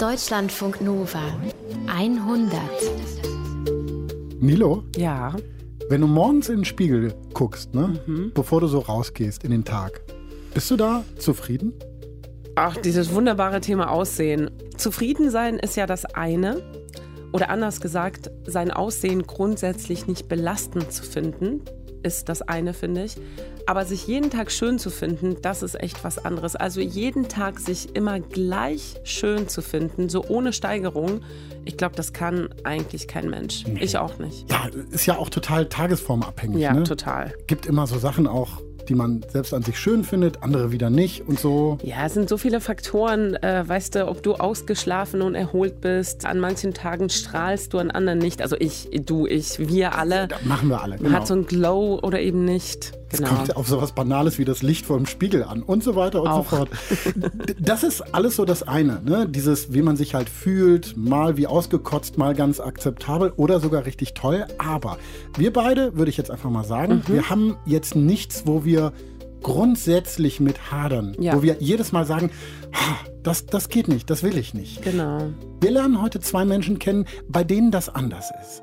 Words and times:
Deutschlandfunk 0.00 0.80
Nova 0.80 1.20
100. 1.86 2.58
Nilo, 4.40 4.82
Ja. 4.96 5.36
wenn 5.90 6.00
du 6.00 6.06
morgens 6.06 6.48
in 6.48 6.56
den 6.60 6.64
Spiegel 6.64 7.12
guckst, 7.34 7.74
ne, 7.74 8.00
Mhm. 8.06 8.32
bevor 8.34 8.62
du 8.62 8.66
so 8.66 8.78
rausgehst 8.78 9.44
in 9.44 9.50
den 9.50 9.62
Tag, 9.64 10.00
bist 10.54 10.70
du 10.70 10.76
da 10.76 11.04
zufrieden? 11.18 11.74
Ach, 12.54 12.78
dieses 12.78 13.12
wunderbare 13.12 13.60
Thema 13.60 13.90
Aussehen. 13.90 14.50
Zufrieden 14.78 15.30
sein 15.30 15.58
ist 15.58 15.76
ja 15.76 15.84
das 15.84 16.06
eine. 16.06 16.62
Oder 17.32 17.50
anders 17.50 17.82
gesagt, 17.82 18.30
sein 18.46 18.70
Aussehen 18.70 19.24
grundsätzlich 19.26 20.06
nicht 20.06 20.28
belastend 20.28 20.90
zu 20.92 21.02
finden, 21.02 21.60
ist 22.02 22.30
das 22.30 22.40
eine, 22.40 22.72
finde 22.72 23.04
ich. 23.04 23.16
Aber 23.70 23.84
sich 23.84 24.08
jeden 24.08 24.30
Tag 24.30 24.50
schön 24.50 24.80
zu 24.80 24.90
finden, 24.90 25.36
das 25.42 25.62
ist 25.62 25.80
echt 25.80 26.02
was 26.02 26.18
anderes. 26.18 26.56
Also 26.56 26.80
jeden 26.80 27.28
Tag 27.28 27.60
sich 27.60 27.94
immer 27.94 28.18
gleich 28.18 28.96
schön 29.04 29.46
zu 29.46 29.62
finden, 29.62 30.08
so 30.08 30.24
ohne 30.26 30.52
Steigerung, 30.52 31.20
ich 31.64 31.76
glaube, 31.76 31.94
das 31.94 32.12
kann 32.12 32.48
eigentlich 32.64 33.06
kein 33.06 33.30
Mensch. 33.30 33.62
Ich 33.78 33.96
auch 33.96 34.18
nicht. 34.18 34.50
Ja, 34.50 34.66
ist 34.90 35.06
ja 35.06 35.18
auch 35.18 35.28
total 35.28 35.66
tagesformabhängig. 35.66 36.60
Ja, 36.60 36.72
ne? 36.72 36.82
total. 36.82 37.32
Gibt 37.46 37.64
immer 37.66 37.86
so 37.86 37.96
Sachen 37.96 38.26
auch, 38.26 38.60
die 38.88 38.96
man 38.96 39.24
selbst 39.28 39.54
an 39.54 39.62
sich 39.62 39.78
schön 39.78 40.02
findet, 40.02 40.42
andere 40.42 40.72
wieder 40.72 40.90
nicht 40.90 41.28
und 41.28 41.38
so. 41.38 41.78
Ja, 41.84 42.06
es 42.06 42.14
sind 42.14 42.28
so 42.28 42.38
viele 42.38 42.60
Faktoren. 42.60 43.36
Äh, 43.36 43.62
weißt 43.68 43.94
du, 43.94 44.08
ob 44.08 44.24
du 44.24 44.34
ausgeschlafen 44.34 45.22
und 45.22 45.36
erholt 45.36 45.80
bist. 45.80 46.26
An 46.26 46.40
manchen 46.40 46.74
Tagen 46.74 47.08
strahlst 47.08 47.72
du, 47.72 47.78
an 47.78 47.92
anderen 47.92 48.18
nicht. 48.18 48.42
Also 48.42 48.56
ich, 48.58 48.88
du, 49.06 49.28
ich, 49.28 49.60
wir 49.60 49.96
alle. 49.96 50.26
Da 50.26 50.38
machen 50.42 50.70
wir 50.70 50.82
alle. 50.82 50.96
Genau. 50.96 51.12
hat 51.12 51.28
so 51.28 51.34
ein 51.34 51.46
Glow 51.46 52.00
oder 52.02 52.20
eben 52.20 52.44
nicht. 52.44 52.98
Es 53.12 53.18
Genau. 53.18 53.30
kommt 53.30 53.56
auf 53.56 53.66
sowas 53.68 53.92
Banales 53.92 54.38
wie 54.38 54.44
das 54.44 54.62
Licht 54.62 54.86
vor 54.86 54.96
dem 54.96 55.06
Spiegel 55.06 55.42
an 55.44 55.62
und 55.62 55.82
so 55.82 55.96
weiter 55.96 56.22
und 56.22 56.28
Auch. 56.28 56.48
so 56.50 56.56
fort. 56.56 56.70
Das 57.58 57.82
ist 57.82 58.00
alles 58.14 58.36
so 58.36 58.44
das 58.44 58.62
eine, 58.62 59.00
ne? 59.04 59.26
Dieses, 59.28 59.72
wie 59.72 59.82
man 59.82 59.96
sich 59.96 60.14
halt 60.14 60.28
fühlt, 60.28 60.96
mal 60.96 61.36
wie 61.36 61.46
ausgekotzt, 61.46 62.18
mal 62.18 62.34
ganz 62.34 62.60
akzeptabel 62.60 63.32
oder 63.36 63.58
sogar 63.60 63.84
richtig 63.86 64.14
toll. 64.14 64.46
Aber 64.58 64.98
wir 65.36 65.52
beide, 65.52 65.96
würde 65.96 66.10
ich 66.10 66.16
jetzt 66.16 66.30
einfach 66.30 66.50
mal 66.50 66.64
sagen, 66.64 67.02
Mhm. 67.08 67.12
wir 67.12 67.30
haben 67.30 67.56
jetzt 67.66 67.96
nichts, 67.96 68.42
wo 68.46 68.64
wir 68.64 68.92
grundsätzlich 69.42 70.38
mit 70.38 70.70
hadern. 70.70 71.16
Ja. 71.18 71.34
Wo 71.36 71.42
wir 71.42 71.56
jedes 71.60 71.92
Mal 71.92 72.06
sagen, 72.06 72.30
"Ah, 72.72 72.94
das, 73.22 73.46
das 73.46 73.68
geht 73.68 73.88
nicht, 73.88 74.08
das 74.10 74.22
will 74.22 74.36
ich 74.38 74.54
nicht. 74.54 74.82
Genau. 74.82 75.30
Wir 75.60 75.70
lernen 75.70 76.00
heute 76.00 76.20
zwei 76.20 76.44
Menschen 76.44 76.78
kennen, 76.78 77.06
bei 77.28 77.42
denen 77.42 77.70
das 77.70 77.88
anders 77.88 78.30
ist. 78.40 78.62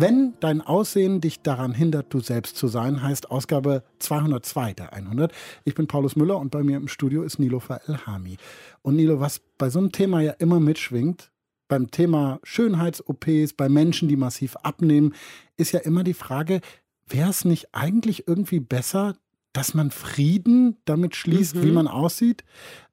Wenn 0.00 0.34
dein 0.38 0.60
Aussehen 0.60 1.20
dich 1.20 1.42
daran 1.42 1.74
hindert, 1.74 2.14
du 2.14 2.20
selbst 2.20 2.56
zu 2.56 2.68
sein, 2.68 3.02
heißt 3.02 3.32
Ausgabe 3.32 3.82
202 3.98 4.74
der 4.74 4.92
100. 4.92 5.32
Ich 5.64 5.74
bin 5.74 5.88
Paulus 5.88 6.14
Müller 6.14 6.38
und 6.38 6.52
bei 6.52 6.62
mir 6.62 6.76
im 6.76 6.86
Studio 6.86 7.24
ist 7.24 7.40
Nilofer 7.40 7.80
Elhami. 7.88 8.36
Und 8.82 8.94
Nilo, 8.94 9.18
was 9.18 9.40
bei 9.58 9.70
so 9.70 9.80
einem 9.80 9.90
Thema 9.90 10.20
ja 10.20 10.30
immer 10.38 10.60
mitschwingt, 10.60 11.32
beim 11.66 11.90
Thema 11.90 12.38
Schönheits-OPs, 12.44 13.54
bei 13.54 13.68
Menschen, 13.68 14.06
die 14.06 14.14
massiv 14.14 14.54
abnehmen, 14.62 15.16
ist 15.56 15.72
ja 15.72 15.80
immer 15.80 16.04
die 16.04 16.14
Frage, 16.14 16.60
wäre 17.08 17.30
es 17.30 17.44
nicht 17.44 17.74
eigentlich 17.74 18.28
irgendwie 18.28 18.60
besser, 18.60 19.16
dass 19.52 19.74
man 19.74 19.90
Frieden 19.90 20.76
damit 20.84 21.16
schließt, 21.16 21.56
Mhm. 21.56 21.62
wie 21.64 21.70
man 21.72 21.88
aussieht? 21.88 22.44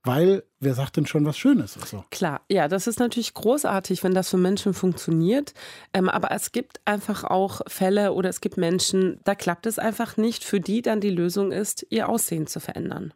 Weil, 0.03 0.43
wer 0.59 0.75
sagt 0.75 0.97
denn 0.97 1.05
schon, 1.07 1.25
was 1.25 1.37
Schönes 1.37 1.75
ist 1.75 1.87
so? 1.89 2.05
Klar, 2.11 2.41
ja, 2.49 2.67
das 2.67 2.85
ist 2.87 2.99
natürlich 2.99 3.33
großartig, 3.33 4.03
wenn 4.03 4.13
das 4.13 4.29
für 4.29 4.37
Menschen 4.37 4.73
funktioniert. 4.73 5.53
Ähm, 5.93 6.09
aber 6.09 6.31
es 6.31 6.51
gibt 6.51 6.79
einfach 6.85 7.23
auch 7.23 7.61
Fälle 7.67 8.13
oder 8.13 8.29
es 8.29 8.39
gibt 8.39 8.57
Menschen, 8.57 9.19
da 9.23 9.33
klappt 9.35 9.65
es 9.65 9.79
einfach 9.79 10.15
nicht, 10.17 10.43
für 10.43 10.59
die 10.59 10.81
dann 10.81 11.01
die 11.01 11.09
Lösung 11.09 11.51
ist, 11.51 11.85
ihr 11.89 12.07
Aussehen 12.07 12.45
zu 12.47 12.59
verändern. 12.59 13.13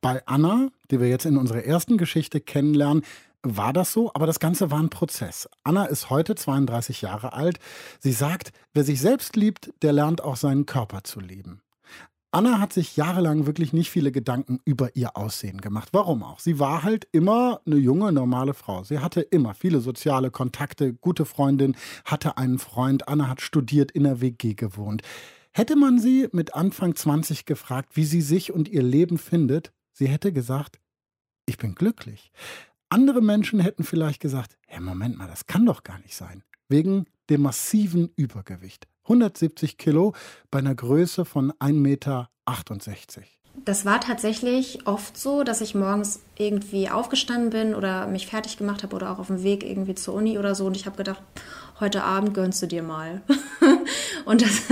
Bei 0.00 0.22
Anna, 0.26 0.68
die 0.90 0.98
wir 0.98 1.08
jetzt 1.08 1.26
in 1.26 1.36
unserer 1.36 1.62
ersten 1.62 1.98
Geschichte 1.98 2.40
kennenlernen, 2.40 3.02
war 3.42 3.72
das 3.74 3.92
so, 3.92 4.10
aber 4.14 4.26
das 4.26 4.40
Ganze 4.40 4.70
war 4.70 4.78
ein 4.80 4.90
Prozess. 4.90 5.48
Anna 5.62 5.86
ist 5.86 6.08
heute 6.10 6.34
32 6.34 7.02
Jahre 7.02 7.34
alt. 7.34 7.58
Sie 7.98 8.12
sagt, 8.12 8.52
wer 8.74 8.84
sich 8.84 9.00
selbst 9.00 9.36
liebt, 9.36 9.72
der 9.82 9.92
lernt 9.92 10.22
auch 10.22 10.36
seinen 10.36 10.64
Körper 10.66 11.04
zu 11.04 11.20
lieben. 11.20 11.60
Anna 12.32 12.60
hat 12.60 12.72
sich 12.72 12.96
jahrelang 12.96 13.46
wirklich 13.46 13.72
nicht 13.72 13.90
viele 13.90 14.12
Gedanken 14.12 14.60
über 14.64 14.94
ihr 14.94 15.16
Aussehen 15.16 15.60
gemacht. 15.60 15.88
Warum 15.90 16.22
auch? 16.22 16.38
Sie 16.38 16.60
war 16.60 16.84
halt 16.84 17.08
immer 17.10 17.60
eine 17.66 17.74
junge, 17.76 18.12
normale 18.12 18.54
Frau. 18.54 18.84
Sie 18.84 19.00
hatte 19.00 19.20
immer 19.20 19.52
viele 19.52 19.80
soziale 19.80 20.30
Kontakte, 20.30 20.94
gute 20.94 21.24
Freundin, 21.24 21.74
hatte 22.04 22.38
einen 22.38 22.60
Freund. 22.60 23.08
Anna 23.08 23.26
hat 23.26 23.40
studiert, 23.40 23.90
in 23.90 24.04
der 24.04 24.20
WG 24.20 24.54
gewohnt. 24.54 25.02
Hätte 25.50 25.74
man 25.74 25.98
sie 25.98 26.28
mit 26.30 26.54
Anfang 26.54 26.94
20 26.94 27.46
gefragt, 27.46 27.96
wie 27.96 28.04
sie 28.04 28.20
sich 28.20 28.52
und 28.52 28.68
ihr 28.68 28.84
Leben 28.84 29.18
findet, 29.18 29.72
sie 29.92 30.06
hätte 30.06 30.32
gesagt, 30.32 30.78
ich 31.46 31.58
bin 31.58 31.74
glücklich. 31.74 32.30
Andere 32.90 33.20
Menschen 33.22 33.58
hätten 33.58 33.82
vielleicht 33.82 34.20
gesagt, 34.20 34.56
hey, 34.68 34.80
Moment 34.80 35.18
mal, 35.18 35.26
das 35.26 35.46
kann 35.46 35.66
doch 35.66 35.82
gar 35.82 35.98
nicht 35.98 36.14
sein. 36.14 36.44
Wegen 36.68 37.06
dem 37.28 37.42
massiven 37.42 38.10
Übergewicht. 38.14 38.86
170 39.04 39.78
Kilo 39.78 40.14
bei 40.50 40.58
einer 40.58 40.74
Größe 40.74 41.24
von 41.24 41.52
1,68 41.52 41.72
Meter. 41.72 42.30
Das 43.64 43.84
war 43.84 44.00
tatsächlich 44.00 44.86
oft 44.86 45.18
so, 45.18 45.42
dass 45.42 45.60
ich 45.60 45.74
morgens 45.74 46.22
irgendwie 46.38 46.88
aufgestanden 46.88 47.50
bin 47.50 47.74
oder 47.74 48.06
mich 48.06 48.26
fertig 48.26 48.56
gemacht 48.56 48.82
habe 48.82 48.96
oder 48.96 49.10
auch 49.10 49.18
auf 49.18 49.26
dem 49.26 49.42
Weg 49.42 49.64
irgendwie 49.64 49.94
zur 49.94 50.14
Uni 50.14 50.38
oder 50.38 50.54
so 50.54 50.66
und 50.66 50.76
ich 50.76 50.86
habe 50.86 50.96
gedacht, 50.96 51.22
heute 51.80 52.04
Abend 52.04 52.34
gönnst 52.34 52.62
du 52.62 52.66
dir 52.66 52.82
mal. 52.82 53.22
und 54.24 54.42
das, 54.42 54.62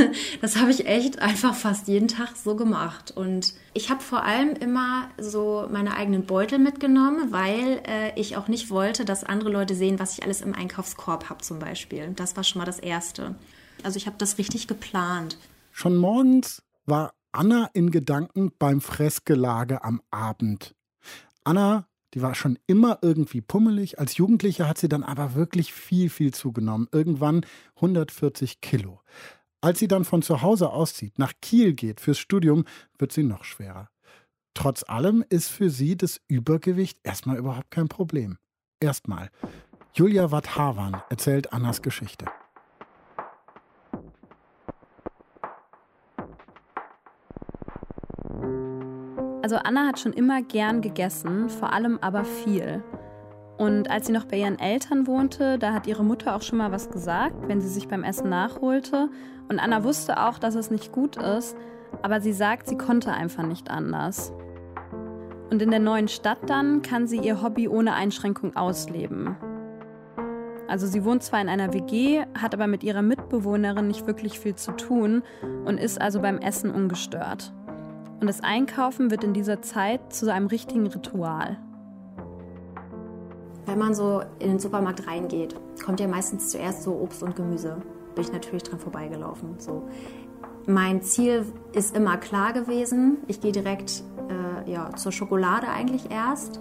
das 0.41 0.57
habe 0.57 0.71
ich 0.71 0.87
echt 0.87 1.19
einfach 1.19 1.55
fast 1.55 1.89
jeden 1.89 2.09
Tag 2.09 2.37
so 2.37 2.55
gemacht. 2.55 3.13
Und 3.17 3.55
ich 3.75 3.91
habe 3.91 4.03
vor 4.03 4.23
allem 4.23 4.51
immer 4.55 5.09
so 5.19 5.67
meine 5.71 5.97
eigenen 5.97 6.27
Beutel 6.27 6.59
mitgenommen, 6.59 7.33
weil 7.33 7.83
äh, 7.87 8.19
ich 8.19 8.37
auch 8.37 8.49
nicht 8.49 8.71
wollte, 8.71 9.05
dass 9.05 9.25
andere 9.25 9.51
Leute 9.51 9.75
sehen, 9.75 9.99
was 9.99 10.19
ich 10.19 10.25
alles 10.25 10.43
im 10.43 10.55
Einkaufskorb 10.55 11.31
habe 11.31 11.43
zum 11.43 11.59
Beispiel. 11.59 12.13
Das 12.15 12.37
war 12.37 12.45
schon 12.45 12.61
mal 12.61 12.67
das 12.67 12.79
Erste. 12.79 13.35
Also 13.83 13.97
ich 13.97 14.07
habe 14.07 14.17
das 14.19 14.39
richtig 14.39 14.67
geplant. 14.67 15.39
Schon 15.71 15.97
morgens 15.97 16.63
war 16.87 17.15
Anna 17.33 17.71
in 17.73 17.91
Gedanken 17.91 18.53
beim 18.59 18.81
Fressgelage 18.81 19.85
am 19.85 20.03
Abend. 20.11 20.75
Anna, 21.45 21.87
die 22.15 22.23
war 22.23 22.35
schon 22.35 22.59
immer 22.67 22.99
irgendwie 23.03 23.41
pummelig. 23.41 23.99
Als 23.99 24.17
Jugendliche 24.17 24.69
hat 24.69 24.79
sie 24.79 24.89
dann 24.89 25.05
aber 25.05 25.35
wirklich 25.35 25.73
viel, 25.73 26.11
viel 26.11 26.33
zugenommen. 26.33 26.89
Irgendwann 26.93 27.45
140 27.77 28.61
Kilo. 28.61 29.01
Als 29.61 29.79
sie 29.79 29.89
dann 29.89 30.05
von 30.05 30.23
zu 30.23 30.43
Hause 30.43 30.71
auszieht, 30.71 31.19
nach 31.19 31.33
Kiel 31.43 31.75
geht 31.75 32.01
fürs 32.01 32.19
Studium, 32.19 32.65
wird 32.99 33.13
sie 33.13 33.25
noch 33.25 33.45
schwerer. 33.45 33.91
Trotz 34.55 34.83
allem 34.89 35.25
ist 35.29 35.49
für 35.49 35.71
sie 35.71 35.97
das 35.97 36.21
Übergewicht 36.29 36.99
erstmal 37.03 37.37
überhaupt 37.37 37.71
kein 37.71 37.89
Problem. 37.89 38.39
Erstmal. 38.81 39.31
Julia 39.95 40.31
Watt-Havan 40.31 41.03
erzählt 41.11 41.53
Annas 41.53 41.83
Geschichte. 41.83 42.27
Also 49.49 49.61
Anna 49.65 49.87
hat 49.87 49.99
schon 49.99 50.13
immer 50.13 50.43
gern 50.43 50.83
gegessen, 50.83 51.49
vor 51.49 51.73
allem 51.73 51.97
aber 52.03 52.25
viel. 52.27 52.83
Und 53.57 53.91
als 53.91 54.07
sie 54.07 54.13
noch 54.13 54.27
bei 54.27 54.37
ihren 54.37 54.59
Eltern 54.59 55.07
wohnte, 55.07 55.59
da 55.59 55.73
hat 55.73 55.87
ihre 55.87 56.05
Mutter 56.05 56.37
auch 56.37 56.43
schon 56.43 56.59
mal 56.59 56.71
was 56.71 56.91
gesagt, 56.91 57.49
wenn 57.49 57.63
sie 57.63 57.71
sich 57.71 57.89
beim 57.89 58.05
Essen 58.05 58.29
nachholte. 58.29 59.09
Und 59.49 59.59
Anna 59.59 59.85
wusste 59.85 60.23
auch, 60.23 60.39
dass 60.39 60.55
es 60.55 60.71
nicht 60.71 60.93
gut 60.93 61.17
ist, 61.17 61.57
aber 62.03 62.21
sie 62.21 62.35
sagt, 62.35 62.69
sie 62.69 62.77
konnte 62.77 63.11
einfach 63.11 63.43
nicht 63.43 63.71
anders. 63.71 64.35
Und 65.51 65.63
in 65.63 65.71
der 65.71 65.81
neuen 65.81 66.09
Stadt 66.09 66.51
dann 66.51 66.83
kann 66.83 67.07
sie 67.07 67.19
ihr 67.19 67.43
Hobby 67.43 67.69
ohne 67.69 67.95
Einschränkung 67.95 68.55
ausleben. 68.55 69.35
Also 70.67 70.87
sie 70.87 71.07
wohnt 71.07 71.23
zwar 71.23 71.41
in 71.41 71.49
einer 71.49 71.73
WG, 71.73 72.23
hat 72.39 72.53
aber 72.53 72.67
mit 72.67 72.85
ihrer 72.85 73.01
Mitbewohnerin 73.01 73.87
nicht 73.87 74.07
wirklich 74.07 74.39
viel 74.41 74.57
zu 74.57 74.73
tun 74.73 75.23
und 75.65 75.79
ist 75.79 75.99
also 75.99 76.21
beim 76.21 76.37
Essen 76.37 76.71
ungestört. 76.71 77.55
Und 78.21 78.27
das 78.27 78.43
Einkaufen 78.43 79.11
wird 79.11 79.23
in 79.23 79.33
dieser 79.33 79.63
Zeit 79.63 80.13
zu 80.13 80.33
einem 80.33 80.49
richtigen 80.49 80.87
Ritual. 80.87 81.59
Wenn 83.67 83.79
man 83.79 83.95
so 83.95 84.23
in 84.39 84.49
den 84.49 84.59
Supermarkt 84.59 85.07
reingeht, 85.07 85.55
kommt 85.85 86.01
ja 86.01 86.09
meistens 86.09 86.49
zuerst 86.51 86.83
so 86.83 86.95
Obst 86.95 87.23
und 87.23 87.37
Gemüse. 87.37 87.77
Bin 88.15 88.25
ich 88.25 88.33
natürlich 88.33 88.63
dran 88.63 88.81
vorbeigelaufen. 88.81 89.57
So. 89.59 89.89
Mein 90.67 91.03
Ziel 91.03 91.45
ist 91.73 91.95
immer 91.95 92.17
klar 92.17 92.53
gewesen. 92.53 93.19
Ich 93.29 93.41
gehe 93.41 93.53
direkt 93.53 94.03
äh, 94.29 94.71
ja, 94.71 94.91
zur 94.97 95.13
Schokolade 95.13 95.69
eigentlich 95.69 96.11
erst, 96.11 96.61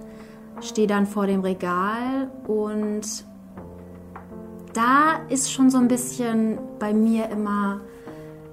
stehe 0.62 0.88
dann 0.88 1.06
vor 1.06 1.28
dem 1.28 1.42
Regal 1.42 2.30
und 2.48 3.26
da 4.74 5.22
ist 5.30 5.52
schon 5.52 5.70
so 5.70 5.78
ein 5.78 5.88
bisschen 5.88 6.60
bei 6.78 6.94
mir 6.94 7.30
immer 7.30 7.82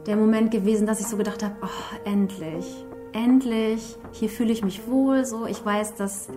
der 0.07 0.17
Moment 0.17 0.51
gewesen, 0.51 0.87
dass 0.87 1.01
ich 1.01 1.07
so 1.07 1.17
gedacht 1.17 1.43
habe, 1.43 1.55
oh, 1.63 2.09
endlich, 2.09 2.87
endlich, 3.15 3.97
hier 4.13 4.29
fühle 4.29 4.53
ich 4.53 4.63
mich 4.63 4.87
wohl, 4.89 5.25
so, 5.25 5.47
ich 5.47 5.65
weiß, 5.65 5.95
das 5.95 6.29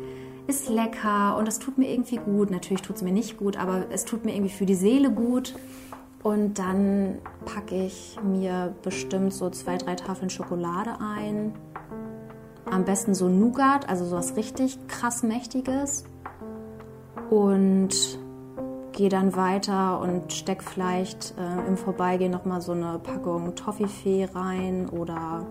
ist 0.48 0.70
lecker 0.70 1.36
und 1.38 1.48
das 1.48 1.60
tut 1.60 1.78
mir 1.78 1.90
irgendwie 1.92 2.18
gut. 2.18 2.52
Natürlich 2.52 2.82
tut 2.82 2.96
es 2.96 3.02
mir 3.02 3.12
nicht 3.12 3.38
gut, 3.38 3.58
aber 3.58 3.88
es 3.92 4.06
tut 4.06 4.24
mir 4.24 4.34
irgendwie 4.34 4.54
für 4.54 4.66
die 4.66 4.76
Seele 4.76 5.12
gut. 5.12 5.56
Und 6.24 6.60
dann 6.60 7.20
packe 7.46 7.76
ich 7.76 8.18
mir 8.24 8.74
bestimmt 8.82 9.34
so 9.34 9.50
zwei, 9.50 9.78
drei 9.78 9.96
Tafeln 9.96 10.30
Schokolade 10.30 10.98
ein. 11.00 11.54
Am 12.70 12.86
besten 12.86 13.14
so 13.14 13.28
Nougat, 13.30 13.88
also 13.90 14.06
sowas 14.06 14.36
richtig 14.36 14.78
krass 14.88 15.24
Mächtiges. 15.24 16.06
und 17.30 17.90
gehe 18.94 19.10
dann 19.10 19.36
weiter 19.36 20.00
und 20.02 20.34
stecke 20.34 20.64
vielleicht 20.64 21.36
äh, 21.38 21.68
im 21.68 21.78
Vorbeigehen 21.78 22.32
nochmal 22.32 22.62
so 22.62 22.72
eine 22.72 23.00
Packung 23.00 23.54
Toffifee 23.56 24.28
rein 24.34 24.90
oder 24.90 25.46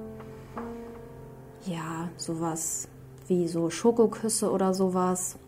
ja, 1.67 2.09
sowas 2.17 2.89
wie 3.29 3.49
so 3.49 3.71
Schokoküsse 3.71 4.51
oder 4.51 4.73
sowas. 4.75 5.39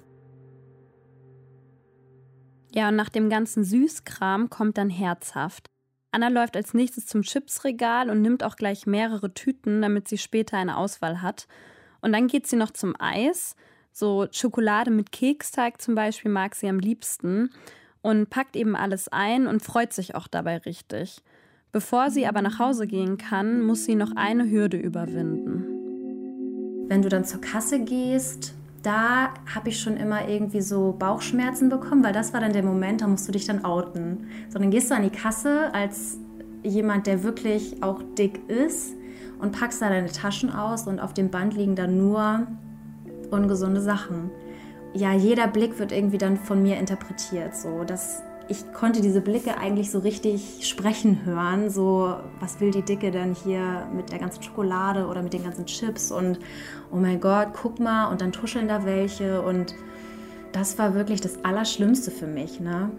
Ja, 2.74 2.88
und 2.88 2.96
nach 2.96 3.08
dem 3.08 3.30
ganzen 3.30 3.64
Süßkram 3.64 4.50
kommt 4.50 4.78
dann 4.78 4.90
herzhaft. 4.90 5.66
Anna 6.10 6.28
läuft 6.28 6.56
als 6.56 6.74
nächstes 6.74 7.06
zum 7.06 7.22
Chipsregal 7.22 8.10
und 8.10 8.22
nimmt 8.22 8.42
auch 8.42 8.56
gleich 8.56 8.86
mehrere 8.86 9.32
Tüten, 9.34 9.82
damit 9.82 10.08
sie 10.08 10.18
später 10.18 10.56
eine 10.56 10.76
Auswahl 10.76 11.22
hat. 11.22 11.46
Und 12.00 12.12
dann 12.12 12.28
geht 12.28 12.46
sie 12.46 12.56
noch 12.56 12.70
zum 12.70 12.94
Eis. 12.98 13.56
So 13.92 14.26
Schokolade 14.30 14.90
mit 14.90 15.12
Keksteig 15.12 15.80
zum 15.80 15.94
Beispiel 15.94 16.30
mag 16.30 16.54
sie 16.54 16.68
am 16.68 16.78
liebsten 16.78 17.50
und 18.00 18.30
packt 18.30 18.56
eben 18.56 18.76
alles 18.76 19.08
ein 19.08 19.46
und 19.46 19.62
freut 19.62 19.92
sich 19.92 20.14
auch 20.14 20.28
dabei 20.28 20.58
richtig. 20.58 21.22
Bevor 21.72 22.10
sie 22.10 22.26
aber 22.26 22.40
nach 22.40 22.58
Hause 22.58 22.86
gehen 22.86 23.18
kann, 23.18 23.60
muss 23.60 23.84
sie 23.84 23.94
noch 23.94 24.12
eine 24.16 24.48
Hürde 24.48 24.78
überwinden. 24.78 25.67
Wenn 26.88 27.02
du 27.02 27.10
dann 27.10 27.24
zur 27.24 27.40
Kasse 27.40 27.80
gehst, 27.80 28.54
da 28.82 29.34
habe 29.54 29.68
ich 29.68 29.80
schon 29.80 29.96
immer 29.98 30.28
irgendwie 30.28 30.62
so 30.62 30.96
Bauchschmerzen 30.98 31.68
bekommen, 31.68 32.02
weil 32.02 32.14
das 32.14 32.32
war 32.32 32.40
dann 32.40 32.54
der 32.54 32.62
Moment, 32.62 33.02
da 33.02 33.06
musst 33.06 33.28
du 33.28 33.32
dich 33.32 33.44
dann 33.44 33.64
outen. 33.64 34.26
So, 34.48 34.58
dann 34.58 34.70
gehst 34.70 34.90
du 34.90 34.94
an 34.94 35.02
die 35.02 35.10
Kasse 35.10 35.72
als 35.74 36.18
jemand, 36.62 37.06
der 37.06 37.22
wirklich 37.22 37.82
auch 37.82 38.02
dick 38.16 38.40
ist 38.48 38.94
und 39.38 39.52
packst 39.52 39.82
da 39.82 39.90
deine 39.90 40.10
Taschen 40.10 40.50
aus 40.50 40.86
und 40.86 41.00
auf 41.00 41.12
dem 41.12 41.30
Band 41.30 41.54
liegen 41.54 41.76
dann 41.76 41.98
nur 41.98 42.46
ungesunde 43.30 43.80
Sachen. 43.82 44.30
Ja, 44.94 45.12
jeder 45.12 45.46
Blick 45.46 45.78
wird 45.78 45.92
irgendwie 45.92 46.18
dann 46.18 46.38
von 46.38 46.62
mir 46.62 46.78
interpretiert, 46.78 47.54
so 47.54 47.84
dass 47.84 48.22
ich 48.48 48.72
konnte 48.72 49.02
diese 49.02 49.20
Blicke 49.20 49.58
eigentlich 49.58 49.90
so 49.90 49.98
richtig 49.98 50.66
sprechen 50.66 51.24
hören. 51.24 51.68
So, 51.68 52.14
was 52.40 52.60
will 52.60 52.70
die 52.70 52.82
Dicke 52.82 53.10
denn 53.10 53.34
hier 53.34 53.86
mit 53.94 54.10
der 54.10 54.18
ganzen 54.18 54.42
Schokolade 54.42 55.06
oder 55.06 55.22
mit 55.22 55.34
den 55.34 55.44
ganzen 55.44 55.66
Chips? 55.66 56.10
Und 56.10 56.38
oh 56.90 56.96
mein 56.96 57.20
Gott, 57.20 57.48
guck 57.52 57.78
mal, 57.78 58.06
und 58.06 58.22
dann 58.22 58.32
tuscheln 58.32 58.68
da 58.68 58.84
welche. 58.86 59.42
Und 59.42 59.74
das 60.52 60.78
war 60.78 60.94
wirklich 60.94 61.20
das 61.20 61.44
Allerschlimmste 61.44 62.10
für 62.10 62.26
mich. 62.26 62.58
Ne? 62.58 62.90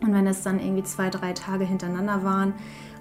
Und 0.00 0.14
wenn 0.14 0.26
es 0.26 0.42
dann 0.42 0.58
irgendwie 0.58 0.82
zwei, 0.84 1.10
drei 1.10 1.34
Tage 1.34 1.64
hintereinander 1.66 2.24
waren, 2.24 2.54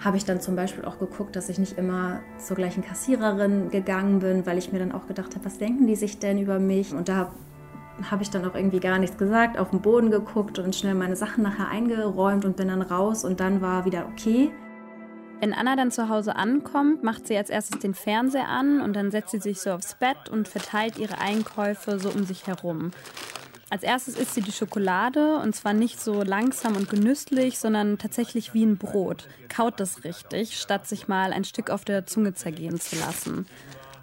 habe 0.03 0.17
ich 0.17 0.25
dann 0.25 0.41
zum 0.41 0.57
Beispiel 0.57 0.83
auch 0.83 0.99
geguckt, 0.99 1.35
dass 1.35 1.47
ich 1.47 1.59
nicht 1.59 1.77
immer 1.77 2.19
zur 2.37 2.57
gleichen 2.57 2.83
Kassiererin 2.83 3.69
gegangen 3.69 4.19
bin, 4.19 4.45
weil 4.45 4.57
ich 4.57 4.73
mir 4.73 4.79
dann 4.79 4.91
auch 4.91 5.07
gedacht 5.07 5.35
habe, 5.35 5.45
was 5.45 5.57
denken 5.57 5.87
die 5.87 5.95
sich 5.95 6.19
denn 6.19 6.39
über 6.39 6.59
mich? 6.59 6.93
Und 6.93 7.07
da 7.07 7.31
habe 8.09 8.23
ich 8.23 8.29
dann 8.29 8.45
auch 8.45 8.55
irgendwie 8.55 8.79
gar 8.79 8.99
nichts 8.99 9.17
gesagt, 9.17 9.57
auf 9.57 9.71
den 9.71 9.81
Boden 9.81 10.11
geguckt 10.11 10.59
und 10.59 10.75
schnell 10.75 10.95
meine 10.95 11.15
Sachen 11.15 11.43
nachher 11.43 11.67
eingeräumt 11.67 12.45
und 12.45 12.55
bin 12.55 12.67
dann 12.67 12.81
raus 12.81 13.23
und 13.23 13.39
dann 13.39 13.61
war 13.61 13.85
wieder 13.85 14.07
okay. 14.11 14.51
Wenn 15.39 15.53
Anna 15.53 15.75
dann 15.75 15.91
zu 15.91 16.09
Hause 16.09 16.35
ankommt, 16.35 17.03
macht 17.03 17.27
sie 17.27 17.37
als 17.37 17.49
erstes 17.49 17.79
den 17.79 17.93
Fernseher 17.93 18.49
an 18.49 18.81
und 18.81 18.93
dann 18.93 19.09
setzt 19.09 19.31
sie 19.31 19.39
sich 19.39 19.61
so 19.61 19.71
aufs 19.71 19.95
Bett 19.95 20.29
und 20.29 20.49
verteilt 20.49 20.97
ihre 20.97 21.19
Einkäufe 21.19 21.97
so 21.99 22.09
um 22.09 22.25
sich 22.25 22.47
herum. 22.47 22.91
Als 23.71 23.83
erstes 23.83 24.17
isst 24.17 24.33
sie 24.33 24.41
die 24.41 24.51
Schokolade 24.51 25.37
und 25.37 25.55
zwar 25.55 25.73
nicht 25.73 26.01
so 26.01 26.23
langsam 26.23 26.75
und 26.75 26.89
genüsslich, 26.89 27.59
sondern 27.59 27.99
tatsächlich 27.99 28.55
wie 28.55 28.65
ein 28.65 28.77
Brot. 28.77 29.27
Kaut 29.47 29.79
das 29.79 30.03
richtig, 30.03 30.59
statt 30.59 30.87
sich 30.87 31.07
mal 31.07 31.31
ein 31.31 31.43
Stück 31.43 31.69
auf 31.69 31.85
der 31.85 32.07
Zunge 32.07 32.33
zergehen 32.33 32.79
zu 32.79 32.95
lassen. 32.97 33.45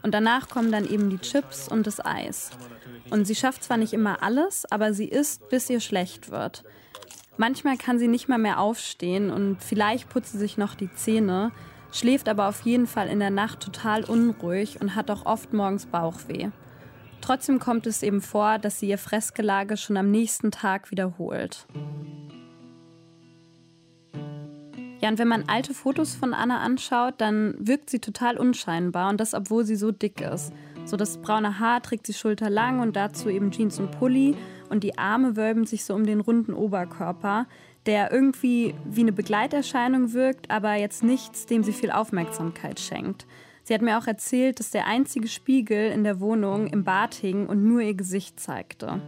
Und 0.06 0.12
danach 0.12 0.49
kommen 0.49 0.70
dann 0.70 0.88
eben 0.88 1.11
die 1.11 1.19
Chips 1.19 1.67
und 1.67 1.85
das 1.85 1.99
Eis. 1.99 2.53
Und 3.11 3.25
sie 3.25 3.35
schafft 3.35 3.64
zwar 3.64 3.76
nicht 3.76 3.93
immer 3.93 4.23
alles, 4.23 4.64
aber 4.70 4.94
sie 4.94 5.08
isst, 5.08 5.49
bis 5.49 5.69
ihr 5.69 5.81
schlecht 5.81 6.31
wird. 6.31 6.62
Manchmal 7.38 7.76
kann 7.76 7.99
sie 7.99 8.06
nicht 8.06 8.29
mal 8.29 8.38
mehr 8.38 8.61
aufstehen 8.61 9.31
und 9.32 9.61
vielleicht 9.61 10.08
putzt 10.08 10.31
sie 10.31 10.38
sich 10.38 10.58
noch 10.58 10.76
die 10.76 10.94
Zähne, 10.94 11.50
schläft 11.91 12.29
aber 12.29 12.47
auf 12.47 12.61
jeden 12.61 12.87
Fall 12.87 13.08
in 13.08 13.19
der 13.19 13.31
Nacht 13.31 13.58
total 13.58 14.05
unruhig 14.05 14.81
und 14.81 14.94
hat 14.94 15.11
auch 15.11 15.26
oft 15.26 15.53
morgens 15.53 15.87
Bauchweh. 15.87 16.50
Trotzdem 17.20 17.58
kommt 17.58 17.88
es 17.88 18.05
eben 18.05 18.20
vor, 18.20 18.61
dass 18.61 18.79
sie 18.79 18.88
ihr 18.88 18.99
Fressgelage 18.99 19.76
schon 19.76 19.97
am 19.97 20.12
nächsten 20.12 20.53
Tag 20.53 20.93
wiederholt. 20.93 21.67
Ja, 25.00 25.10
und 25.10 25.19
wenn 25.19 25.28
man 25.28 25.44
alte 25.46 25.75
Fotos 25.75 26.14
von 26.14 26.32
Anna 26.32 26.60
anschaut, 26.60 27.14
dann 27.19 27.54
wirkt 27.58 27.90
sie 27.90 27.98
total 27.98 28.38
unscheinbar 28.38 29.10
und 29.10 29.20
das, 29.20 29.34
obwohl 29.34 29.64
sie 29.64 29.76
so 29.76 29.93
dick 29.93 30.20
ist. 30.22 30.52
So 30.87 30.96
das 30.96 31.19
braune 31.19 31.58
Haar 31.58 31.82
trägt 31.82 32.06
sie 32.06 32.14
schulterlang 32.14 32.81
und 32.81 32.96
dazu 32.96 33.28
eben 33.28 33.50
Jeans 33.50 33.78
und 33.78 33.90
Pulli 33.90 34.37
und 34.70 34.84
die 34.84 34.96
Arme 34.98 35.37
wölben 35.37 35.66
sich 35.66 35.84
so 35.84 35.94
um 35.94 36.06
den 36.06 36.20
runden 36.20 36.54
Oberkörper, 36.54 37.46
der 37.84 38.10
irgendwie 38.10 38.75
wie 38.84 39.02
eine 39.02 39.12
Begleiterscheinung 39.12 40.12
wirkt, 40.12 40.50
aber 40.50 40.75
jetzt 40.75 41.02
nichts, 41.02 41.46
dem 41.46 41.62
sie 41.62 41.72
viel 41.72 41.90
Aufmerksamkeit 41.90 42.81
schenkt. 42.81 43.26
Sie 43.64 43.75
hat 43.75 43.82
mir 43.82 43.98
auch 43.98 44.06
erzählt, 44.06 44.60
dass 44.60 44.70
der 44.70 44.87
einzige 44.87 45.28
Spiegel 45.28 45.90
in 45.90 46.04
der 46.04 46.20
Wohnung 46.20 46.69
im 46.69 46.84
Bad 46.84 47.14
hing 47.14 47.46
und 47.46 47.64
nur 47.64 47.81
ihr 47.81 47.94
Gesicht 47.94 48.38
zeigte. 48.38 49.00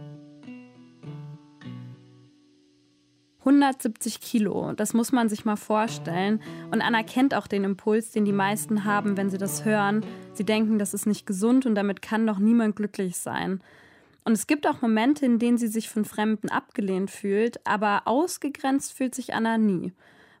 170 3.39 4.19
Kilo, 4.19 4.73
das 4.73 4.93
muss 4.93 5.11
man 5.11 5.29
sich 5.29 5.45
mal 5.45 5.55
vorstellen. 5.55 6.41
Und 6.71 6.81
Anna 6.81 7.03
kennt 7.03 7.33
auch 7.33 7.47
den 7.47 7.63
Impuls, 7.63 8.11
den 8.11 8.25
die 8.25 8.33
meisten 8.33 8.83
haben, 8.83 9.15
wenn 9.15 9.29
sie 9.29 9.37
das 9.37 9.63
hören. 9.63 10.05
Sie 10.33 10.43
denken, 10.43 10.77
das 10.77 10.93
ist 10.93 11.05
nicht 11.05 11.25
gesund 11.25 11.65
und 11.65 11.75
damit 11.75 12.01
kann 12.01 12.27
doch 12.27 12.39
niemand 12.39 12.75
glücklich 12.75 13.17
sein. 13.17 13.61
Und 14.25 14.33
es 14.33 14.45
gibt 14.45 14.67
auch 14.67 14.81
Momente, 14.81 15.25
in 15.25 15.39
denen 15.39 15.57
sie 15.57 15.67
sich 15.69 15.89
von 15.89 16.05
Fremden 16.05 16.49
abgelehnt 16.49 17.09
fühlt, 17.09 17.65
aber 17.65 18.03
ausgegrenzt 18.05 18.93
fühlt 18.93 19.15
sich 19.15 19.33
Anna 19.33 19.57
nie. 19.57 19.93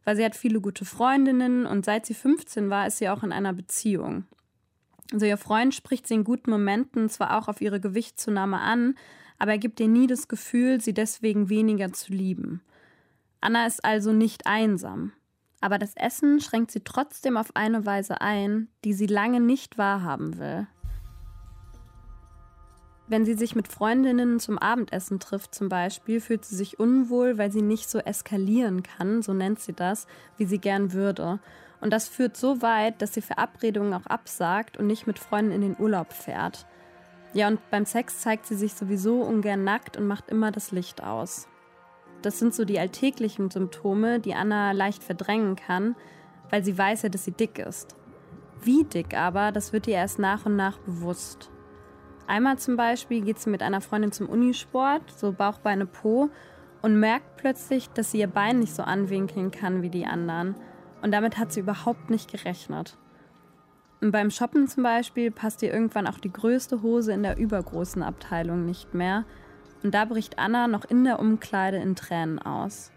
Weil 0.03 0.17
sie 0.17 0.25
hat 0.25 0.35
viele 0.35 0.59
gute 0.59 0.85
Freundinnen 0.85 1.65
und 1.65 1.85
seit 1.85 2.05
sie 2.05 2.13
15 2.13 2.69
war, 2.69 2.85
ist 2.87 2.97
sie 2.97 3.09
auch 3.09 3.23
in 3.23 3.31
einer 3.31 3.53
Beziehung. 3.53 4.25
Also 5.11 5.25
ihr 5.25 5.37
Freund 5.37 5.73
spricht 5.73 6.07
sie 6.07 6.15
in 6.15 6.23
guten 6.23 6.51
Momenten 6.51 7.09
zwar 7.09 7.37
auch 7.37 7.47
auf 7.47 7.61
ihre 7.61 7.79
Gewichtszunahme 7.79 8.59
an, 8.59 8.95
aber 9.39 9.51
er 9.51 9.57
gibt 9.57 9.79
ihr 9.79 9.87
nie 9.87 10.05
das 10.05 10.27
Gefühl, 10.27 10.81
sie 10.81 10.93
deswegen 10.93 11.49
weniger 11.49 11.91
zu 11.93 12.11
lieben. 12.11 12.61
Anna 13.41 13.65
ist 13.65 13.83
also 13.85 14.11
nicht 14.11 14.45
einsam. 14.45 15.13
Aber 15.61 15.77
das 15.77 15.95
Essen 15.95 16.39
schränkt 16.39 16.71
sie 16.71 16.81
trotzdem 16.83 17.37
auf 17.37 17.55
eine 17.55 17.85
Weise 17.85 18.21
ein, 18.21 18.69
die 18.85 18.93
sie 18.93 19.07
lange 19.07 19.39
nicht 19.39 19.77
wahrhaben 19.77 20.37
will. 20.37 20.67
Wenn 23.07 23.25
sie 23.25 23.33
sich 23.33 23.55
mit 23.55 23.67
Freundinnen 23.67 24.39
zum 24.39 24.59
Abendessen 24.59 25.19
trifft 25.19 25.55
zum 25.55 25.67
Beispiel, 25.67 26.21
fühlt 26.21 26.45
sie 26.45 26.55
sich 26.55 26.79
unwohl, 26.79 27.39
weil 27.39 27.51
sie 27.51 27.63
nicht 27.63 27.89
so 27.89 27.97
eskalieren 27.97 28.83
kann, 28.83 29.23
so 29.23 29.33
nennt 29.33 29.59
sie 29.59 29.73
das, 29.73 30.05
wie 30.37 30.45
sie 30.45 30.59
gern 30.59 30.93
würde. 30.93 31.39
Und 31.81 31.91
das 31.91 32.07
führt 32.07 32.37
so 32.37 32.61
weit, 32.61 33.01
dass 33.01 33.13
sie 33.13 33.21
Verabredungen 33.21 33.93
auch 33.93 34.05
absagt 34.05 34.77
und 34.77 34.85
nicht 34.85 35.07
mit 35.07 35.17
Freunden 35.17 35.51
in 35.51 35.61
den 35.61 35.75
Urlaub 35.79 36.13
fährt. 36.13 36.67
Ja, 37.33 37.47
und 37.47 37.59
beim 37.71 37.85
Sex 37.85 38.19
zeigt 38.19 38.45
sie 38.45 38.55
sich 38.55 38.75
sowieso 38.75 39.21
ungern 39.21 39.63
nackt 39.63 39.97
und 39.97 40.05
macht 40.05 40.29
immer 40.29 40.51
das 40.51 40.71
Licht 40.71 41.03
aus. 41.03 41.47
Das 42.21 42.39
sind 42.39 42.53
so 42.53 42.65
die 42.65 42.79
alltäglichen 42.79 43.49
Symptome, 43.49 44.19
die 44.19 44.33
Anna 44.33 44.71
leicht 44.71 45.03
verdrängen 45.03 45.55
kann, 45.55 45.95
weil 46.49 46.63
sie 46.63 46.77
weiß 46.77 47.03
ja, 47.03 47.09
dass 47.09 47.25
sie 47.25 47.31
dick 47.31 47.59
ist. 47.59 47.95
Wie 48.61 48.83
dick 48.83 49.15
aber, 49.15 49.51
das 49.51 49.71
wird 49.71 49.87
ihr 49.87 49.95
erst 49.95 50.19
nach 50.19 50.45
und 50.45 50.55
nach 50.55 50.77
bewusst. 50.79 51.49
Einmal 52.27 52.57
zum 52.59 52.75
Beispiel 52.75 53.21
geht 53.21 53.39
sie 53.39 53.49
mit 53.49 53.63
einer 53.63 53.81
Freundin 53.81 54.11
zum 54.11 54.27
Unisport, 54.27 55.01
so 55.15 55.31
Bauch, 55.31 55.59
Beine, 55.59 55.85
Po, 55.85 56.29
und 56.81 56.99
merkt 56.99 57.37
plötzlich, 57.37 57.89
dass 57.89 58.11
sie 58.11 58.19
ihr 58.19 58.27
Bein 58.27 58.59
nicht 58.59 58.75
so 58.75 58.83
anwinkeln 58.83 59.51
kann 59.51 59.81
wie 59.81 59.89
die 59.89 60.05
anderen. 60.05 60.55
Und 61.01 61.11
damit 61.11 61.37
hat 61.37 61.51
sie 61.51 61.61
überhaupt 61.61 62.09
nicht 62.09 62.31
gerechnet. 62.31 62.97
Und 64.01 64.11
beim 64.11 64.29
Shoppen 64.29 64.67
zum 64.67 64.83
Beispiel 64.83 65.31
passt 65.31 65.61
ihr 65.63 65.73
irgendwann 65.73 66.07
auch 66.07 66.19
die 66.19 66.31
größte 66.31 66.81
Hose 66.81 67.13
in 67.13 67.23
der 67.23 67.37
übergroßen 67.37 68.03
Abteilung 68.03 68.65
nicht 68.65 68.93
mehr 68.93 69.25
und 69.83 69.93
da 69.93 70.05
bricht 70.05 70.39
Anna 70.39 70.67
noch 70.67 70.85
in 70.85 71.03
der 71.03 71.19
Umkleide 71.19 71.77
in 71.77 71.95
Tränen 71.95 72.39
aus. 72.39 72.91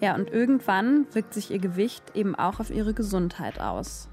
Ja, 0.00 0.14
und 0.14 0.30
irgendwann 0.30 1.06
wirkt 1.14 1.34
sich 1.34 1.50
ihr 1.50 1.58
Gewicht 1.58 2.14
eben 2.14 2.34
auch 2.34 2.60
auf 2.60 2.70
ihre 2.70 2.94
Gesundheit 2.94 3.60
aus. 3.60 4.08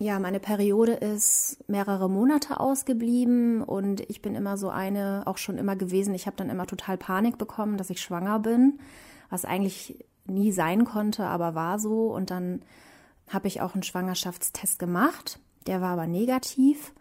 Ja, 0.00 0.20
meine 0.20 0.38
Periode 0.38 0.92
ist 0.92 1.58
mehrere 1.68 2.08
Monate 2.08 2.60
ausgeblieben 2.60 3.62
und 3.62 4.00
ich 4.08 4.22
bin 4.22 4.36
immer 4.36 4.56
so 4.56 4.70
eine, 4.70 5.22
auch 5.26 5.38
schon 5.38 5.58
immer 5.58 5.74
gewesen. 5.74 6.14
Ich 6.14 6.26
habe 6.26 6.36
dann 6.36 6.50
immer 6.50 6.66
total 6.66 6.96
Panik 6.96 7.36
bekommen, 7.36 7.76
dass 7.76 7.90
ich 7.90 8.00
schwanger 8.00 8.38
bin, 8.38 8.78
was 9.28 9.44
eigentlich 9.44 10.04
nie 10.24 10.52
sein 10.52 10.84
konnte, 10.84 11.26
aber 11.26 11.56
war 11.56 11.80
so. 11.80 12.14
Und 12.14 12.30
dann 12.30 12.62
habe 13.28 13.48
ich 13.48 13.60
auch 13.60 13.74
einen 13.74 13.82
Schwangerschaftstest 13.82 14.78
gemacht, 14.78 15.40
der 15.66 15.80
war 15.80 15.90
aber 15.90 16.06
negativ. 16.06 16.92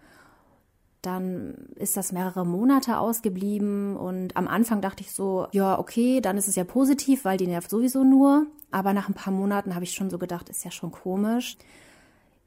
Dann 1.08 1.54
ist 1.76 1.96
das 1.96 2.12
mehrere 2.12 2.46
Monate 2.46 2.98
ausgeblieben 3.00 3.96
und 3.96 4.36
am 4.36 4.46
Anfang 4.50 4.82
dachte 4.82 5.04
ich 5.04 5.14
so, 5.14 5.48
ja, 5.54 5.80
okay, 5.80 6.20
dann 6.20 6.36
ist 6.38 6.50
es 6.50 6.58
ja 6.58 6.66
positiv, 6.66 7.24
weil 7.24 7.38
die 7.38 7.48
nervt 7.48 7.70
sowieso 7.70 8.04
nur. 8.04 8.46
Aber 8.72 8.92
nach 8.92 9.08
ein 9.08 9.14
paar 9.14 9.32
Monaten 9.32 9.74
habe 9.74 9.86
ich 9.86 9.94
schon 9.94 10.10
so 10.10 10.18
gedacht, 10.18 10.50
ist 10.50 10.66
ja 10.66 10.72
schon 10.72 10.92
komisch. 10.92 11.58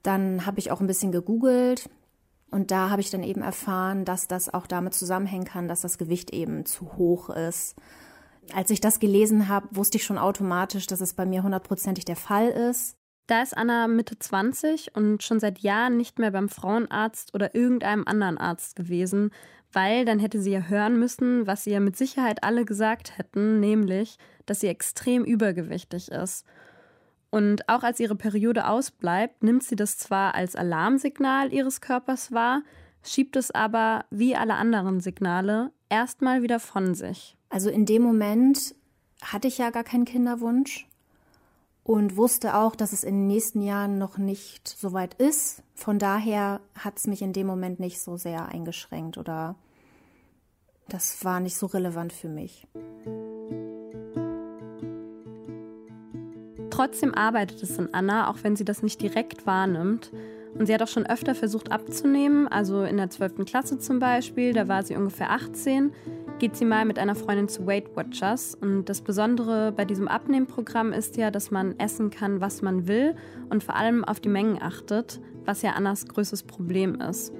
Dann 0.02 0.44
habe 0.44 0.58
ich 0.58 0.70
auch 0.70 0.80
ein 0.80 0.86
bisschen 0.86 1.10
gegoogelt 1.10 1.88
Und 2.50 2.70
da 2.70 2.90
habe 2.90 3.00
ich 3.00 3.10
dann 3.10 3.22
eben 3.22 3.42
erfahren, 3.42 4.04
dass 4.04 4.26
das 4.28 4.52
auch 4.52 4.66
damit 4.66 4.94
zusammenhängen 4.94 5.44
kann, 5.46 5.68
dass 5.68 5.82
das 5.82 5.98
Gewicht 5.98 6.32
eben 6.32 6.66
zu 6.66 6.96
hoch 6.96 7.30
ist. 7.30 7.76
Als 8.52 8.70
ich 8.70 8.80
das 8.80 8.98
gelesen 8.98 9.48
habe, 9.48 9.68
wusste 9.70 9.98
ich 9.98 10.04
schon 10.04 10.18
automatisch, 10.18 10.86
dass 10.86 11.00
es 11.00 11.14
bei 11.14 11.24
mir 11.26 11.42
hundertprozentig 11.44 12.04
der 12.04 12.16
Fall 12.16 12.48
ist. 12.48 12.96
Da 13.30 13.42
ist 13.42 13.56
Anna 13.56 13.86
Mitte 13.86 14.18
20 14.18 14.96
und 14.96 15.22
schon 15.22 15.38
seit 15.38 15.60
Jahren 15.60 15.96
nicht 15.96 16.18
mehr 16.18 16.32
beim 16.32 16.48
Frauenarzt 16.48 17.32
oder 17.32 17.54
irgendeinem 17.54 18.02
anderen 18.04 18.38
Arzt 18.38 18.74
gewesen, 18.74 19.30
weil 19.72 20.04
dann 20.04 20.18
hätte 20.18 20.40
sie 20.42 20.50
ja 20.50 20.62
hören 20.62 20.98
müssen, 20.98 21.46
was 21.46 21.62
sie 21.62 21.70
ja 21.70 21.78
mit 21.78 21.96
Sicherheit 21.96 22.42
alle 22.42 22.64
gesagt 22.64 23.18
hätten, 23.18 23.60
nämlich, 23.60 24.18
dass 24.46 24.58
sie 24.58 24.66
extrem 24.66 25.22
übergewichtig 25.24 26.10
ist. 26.10 26.44
Und 27.30 27.68
auch 27.68 27.84
als 27.84 28.00
ihre 28.00 28.16
Periode 28.16 28.66
ausbleibt, 28.66 29.44
nimmt 29.44 29.62
sie 29.62 29.76
das 29.76 29.96
zwar 29.96 30.34
als 30.34 30.56
Alarmsignal 30.56 31.52
ihres 31.52 31.80
Körpers 31.80 32.32
wahr, 32.32 32.62
schiebt 33.04 33.36
es 33.36 33.52
aber, 33.52 34.06
wie 34.10 34.34
alle 34.34 34.54
anderen 34.54 34.98
Signale, 34.98 35.70
erstmal 35.88 36.42
wieder 36.42 36.58
von 36.58 36.96
sich. 36.96 37.36
Also 37.48 37.70
in 37.70 37.86
dem 37.86 38.02
Moment 38.02 38.74
hatte 39.22 39.46
ich 39.46 39.58
ja 39.58 39.70
gar 39.70 39.84
keinen 39.84 40.04
Kinderwunsch 40.04 40.89
und 41.82 42.16
wusste 42.16 42.54
auch, 42.54 42.76
dass 42.76 42.92
es 42.92 43.04
in 43.04 43.14
den 43.14 43.26
nächsten 43.26 43.62
Jahren 43.62 43.98
noch 43.98 44.18
nicht 44.18 44.68
so 44.68 44.92
weit 44.92 45.14
ist. 45.14 45.62
Von 45.74 45.98
daher 45.98 46.60
hat 46.78 46.98
es 46.98 47.06
mich 47.06 47.22
in 47.22 47.32
dem 47.32 47.46
Moment 47.46 47.80
nicht 47.80 48.00
so 48.00 48.16
sehr 48.16 48.46
eingeschränkt 48.46 49.18
oder 49.18 49.56
das 50.88 51.24
war 51.24 51.40
nicht 51.40 51.56
so 51.56 51.66
relevant 51.66 52.12
für 52.12 52.28
mich. 52.28 52.66
Trotzdem 56.70 57.14
arbeitet 57.14 57.62
es 57.62 57.78
in 57.78 57.92
Anna, 57.92 58.30
auch 58.30 58.38
wenn 58.42 58.56
sie 58.56 58.64
das 58.64 58.82
nicht 58.82 59.00
direkt 59.00 59.46
wahrnimmt. 59.46 60.12
Und 60.58 60.66
sie 60.66 60.74
hat 60.74 60.82
auch 60.82 60.88
schon 60.88 61.06
öfter 61.06 61.34
versucht 61.34 61.70
abzunehmen, 61.72 62.48
also 62.48 62.82
in 62.82 62.96
der 62.96 63.10
12. 63.10 63.44
Klasse 63.44 63.78
zum 63.78 63.98
Beispiel, 63.98 64.52
da 64.52 64.68
war 64.68 64.82
sie 64.82 64.96
ungefähr 64.96 65.30
18, 65.30 65.92
geht 66.38 66.56
sie 66.56 66.64
mal 66.64 66.84
mit 66.84 66.98
einer 66.98 67.14
Freundin 67.14 67.48
zu 67.48 67.66
Weight 67.66 67.96
Watchers. 67.96 68.56
Und 68.60 68.86
das 68.86 69.00
Besondere 69.00 69.72
bei 69.72 69.84
diesem 69.84 70.08
Abnehmprogramm 70.08 70.92
ist 70.92 71.16
ja, 71.16 71.30
dass 71.30 71.50
man 71.50 71.78
essen 71.78 72.10
kann, 72.10 72.40
was 72.40 72.62
man 72.62 72.88
will 72.88 73.14
und 73.48 73.62
vor 73.62 73.76
allem 73.76 74.04
auf 74.04 74.20
die 74.20 74.28
Mengen 74.28 74.60
achtet, 74.60 75.20
was 75.44 75.62
ja 75.62 75.72
Annas 75.72 76.06
größtes 76.06 76.42
Problem 76.42 77.00
ist. 77.00 77.32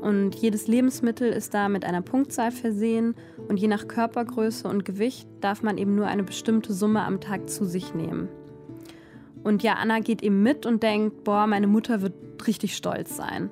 Und 0.00 0.34
jedes 0.34 0.66
Lebensmittel 0.66 1.30
ist 1.30 1.52
da 1.52 1.68
mit 1.68 1.84
einer 1.84 2.02
Punktzahl 2.02 2.52
versehen 2.52 3.14
und 3.48 3.58
je 3.58 3.68
nach 3.68 3.86
Körpergröße 3.86 4.66
und 4.66 4.84
Gewicht 4.84 5.28
darf 5.40 5.62
man 5.62 5.76
eben 5.76 5.94
nur 5.94 6.06
eine 6.06 6.22
bestimmte 6.22 6.72
Summe 6.72 7.02
am 7.02 7.20
Tag 7.20 7.50
zu 7.50 7.64
sich 7.64 7.94
nehmen. 7.94 8.28
Und 9.42 9.62
ja, 9.62 9.74
Anna 9.74 10.00
geht 10.00 10.22
eben 10.22 10.42
mit 10.42 10.66
und 10.66 10.82
denkt, 10.82 11.24
boah, 11.24 11.46
meine 11.46 11.66
Mutter 11.66 12.02
wird 12.02 12.14
richtig 12.46 12.76
stolz 12.76 13.16
sein. 13.16 13.50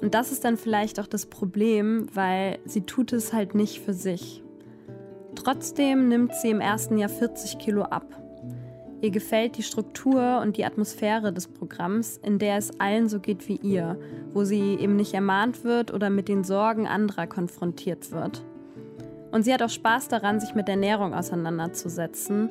Und 0.00 0.14
das 0.14 0.32
ist 0.32 0.44
dann 0.44 0.56
vielleicht 0.56 0.98
auch 0.98 1.06
das 1.06 1.26
Problem, 1.26 2.06
weil 2.14 2.58
sie 2.64 2.82
tut 2.82 3.12
es 3.12 3.32
halt 3.32 3.54
nicht 3.54 3.80
für 3.80 3.92
sich. 3.92 4.42
Trotzdem 5.34 6.08
nimmt 6.08 6.34
sie 6.34 6.50
im 6.50 6.60
ersten 6.60 6.98
Jahr 6.98 7.08
40 7.08 7.58
Kilo 7.58 7.82
ab. 7.82 8.04
Ihr 9.02 9.10
gefällt 9.10 9.56
die 9.56 9.62
Struktur 9.62 10.40
und 10.42 10.58
die 10.58 10.64
Atmosphäre 10.66 11.32
des 11.32 11.48
Programms, 11.48 12.18
in 12.22 12.38
der 12.38 12.58
es 12.58 12.78
allen 12.78 13.08
so 13.08 13.18
geht 13.18 13.48
wie 13.48 13.56
ihr, 13.56 13.98
wo 14.34 14.44
sie 14.44 14.74
eben 14.74 14.96
nicht 14.96 15.14
ermahnt 15.14 15.64
wird 15.64 15.92
oder 15.92 16.10
mit 16.10 16.28
den 16.28 16.44
Sorgen 16.44 16.86
anderer 16.86 17.26
konfrontiert 17.26 18.12
wird. 18.12 18.42
Und 19.30 19.44
sie 19.44 19.54
hat 19.54 19.62
auch 19.62 19.70
Spaß 19.70 20.08
daran, 20.08 20.40
sich 20.40 20.54
mit 20.54 20.68
Ernährung 20.68 21.14
auseinanderzusetzen 21.14 22.50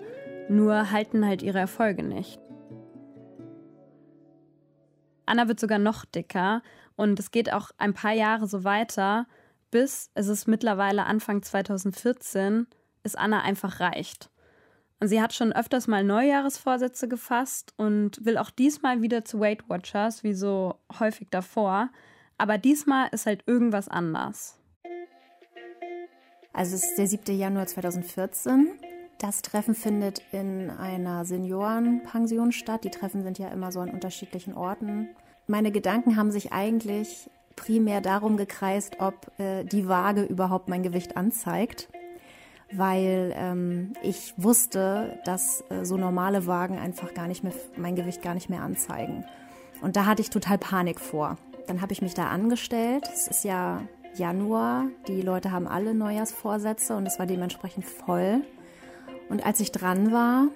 nur 0.50 0.92
halten 0.92 1.26
halt 1.26 1.42
ihre 1.42 1.60
Erfolge 1.60 2.04
nicht. 2.04 2.40
Anna 5.26 5.48
wird 5.48 5.60
sogar 5.60 5.80
noch 5.80 6.06
dicker 6.06 6.64
und 6.96 7.20
es 7.20 7.32
geht 7.32 7.54
auch 7.54 7.70
ein 7.78 7.94
paar 7.94 8.14
Jahre 8.14 8.48
so 8.48 8.64
weiter, 8.64 9.28
bis 9.70 10.10
es 10.16 10.28
ist 10.28 10.48
mittlerweile 10.48 11.06
Anfang 11.06 11.44
2014, 11.44 12.68
es 13.04 13.16
Anna 13.16 13.42
einfach 13.42 13.80
reicht. 13.80 14.32
Und 15.00 15.08
sie 15.08 15.22
hat 15.22 15.34
schon 15.34 15.54
öfters 15.54 15.88
mal 15.88 16.04
Neujahresvorsätze 16.04 17.08
gefasst 17.08 17.74
und 17.78 18.26
will 18.26 18.38
auch 18.38 18.50
diesmal 18.50 19.02
wieder 19.02 19.24
zu 19.24 19.40
Weight 19.40 19.70
Watchers, 19.70 20.24
wie 20.24 20.34
so 20.34 20.76
häufig 21.00 21.30
davor. 21.30 21.90
Aber 22.38 22.58
diesmal 22.58 23.08
ist 23.12 23.26
halt 23.26 23.44
irgendwas 23.46 23.88
anders. 23.88 24.60
Also 26.52 26.76
es 26.76 26.84
ist 26.84 26.98
der 26.98 27.08
7. 27.08 27.38
Januar 27.38 27.68
2014 27.68 28.78
das 29.20 29.42
Treffen 29.42 29.76
findet 29.76 30.22
in 30.32 30.70
einer 30.70 31.26
Seniorenpension 31.26 32.52
statt. 32.52 32.86
Die 32.86 32.90
Treffen 32.90 33.22
sind 33.22 33.38
ja 33.38 33.50
immer 33.50 33.72
so 33.72 33.82
an 33.82 33.92
unterschiedlichen 33.92 34.56
Orten. 34.56 35.10
Meine 35.46 35.72
Gedanken 35.72 36.16
haben 36.16 36.32
sich 36.32 36.54
eigentlich 36.54 37.30
primär 37.56 38.00
darum 38.02 38.38
gekreist, 38.38 39.00
ob 39.00 39.32
äh, 39.38 39.66
die 39.66 39.88
Waage 39.88 40.24
überhaupt 40.24 40.70
mein 40.70 40.84
Gewicht 40.84 41.18
anzeigt, 41.18 41.90
weil 42.72 43.34
ähm, 43.36 43.94
ich 44.02 44.34
wusste, 44.38 45.20
dass 45.26 45.66
äh, 45.70 45.84
so 45.84 45.98
normale 45.98 46.48
Wagen 46.48 46.78
einfach 46.78 47.14
gar 47.14 47.28
nicht 47.28 47.44
mehr 47.44 47.54
mein 47.76 47.96
Gewicht 47.96 48.22
gar 48.22 48.34
nicht 48.34 48.50
mehr 48.50 48.62
anzeigen. 48.62 49.26
Und 49.82 49.98
da 49.98 50.06
hatte 50.06 50.22
ich 50.22 50.30
total 50.30 50.58
Panik 50.58 51.00
vor. 51.02 51.38
Dann 51.68 51.82
habe 51.82 51.92
ich 51.92 52.02
mich 52.02 52.14
da 52.14 52.30
angestellt. 52.30 53.10
Es 53.14 53.28
ist 53.28 53.44
ja 53.44 53.82
Januar, 54.16 54.86
die 55.08 55.22
Leute 55.22 55.52
haben 55.52 55.68
alle 55.68 55.94
Neujahrsvorsätze 55.94 56.96
und 56.96 57.06
es 57.06 57.20
war 57.20 57.26
dementsprechend 57.26 57.86
voll. 57.86 58.44
Und 59.30 59.46
als 59.46 59.60
ich 59.60 59.72
dran 59.72 60.12
war, 60.12 60.48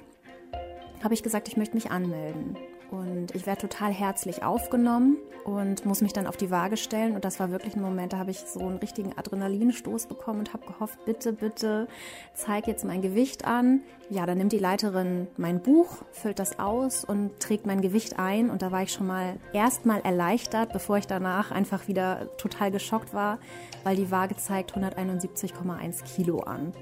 habe 1.04 1.14
ich 1.14 1.24
gesagt, 1.24 1.48
ich 1.48 1.58
möchte 1.58 1.76
mich 1.76 1.92
anmelden. 1.92 2.58
Und 2.92 3.34
ich 3.34 3.48
werde 3.48 3.62
total 3.62 3.92
herzlich 3.92 4.44
aufgenommen 4.44 5.18
und 5.46 5.86
muss 5.86 6.02
mich 6.02 6.14
dann 6.14 6.28
auf 6.28 6.38
die 6.38 6.52
Waage 6.52 6.78
stellen. 6.78 7.16
Und 7.16 7.26
das 7.26 7.40
war 7.40 7.50
wirklich 7.50 7.76
ein 7.76 7.82
Moment, 7.82 8.14
da 8.14 8.18
habe 8.18 8.32
ich 8.32 8.40
so 8.40 8.60
einen 8.60 8.78
richtigen 8.78 9.18
Adrenalinstoß 9.18 10.06
bekommen 10.06 10.40
und 10.40 10.54
habe 10.54 10.66
gehofft, 10.68 11.04
bitte, 11.06 11.34
bitte, 11.34 11.88
zeig 12.34 12.68
jetzt 12.68 12.86
mein 12.86 13.02
Gewicht 13.02 13.46
an. 13.46 13.82
Ja, 14.10 14.26
dann 14.26 14.38
nimmt 14.38 14.52
die 14.52 14.60
Leiterin 14.60 15.28
mein 15.38 15.60
Buch, 15.62 16.04
füllt 16.12 16.40
das 16.40 16.60
aus 16.60 17.04
und 17.04 17.40
trägt 17.40 17.66
mein 17.66 17.82
Gewicht 17.82 18.20
ein. 18.20 18.50
Und 18.50 18.62
da 18.62 18.72
war 18.72 18.84
ich 18.84 18.94
schon 18.94 19.08
mal 19.08 19.38
erstmal 19.54 20.02
erleichtert, 20.02 20.72
bevor 20.72 20.98
ich 20.98 21.08
danach 21.08 21.52
einfach 21.52 21.88
wieder 21.88 22.28
total 22.38 22.72
geschockt 22.72 23.14
war, 23.14 23.40
weil 23.84 23.96
die 23.96 24.12
Waage 24.12 24.36
zeigt 24.38 24.78
171,1 24.78 26.04
Kilo 26.04 26.42
an. 26.42 26.74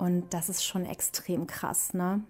Und 0.00 0.32
das 0.32 0.48
ist 0.48 0.64
schon 0.64 0.86
extrem 0.86 1.46
krass, 1.46 1.92
ne? 1.92 2.24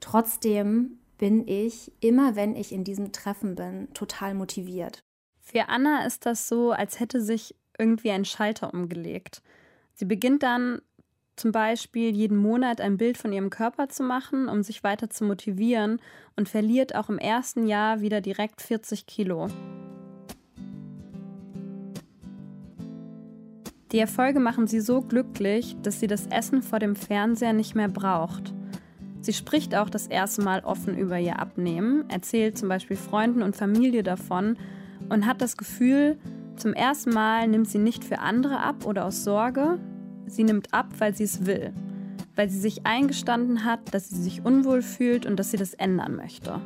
Trotzdem 0.00 0.98
bin 1.18 1.46
ich, 1.46 1.92
immer 2.00 2.36
wenn 2.36 2.56
ich 2.56 2.72
in 2.72 2.84
diesem 2.84 3.12
Treffen 3.12 3.54
bin, 3.54 3.92
total 3.92 4.32
motiviert. 4.32 5.00
Für 5.42 5.68
Anna 5.68 6.06
ist 6.06 6.24
das 6.24 6.48
so, 6.48 6.72
als 6.72 6.98
hätte 6.98 7.20
sich 7.20 7.54
irgendwie 7.78 8.12
ein 8.12 8.24
Schalter 8.24 8.72
umgelegt. 8.72 9.42
Sie 9.92 10.06
beginnt 10.06 10.42
dann 10.42 10.80
zum 11.36 11.52
Beispiel 11.52 12.14
jeden 12.16 12.38
Monat 12.38 12.80
ein 12.80 12.96
Bild 12.96 13.18
von 13.18 13.30
ihrem 13.30 13.50
Körper 13.50 13.90
zu 13.90 14.02
machen, 14.02 14.48
um 14.48 14.62
sich 14.62 14.82
weiter 14.82 15.10
zu 15.10 15.24
motivieren 15.24 16.00
und 16.34 16.48
verliert 16.48 16.94
auch 16.94 17.10
im 17.10 17.18
ersten 17.18 17.66
Jahr 17.66 18.00
wieder 18.00 18.22
direkt 18.22 18.62
40 18.62 19.04
Kilo. 19.04 19.48
Die 23.92 24.00
Erfolge 24.00 24.40
machen 24.40 24.66
sie 24.66 24.80
so 24.80 25.00
glücklich, 25.00 25.76
dass 25.82 26.00
sie 26.00 26.08
das 26.08 26.26
Essen 26.26 26.62
vor 26.62 26.80
dem 26.80 26.96
Fernseher 26.96 27.52
nicht 27.52 27.76
mehr 27.76 27.88
braucht. 27.88 28.52
Sie 29.20 29.32
spricht 29.32 29.76
auch 29.76 29.88
das 29.88 30.08
erste 30.08 30.42
Mal 30.42 30.60
offen 30.60 30.98
über 30.98 31.18
ihr 31.18 31.38
Abnehmen, 31.38 32.08
erzählt 32.10 32.58
zum 32.58 32.68
Beispiel 32.68 32.96
Freunden 32.96 33.42
und 33.42 33.56
Familie 33.56 34.02
davon 34.02 34.56
und 35.08 35.26
hat 35.26 35.40
das 35.40 35.56
Gefühl, 35.56 36.18
zum 36.56 36.72
ersten 36.72 37.10
Mal 37.10 37.46
nimmt 37.46 37.68
sie 37.68 37.78
nicht 37.78 38.02
für 38.02 38.18
andere 38.18 38.58
ab 38.58 38.86
oder 38.86 39.04
aus 39.04 39.22
Sorge, 39.22 39.78
sie 40.26 40.42
nimmt 40.42 40.74
ab, 40.74 40.88
weil 40.98 41.14
sie 41.14 41.24
es 41.24 41.46
will, 41.46 41.72
weil 42.34 42.48
sie 42.48 42.58
sich 42.58 42.86
eingestanden 42.86 43.64
hat, 43.64 43.94
dass 43.94 44.08
sie 44.08 44.20
sich 44.20 44.44
unwohl 44.44 44.82
fühlt 44.82 45.26
und 45.26 45.36
dass 45.36 45.52
sie 45.52 45.58
das 45.58 45.74
ändern 45.74 46.16
möchte. 46.16 46.60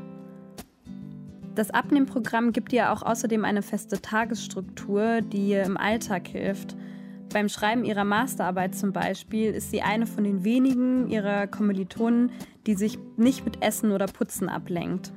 Das 1.54 1.70
Abnehmprogramm 1.70 2.52
gibt 2.52 2.72
ihr 2.72 2.92
auch 2.92 3.02
außerdem 3.02 3.44
eine 3.44 3.60
feste 3.60 4.00
Tagesstruktur, 4.00 5.20
die 5.20 5.50
ihr 5.50 5.64
im 5.64 5.76
Alltag 5.76 6.26
hilft– 6.26 6.76
beim 7.32 7.48
Schreiben 7.48 7.84
ihrer 7.84 8.04
Masterarbeit 8.04 8.74
zum 8.74 8.92
Beispiel 8.92 9.52
ist 9.52 9.70
sie 9.70 9.82
eine 9.82 10.06
von 10.06 10.24
den 10.24 10.44
wenigen 10.44 11.08
ihrer 11.08 11.46
Kommilitonen, 11.46 12.30
die 12.66 12.74
sich 12.74 12.98
nicht 13.16 13.44
mit 13.44 13.62
Essen 13.62 13.92
oder 13.92 14.06
Putzen 14.06 14.48
ablenkt. 14.48 15.12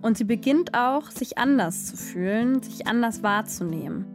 Und 0.00 0.18
sie 0.18 0.24
beginnt 0.24 0.74
auch, 0.74 1.10
sich 1.10 1.38
anders 1.38 1.86
zu 1.86 1.96
fühlen, 1.96 2.62
sich 2.62 2.86
anders 2.86 3.22
wahrzunehmen. 3.22 4.06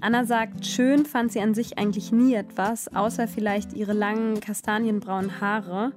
Anna 0.00 0.24
sagt, 0.24 0.66
schön 0.66 1.06
fand 1.06 1.32
sie 1.32 1.40
an 1.40 1.54
sich 1.54 1.78
eigentlich 1.78 2.12
nie 2.12 2.34
etwas, 2.34 2.94
außer 2.94 3.26
vielleicht 3.26 3.72
ihre 3.72 3.94
langen 3.94 4.40
kastanienbraunen 4.40 5.40
Haare. 5.40 5.92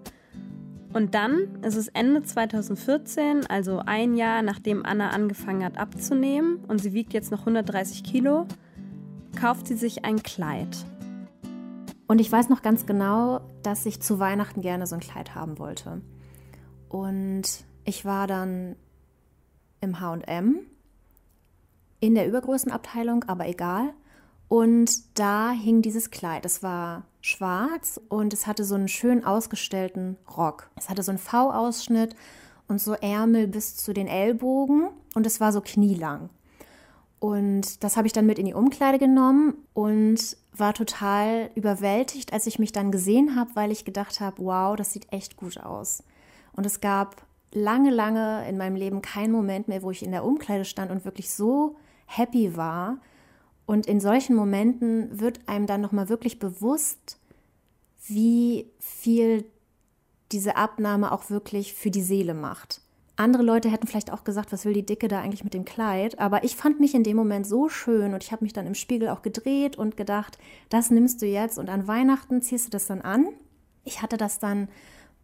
Und 0.94 1.14
dann 1.14 1.62
ist 1.62 1.76
es 1.76 1.90
Ende 1.90 2.24
2014, 2.24 3.46
also 3.48 3.82
ein 3.86 4.16
Jahr 4.16 4.42
nachdem 4.42 4.86
Anna 4.86 5.10
angefangen 5.10 5.64
hat 5.64 5.78
abzunehmen 5.78 6.64
und 6.68 6.80
sie 6.80 6.94
wiegt 6.94 7.14
jetzt 7.14 7.32
noch 7.32 7.42
130 7.42 8.04
Kilo 8.04 8.48
kauft 9.36 9.68
sie 9.68 9.76
sich 9.76 10.06
ein 10.06 10.24
Kleid. 10.24 10.86
Und 12.08 12.20
ich 12.20 12.32
weiß 12.32 12.50
noch 12.50 12.62
ganz 12.62 12.86
genau, 12.86 13.42
dass 13.62 13.86
ich 13.86 14.02
zu 14.02 14.20
Weihnachten 14.20 14.62
gerne 14.62 14.88
so 14.88 14.96
ein 14.96 15.02
Kleid 15.02 15.36
haben 15.36 15.60
wollte. 15.60 16.02
Und 16.90 17.44
ich 17.86 18.04
war 18.06 18.26
dann 18.26 18.76
im 19.82 20.00
HM 20.00 20.60
in 22.00 22.16
der 22.16 22.28
Übergrößenabteilung, 22.28 23.26
aber 23.26 23.48
egal. 23.48 23.94
Und 24.48 25.20
da 25.20 25.52
hing 25.52 25.82
dieses 25.84 26.10
Kleid. 26.10 26.46
Es 26.46 26.64
war 26.64 27.04
schwarz 27.22 28.02
und 28.10 28.34
es 28.34 28.48
hatte 28.48 28.64
so 28.64 28.76
einen 28.76 28.88
schön 28.88 29.24
ausgestellten 29.24 30.18
Rock. 30.36 30.72
Es 30.76 30.90
hatte 30.90 31.04
so 31.04 31.12
einen 31.12 31.20
V-Ausschnitt 31.20 32.16
und 32.68 32.82
so 32.82 32.94
Ärmel 32.94 33.48
bis 33.48 33.76
zu 33.76 33.94
den 33.94 34.08
Ellbogen 34.08 34.90
und 35.14 35.28
es 35.28 35.40
war 35.40 35.52
so 35.52 35.62
knielang. 35.62 36.30
Und 37.20 37.84
das 37.84 37.98
habe 37.98 38.08
ich 38.08 38.14
dann 38.14 38.26
mit 38.26 38.40
in 38.40 38.46
die 38.46 38.54
Umkleide 38.54 38.98
genommen 38.98 39.56
und 39.74 40.38
war 40.54 40.74
total 40.74 41.50
überwältigt, 41.56 42.32
als 42.32 42.48
ich 42.48 42.60
mich 42.60 42.72
dann 42.72 42.92
gesehen 42.92 43.36
habe, 43.36 43.52
weil 43.56 43.72
ich 43.72 43.86
gedacht 43.86 44.22
habe, 44.22 44.38
wow, 44.44 44.76
das 44.76 44.94
sieht 44.94 45.12
echt 45.12 45.36
gut 45.36 45.60
aus. 45.60 46.04
Und 46.54 46.66
es 46.66 46.80
gab 46.82 47.26
lange, 47.54 47.92
lange 47.92 48.48
in 48.48 48.58
meinem 48.58 48.76
Leben 48.76 49.02
keinen 49.02 49.32
Moment 49.32 49.68
mehr, 49.68 49.84
wo 49.84 49.92
ich 49.92 50.04
in 50.04 50.12
der 50.12 50.24
Umkleide 50.24 50.66
stand 50.66 50.92
und 50.92 51.06
wirklich 51.06 51.34
so 51.34 51.76
happy 52.06 52.56
war. 52.56 53.00
Und 53.66 53.86
in 53.86 54.00
solchen 54.00 54.36
Momenten 54.36 55.20
wird 55.20 55.48
einem 55.48 55.68
dann 55.68 55.82
nochmal 55.82 56.10
wirklich 56.10 56.40
bewusst, 56.40 57.20
wie 58.08 58.72
viel 58.80 59.46
diese 60.32 60.56
Abnahme 60.56 61.12
auch 61.12 61.30
wirklich 61.30 61.74
für 61.74 61.92
die 61.92 62.02
Seele 62.02 62.34
macht. 62.34 62.79
Andere 63.20 63.44
Leute 63.44 63.70
hätten 63.70 63.86
vielleicht 63.86 64.14
auch 64.14 64.24
gesagt, 64.24 64.54
was 64.54 64.64
will 64.64 64.72
die 64.72 64.86
Dicke 64.86 65.10
da 65.10 65.20
eigentlich 65.20 65.44
mit 65.44 65.54
dem 65.54 65.66
Kleid? 65.66 66.20
Aber 66.20 66.46
ich 66.46 66.56
fand 66.56 66.80
mich 66.80 66.96
in 66.96 67.04
dem 67.04 67.18
Moment 67.18 67.46
so 67.46 67.68
schön 67.68 68.14
und 68.14 68.24
ich 68.24 68.32
habe 68.32 68.46
mich 68.46 68.54
dann 68.54 68.66
im 68.66 68.76
Spiegel 68.76 69.10
auch 69.10 69.22
gedreht 69.24 69.78
und 69.78 69.98
gedacht, 69.98 70.38
das 70.70 70.90
nimmst 70.90 71.22
du 71.22 71.26
jetzt 71.26 71.60
und 71.60 71.70
an 71.70 71.86
Weihnachten 71.86 72.42
ziehst 72.42 72.68
du 72.68 72.72
das 72.72 72.88
dann 72.88 73.02
an. 73.02 73.28
Ich 73.84 74.02
hatte 74.02 74.16
das 74.16 74.40
dann 74.40 74.70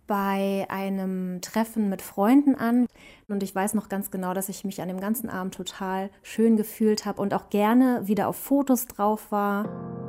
bei 0.08 0.66
einem 0.68 1.40
Treffen 1.40 1.88
mit 1.88 2.02
Freunden 2.02 2.56
an 2.56 2.86
und 3.30 3.42
ich 3.44 3.56
weiß 3.56 3.74
noch 3.76 3.88
ganz 3.88 4.12
genau, 4.12 4.34
dass 4.34 4.50
ich 4.50 4.66
mich 4.66 4.82
an 4.82 4.90
dem 4.90 5.00
ganzen 5.00 5.30
Abend 5.30 5.56
total 5.56 6.10
schön 6.22 6.58
gefühlt 6.58 7.06
habe 7.06 7.22
und 7.22 7.34
auch 7.34 7.50
gerne 7.50 8.02
wieder 8.08 8.28
auf 8.28 8.36
Fotos 8.36 8.88
drauf 8.88 9.32
war. 9.32 10.05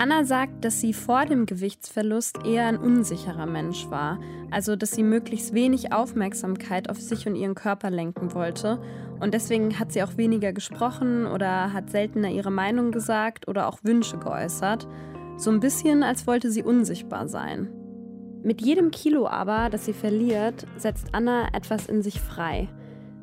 Anna 0.00 0.24
sagt, 0.24 0.64
dass 0.64 0.80
sie 0.80 0.94
vor 0.94 1.26
dem 1.26 1.44
Gewichtsverlust 1.44 2.46
eher 2.46 2.64
ein 2.64 2.78
unsicherer 2.78 3.44
Mensch 3.44 3.90
war, 3.90 4.18
also 4.50 4.74
dass 4.74 4.92
sie 4.92 5.02
möglichst 5.02 5.52
wenig 5.52 5.92
Aufmerksamkeit 5.92 6.88
auf 6.88 6.98
sich 6.98 7.26
und 7.26 7.36
ihren 7.36 7.54
Körper 7.54 7.90
lenken 7.90 8.32
wollte. 8.32 8.80
Und 9.20 9.34
deswegen 9.34 9.78
hat 9.78 9.92
sie 9.92 10.02
auch 10.02 10.16
weniger 10.16 10.54
gesprochen 10.54 11.26
oder 11.26 11.74
hat 11.74 11.90
seltener 11.90 12.30
ihre 12.30 12.50
Meinung 12.50 12.92
gesagt 12.92 13.46
oder 13.46 13.68
auch 13.68 13.80
Wünsche 13.82 14.16
geäußert. 14.16 14.88
So 15.36 15.50
ein 15.50 15.60
bisschen, 15.60 16.02
als 16.02 16.26
wollte 16.26 16.50
sie 16.50 16.62
unsichtbar 16.62 17.28
sein. 17.28 17.68
Mit 18.42 18.62
jedem 18.62 18.90
Kilo 18.92 19.28
aber, 19.28 19.68
das 19.68 19.84
sie 19.84 19.92
verliert, 19.92 20.66
setzt 20.78 21.08
Anna 21.14 21.48
etwas 21.52 21.88
in 21.90 22.00
sich 22.00 22.22
frei. 22.22 22.70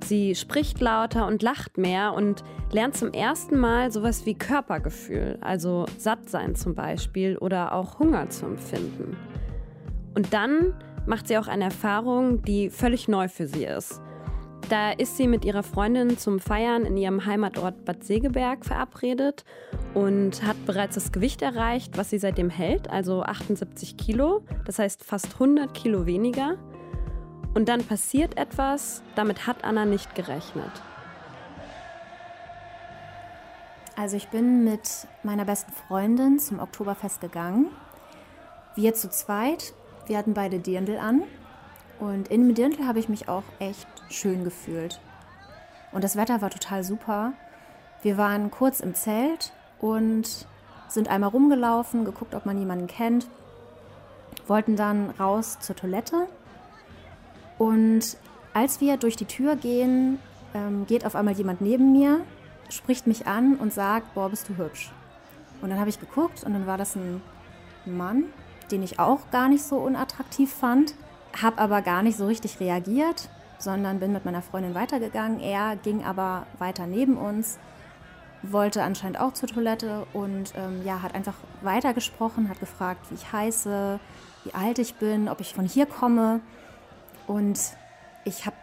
Sie 0.03 0.35
spricht 0.35 0.79
lauter 0.79 1.27
und 1.27 1.41
lacht 1.41 1.77
mehr 1.77 2.13
und 2.13 2.43
lernt 2.71 2.95
zum 2.95 3.11
ersten 3.11 3.57
Mal 3.57 3.91
sowas 3.91 4.25
wie 4.25 4.35
Körpergefühl, 4.35 5.37
also 5.41 5.85
Sattsein 5.97 6.55
zum 6.55 6.75
Beispiel 6.75 7.37
oder 7.37 7.73
auch 7.73 7.99
Hunger 7.99 8.29
zu 8.29 8.45
empfinden. 8.45 9.17
Und 10.15 10.33
dann 10.33 10.73
macht 11.05 11.27
sie 11.27 11.37
auch 11.37 11.47
eine 11.47 11.65
Erfahrung, 11.65 12.41
die 12.41 12.69
völlig 12.69 13.07
neu 13.07 13.27
für 13.27 13.47
sie 13.47 13.65
ist. 13.65 14.01
Da 14.69 14.91
ist 14.91 15.15
sie 15.15 15.27
mit 15.27 15.45
ihrer 15.45 15.63
Freundin 15.63 16.17
zum 16.17 16.39
Feiern 16.39 16.83
in 16.83 16.97
ihrem 16.97 17.25
Heimatort 17.25 17.85
Bad 17.85 18.03
Segeberg 18.03 18.65
verabredet 18.65 19.45
und 19.93 20.43
hat 20.43 20.57
bereits 20.65 20.95
das 20.95 21.13
Gewicht 21.13 21.41
erreicht, 21.41 21.97
was 21.97 22.09
sie 22.09 22.17
seitdem 22.17 22.49
hält, 22.49 22.89
also 22.89 23.23
78 23.23 23.95
Kilo, 23.95 24.43
das 24.65 24.79
heißt 24.79 25.05
fast 25.05 25.35
100 25.35 25.73
Kilo 25.73 26.05
weniger. 26.05 26.57
Und 27.57 27.69
dann 27.69 27.83
passiert 27.83 28.37
etwas, 28.37 29.01
damit 29.15 29.47
hat 29.47 29.63
Anna 29.63 29.85
nicht 29.85 30.13
gerechnet. 30.13 30.69
Also 33.95 34.15
ich 34.15 34.27
bin 34.27 34.63
mit 34.63 35.07
meiner 35.23 35.43
besten 35.43 35.71
Freundin 35.71 36.37
zum 36.37 36.59
Oktoberfest 36.59 37.19
gegangen. 37.19 37.71
Wir 38.75 38.93
zu 38.93 39.09
zweit, 39.09 39.73
wir 40.05 40.19
hatten 40.19 40.35
beide 40.35 40.59
Dirndl 40.59 40.99
an. 40.99 41.23
Und 41.99 42.27
in 42.27 42.41
dem 42.41 42.53
Dirndl 42.53 42.85
habe 42.85 42.99
ich 42.99 43.09
mich 43.09 43.27
auch 43.27 43.41
echt 43.57 43.87
schön 44.11 44.43
gefühlt. 44.43 44.99
Und 45.91 46.03
das 46.03 46.15
Wetter 46.15 46.43
war 46.43 46.51
total 46.51 46.83
super. 46.83 47.33
Wir 48.03 48.19
waren 48.19 48.51
kurz 48.51 48.81
im 48.81 48.93
Zelt 48.93 49.51
und 49.81 50.45
sind 50.89 51.07
einmal 51.07 51.31
rumgelaufen, 51.31 52.05
geguckt, 52.05 52.35
ob 52.35 52.45
man 52.45 52.59
jemanden 52.59 52.85
kennt, 52.85 53.27
wollten 54.45 54.75
dann 54.75 55.09
raus 55.19 55.57
zur 55.59 55.75
Toilette 55.75 56.27
und 57.57 58.17
als 58.53 58.81
wir 58.81 58.97
durch 58.97 59.15
die 59.15 59.25
Tür 59.25 59.55
gehen, 59.55 60.19
ähm, 60.53 60.85
geht 60.87 61.05
auf 61.05 61.15
einmal 61.15 61.35
jemand 61.35 61.61
neben 61.61 61.91
mir, 61.91 62.21
spricht 62.69 63.07
mich 63.07 63.27
an 63.27 63.55
und 63.55 63.73
sagt, 63.73 64.13
boah, 64.13 64.29
bist 64.29 64.49
du 64.49 64.57
hübsch. 64.57 64.91
Und 65.61 65.69
dann 65.69 65.79
habe 65.79 65.89
ich 65.89 65.99
geguckt 65.99 66.43
und 66.43 66.53
dann 66.53 66.67
war 66.67 66.77
das 66.77 66.95
ein 66.95 67.21
Mann, 67.85 68.25
den 68.71 68.83
ich 68.83 68.99
auch 68.99 69.31
gar 69.31 69.49
nicht 69.49 69.63
so 69.63 69.77
unattraktiv 69.77 70.53
fand, 70.53 70.93
habe 71.41 71.59
aber 71.59 71.81
gar 71.81 72.03
nicht 72.03 72.17
so 72.17 72.27
richtig 72.27 72.59
reagiert, 72.59 73.29
sondern 73.59 73.99
bin 73.99 74.13
mit 74.13 74.25
meiner 74.25 74.41
Freundin 74.41 74.75
weitergegangen. 74.75 75.39
Er 75.39 75.75
ging 75.77 76.03
aber 76.03 76.45
weiter 76.59 76.85
neben 76.85 77.17
uns, 77.17 77.57
wollte 78.43 78.83
anscheinend 78.83 79.19
auch 79.19 79.33
zur 79.33 79.49
Toilette 79.49 80.05
und 80.13 80.53
ähm, 80.55 80.85
ja, 80.85 81.01
hat 81.01 81.15
einfach 81.15 81.35
weitergesprochen, 81.61 82.49
hat 82.49 82.59
gefragt, 82.59 83.09
wie 83.09 83.15
ich 83.15 83.31
heiße, 83.31 83.99
wie 84.43 84.53
alt 84.53 84.79
ich 84.79 84.95
bin, 84.95 85.27
ob 85.27 85.41
ich 85.41 85.53
von 85.53 85.65
hier 85.65 85.85
komme. 85.85 86.41
Und 87.27 87.59
ich 88.25 88.45
habe 88.45 88.55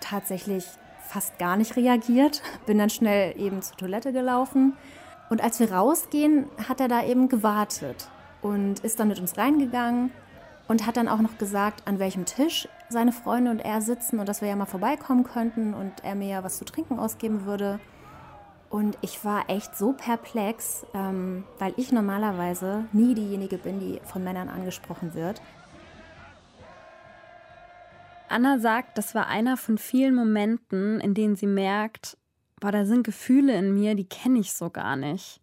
tatsächlich 0.00 0.66
fast 1.08 1.38
gar 1.38 1.56
nicht 1.56 1.76
reagiert, 1.76 2.42
bin 2.66 2.78
dann 2.78 2.90
schnell 2.90 3.38
eben 3.40 3.62
zur 3.62 3.76
Toilette 3.76 4.12
gelaufen. 4.12 4.76
Und 5.30 5.42
als 5.42 5.58
wir 5.58 5.72
rausgehen, 5.72 6.46
hat 6.68 6.80
er 6.80 6.88
da 6.88 7.02
eben 7.04 7.28
gewartet 7.28 8.08
und 8.42 8.80
ist 8.80 9.00
dann 9.00 9.08
mit 9.08 9.18
uns 9.18 9.38
reingegangen 9.38 10.10
und 10.68 10.86
hat 10.86 10.96
dann 10.96 11.08
auch 11.08 11.20
noch 11.20 11.38
gesagt, 11.38 11.82
an 11.86 11.98
welchem 11.98 12.24
Tisch 12.26 12.68
seine 12.88 13.12
Freunde 13.12 13.50
und 13.50 13.60
er 13.60 13.80
sitzen 13.80 14.20
und 14.20 14.28
dass 14.28 14.42
wir 14.42 14.48
ja 14.48 14.56
mal 14.56 14.66
vorbeikommen 14.66 15.24
könnten 15.24 15.74
und 15.74 15.92
er 16.02 16.14
mir 16.14 16.28
ja 16.28 16.44
was 16.44 16.58
zu 16.58 16.64
trinken 16.64 16.98
ausgeben 16.98 17.46
würde. 17.46 17.80
Und 18.70 18.98
ich 19.02 19.24
war 19.24 19.48
echt 19.48 19.76
so 19.76 19.92
perplex, 19.92 20.84
ähm, 20.94 21.44
weil 21.58 21.74
ich 21.76 21.92
normalerweise 21.92 22.86
nie 22.92 23.14
diejenige 23.14 23.56
bin, 23.56 23.78
die 23.78 24.00
von 24.04 24.24
Männern 24.24 24.48
angesprochen 24.48 25.14
wird. 25.14 25.40
Anna 28.34 28.58
sagt, 28.58 28.98
das 28.98 29.14
war 29.14 29.28
einer 29.28 29.56
von 29.56 29.78
vielen 29.78 30.12
Momenten, 30.12 30.98
in 30.98 31.14
denen 31.14 31.36
sie 31.36 31.46
merkt, 31.46 32.16
boah, 32.58 32.72
da 32.72 32.84
sind 32.84 33.04
Gefühle 33.04 33.56
in 33.56 33.72
mir, 33.74 33.94
die 33.94 34.08
kenne 34.08 34.40
ich 34.40 34.54
so 34.54 34.70
gar 34.70 34.96
nicht. 34.96 35.40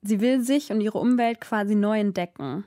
Sie 0.00 0.20
will 0.20 0.40
sich 0.40 0.70
und 0.70 0.80
ihre 0.80 0.98
Umwelt 0.98 1.40
quasi 1.40 1.74
neu 1.74 1.98
entdecken. 1.98 2.66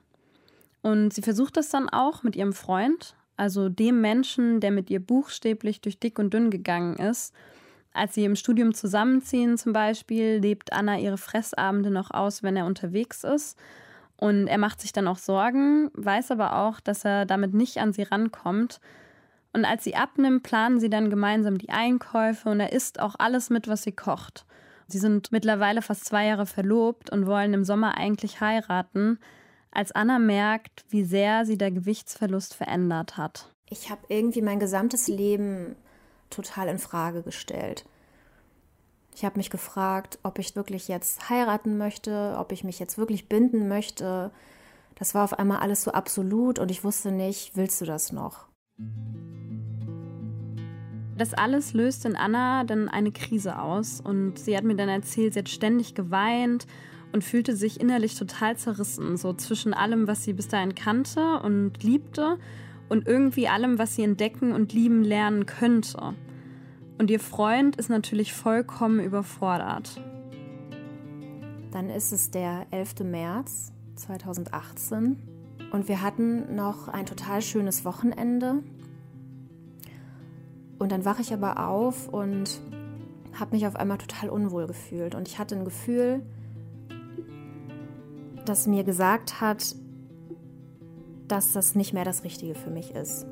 Und 0.81 1.13
sie 1.13 1.21
versucht 1.21 1.55
das 1.55 1.69
dann 1.69 1.87
auch 1.87 2.23
mit 2.23 2.35
ihrem 2.35 2.51
Freund, 2.51 3.15
also 3.37 3.69
dem 3.69 4.01
Menschen, 4.01 4.59
der 4.59 4.71
mit 4.71 4.89
ihr 4.89 4.99
buchstäblich 4.99 5.79
durch 5.79 5.97
dick 5.97 6.19
und 6.19 6.33
dünn 6.33 6.51
gegangen 6.51 6.97
ist. 6.97 7.33
Als 7.93 8.15
sie 8.15 8.25
im 8.25 8.35
Studium 8.35 8.73
zusammenziehen 8.73 9.57
zum 9.57 9.71
Beispiel, 9.71 10.39
lebt 10.41 10.73
Anna 10.73 10.99
ihre 10.99 11.17
Fressabende 11.17 11.89
noch 11.89 12.11
aus, 12.11 12.43
wenn 12.43 12.57
er 12.57 12.65
unterwegs 12.65 13.23
ist. 13.23 13.57
Und 14.17 14.47
er 14.47 14.57
macht 14.57 14.81
sich 14.81 14.91
dann 14.91 15.07
auch 15.07 15.19
Sorgen, 15.19 15.89
weiß 15.93 16.31
aber 16.31 16.57
auch, 16.57 16.81
dass 16.81 17.05
er 17.05 17.25
damit 17.25 17.53
nicht 17.53 17.77
an 17.77 17.93
sie 17.93 18.03
rankommt 18.03 18.81
und 19.57 19.65
als 19.65 19.83
sie 19.83 19.95
abnimmt, 19.95 20.43
planen 20.43 20.79
sie 20.79 20.89
dann 20.89 21.09
gemeinsam 21.09 21.57
die 21.57 21.69
Einkäufe 21.69 22.47
und 22.47 22.59
er 22.59 22.73
isst 22.73 22.99
auch 22.99 23.15
alles 23.17 23.49
mit, 23.49 23.67
was 23.67 23.81
sie 23.81 23.91
kocht. 23.91 24.45
Sie 24.87 24.99
sind 24.99 25.31
mittlerweile 25.31 25.81
fast 25.81 26.05
zwei 26.05 26.27
Jahre 26.27 26.45
verlobt 26.45 27.09
und 27.09 27.25
wollen 27.25 27.55
im 27.55 27.63
Sommer 27.63 27.97
eigentlich 27.97 28.39
heiraten, 28.39 29.17
als 29.71 29.91
Anna 29.91 30.19
merkt, 30.19 30.85
wie 30.89 31.03
sehr 31.03 31.43
sie 31.47 31.57
der 31.57 31.71
Gewichtsverlust 31.71 32.53
verändert 32.53 33.17
hat. 33.17 33.51
Ich 33.67 33.89
habe 33.89 34.01
irgendwie 34.09 34.43
mein 34.43 34.59
gesamtes 34.59 35.07
Leben 35.07 35.75
total 36.29 36.67
in 36.67 36.77
Frage 36.77 37.23
gestellt. 37.23 37.83
Ich 39.15 39.25
habe 39.25 39.37
mich 39.37 39.49
gefragt, 39.49 40.19
ob 40.21 40.37
ich 40.37 40.55
wirklich 40.55 40.87
jetzt 40.87 41.31
heiraten 41.31 41.79
möchte, 41.79 42.35
ob 42.37 42.51
ich 42.51 42.63
mich 42.63 42.77
jetzt 42.77 42.99
wirklich 42.99 43.27
binden 43.27 43.67
möchte. 43.67 44.29
Das 44.93 45.15
war 45.15 45.23
auf 45.23 45.39
einmal 45.39 45.61
alles 45.61 45.83
so 45.83 45.93
absolut 45.93 46.59
und 46.59 46.69
ich 46.69 46.83
wusste 46.83 47.11
nicht, 47.11 47.57
willst 47.57 47.81
du 47.81 47.85
das 47.85 48.11
noch? 48.11 48.47
Das 51.17 51.33
alles 51.33 51.73
löst 51.73 52.05
in 52.05 52.15
Anna 52.15 52.63
dann 52.63 52.89
eine 52.89 53.11
Krise 53.11 53.59
aus 53.59 53.99
und 54.01 54.37
sie 54.37 54.55
hat 54.55 54.63
mir 54.63 54.75
dann 54.75 54.89
erzählt, 54.89 55.33
sie 55.33 55.39
hat 55.39 55.49
ständig 55.49 55.95
geweint 55.95 56.67
und 57.11 57.23
fühlte 57.23 57.55
sich 57.55 57.79
innerlich 57.79 58.15
total 58.15 58.55
zerrissen, 58.55 59.17
so 59.17 59.33
zwischen 59.33 59.73
allem, 59.73 60.07
was 60.07 60.23
sie 60.23 60.33
bis 60.33 60.47
dahin 60.47 60.75
kannte 60.75 61.39
und 61.39 61.81
liebte 61.83 62.37
und 62.89 63.07
irgendwie 63.07 63.47
allem, 63.47 63.79
was 63.79 63.95
sie 63.95 64.03
entdecken 64.03 64.51
und 64.51 64.73
lieben 64.73 65.03
lernen 65.03 65.47
könnte. 65.47 66.13
Und 66.99 67.09
ihr 67.09 67.19
Freund 67.19 67.75
ist 67.77 67.89
natürlich 67.89 68.33
vollkommen 68.33 68.99
überfordert. 68.99 70.01
Dann 71.71 71.89
ist 71.89 72.11
es 72.11 72.29
der 72.29 72.67
11. 72.71 73.01
März 73.03 73.71
2018 73.95 75.17
und 75.71 75.87
wir 75.87 76.01
hatten 76.01 76.55
noch 76.55 76.87
ein 76.87 77.05
total 77.05 77.41
schönes 77.41 77.85
Wochenende 77.85 78.63
Und 80.79 80.91
dann 80.91 81.05
wache 81.05 81.21
ich 81.21 81.33
aber 81.33 81.67
auf 81.67 82.07
und 82.07 82.61
habe 83.33 83.55
mich 83.55 83.67
auf 83.67 83.75
einmal 83.75 83.97
total 83.97 84.29
unwohl 84.29 84.67
gefühlt. 84.67 85.15
Und 85.15 85.27
ich 85.27 85.39
hatte 85.39 85.55
ein 85.55 85.65
Gefühl, 85.65 86.21
das 88.45 88.67
mir 88.67 88.83
gesagt 88.83 89.41
hat, 89.41 89.75
dass 91.27 91.51
das 91.51 91.75
nicht 91.75 91.93
mehr 91.93 92.05
das 92.05 92.23
Richtige 92.23 92.55
für 92.55 92.69
mich 92.69 92.91
ist. 92.91 93.25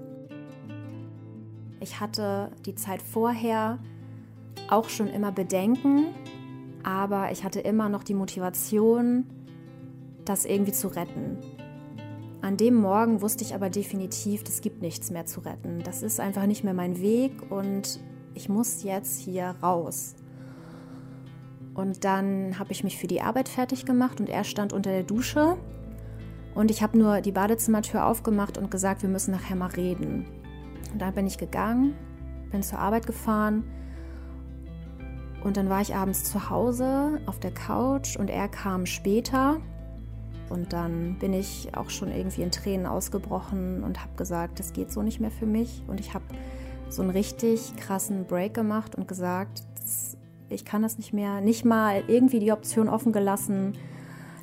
Ich 1.79 1.99
hatte 1.99 2.51
die 2.65 2.75
Zeit 2.75 3.01
vorher 3.01 3.79
auch 4.69 4.89
schon 4.89 5.07
immer 5.07 5.31
Bedenken, 5.31 6.07
aber 6.83 7.31
ich 7.31 7.43
hatte 7.43 7.59
immer 7.59 7.89
noch 7.89 8.03
die 8.03 8.13
Motivation, 8.13 9.25
das 10.25 10.45
irgendwie 10.45 10.71
zu 10.71 10.87
retten. 10.87 11.37
An 12.45 12.57
dem 12.57 12.75
Morgen 12.75 13.23
wusste 13.23 13.43
ich 13.43 13.55
aber 13.55 13.71
definitiv, 13.71 14.43
es 14.47 14.61
gibt 14.61 14.83
nichts 14.83 15.09
mehr 15.09 15.25
zu 15.25 15.39
retten. 15.39 15.81
Das 15.83 16.03
ist 16.03 16.19
einfach 16.19 16.45
nicht 16.45 16.63
mehr 16.63 16.75
mein 16.75 17.01
Weg 17.01 17.31
und 17.49 17.99
ich 18.35 18.49
muss 18.49 18.83
jetzt 18.83 19.19
hier 19.19 19.55
raus. 19.63 20.13
Und 21.73 22.03
dann 22.03 22.59
habe 22.59 22.71
ich 22.71 22.83
mich 22.83 22.99
für 22.99 23.07
die 23.07 23.23
Arbeit 23.23 23.49
fertig 23.49 23.83
gemacht 23.83 24.19
und 24.19 24.29
er 24.29 24.43
stand 24.43 24.73
unter 24.73 24.91
der 24.91 25.01
Dusche. 25.01 25.57
Und 26.53 26.69
ich 26.69 26.83
habe 26.83 26.99
nur 26.99 27.21
die 27.21 27.31
Badezimmertür 27.31 28.05
aufgemacht 28.05 28.59
und 28.59 28.69
gesagt, 28.69 29.01
wir 29.01 29.09
müssen 29.09 29.31
nachher 29.31 29.55
mal 29.55 29.71
reden. 29.71 30.27
Und 30.93 31.01
dann 31.01 31.15
bin 31.15 31.25
ich 31.25 31.39
gegangen, 31.39 31.95
bin 32.51 32.61
zur 32.61 32.77
Arbeit 32.77 33.07
gefahren. 33.07 33.63
Und 35.43 35.57
dann 35.57 35.67
war 35.67 35.81
ich 35.81 35.95
abends 35.95 36.25
zu 36.25 36.51
Hause 36.51 37.19
auf 37.25 37.39
der 37.39 37.55
Couch 37.55 38.17
und 38.17 38.29
er 38.29 38.47
kam 38.49 38.85
später. 38.85 39.59
Und 40.49 40.73
dann 40.73 41.17
bin 41.19 41.33
ich 41.33 41.75
auch 41.75 41.89
schon 41.89 42.11
irgendwie 42.11 42.43
in 42.43 42.51
Tränen 42.51 42.85
ausgebrochen 42.85 43.83
und 43.83 44.01
habe 44.01 44.15
gesagt, 44.15 44.59
das 44.59 44.73
geht 44.73 44.91
so 44.91 45.01
nicht 45.01 45.19
mehr 45.19 45.31
für 45.31 45.45
mich. 45.45 45.83
Und 45.87 45.99
ich 45.99 46.13
habe 46.13 46.25
so 46.89 47.01
einen 47.01 47.11
richtig 47.11 47.75
krassen 47.77 48.25
Break 48.25 48.53
gemacht 48.53 48.95
und 48.95 49.07
gesagt, 49.07 49.63
ich 50.49 50.65
kann 50.65 50.81
das 50.81 50.97
nicht 50.97 51.13
mehr, 51.13 51.41
nicht 51.41 51.65
mal 51.65 52.03
irgendwie 52.07 52.39
die 52.39 52.51
Option 52.51 52.87
offen 52.89 53.11
gelassen, 53.11 53.73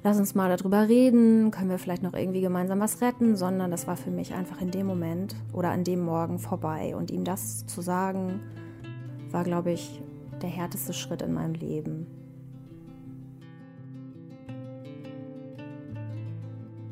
lass 0.03 0.19
uns 0.19 0.35
mal 0.35 0.55
darüber 0.55 0.89
reden, 0.89 1.51
können 1.51 1.71
wir 1.71 1.79
vielleicht 1.79 2.03
noch 2.03 2.15
irgendwie 2.15 2.41
gemeinsam 2.41 2.81
was 2.81 3.01
retten, 3.01 3.37
sondern 3.37 3.71
das 3.71 3.87
war 3.87 3.97
für 3.97 4.11
mich 4.11 4.35
einfach 4.35 4.61
in 4.61 4.71
dem 4.71 4.87
Moment 4.87 5.37
oder 5.53 5.71
an 5.71 5.85
dem 5.85 6.01
Morgen 6.01 6.39
vorbei. 6.39 6.97
Und 6.97 7.11
ihm 7.11 7.25
das 7.25 7.67
zu 7.67 7.81
sagen, 7.81 8.41
war, 9.31 9.45
glaube 9.45 9.73
ich, 9.73 10.03
der 10.41 10.51
härteste 10.51 10.93
Schritt 10.93 11.23
in 11.23 11.33
meinem 11.33 11.55
Leben. 11.55 12.07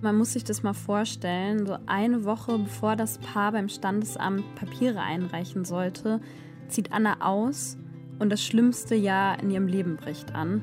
Man 0.02 0.16
muss 0.16 0.32
sich 0.32 0.44
das 0.44 0.62
mal 0.62 0.72
vorstellen, 0.72 1.66
so 1.66 1.76
eine 1.84 2.24
Woche 2.24 2.58
bevor 2.58 2.96
das 2.96 3.18
Paar 3.18 3.52
beim 3.52 3.68
Standesamt 3.68 4.54
Papiere 4.54 5.00
einreichen 5.00 5.66
sollte, 5.66 6.20
zieht 6.68 6.92
Anna 6.92 7.18
aus 7.20 7.76
und 8.18 8.30
das 8.30 8.42
schlimmste 8.42 8.94
Jahr 8.94 9.38
in 9.42 9.50
ihrem 9.50 9.66
Leben 9.66 9.96
bricht 9.96 10.34
an. 10.34 10.62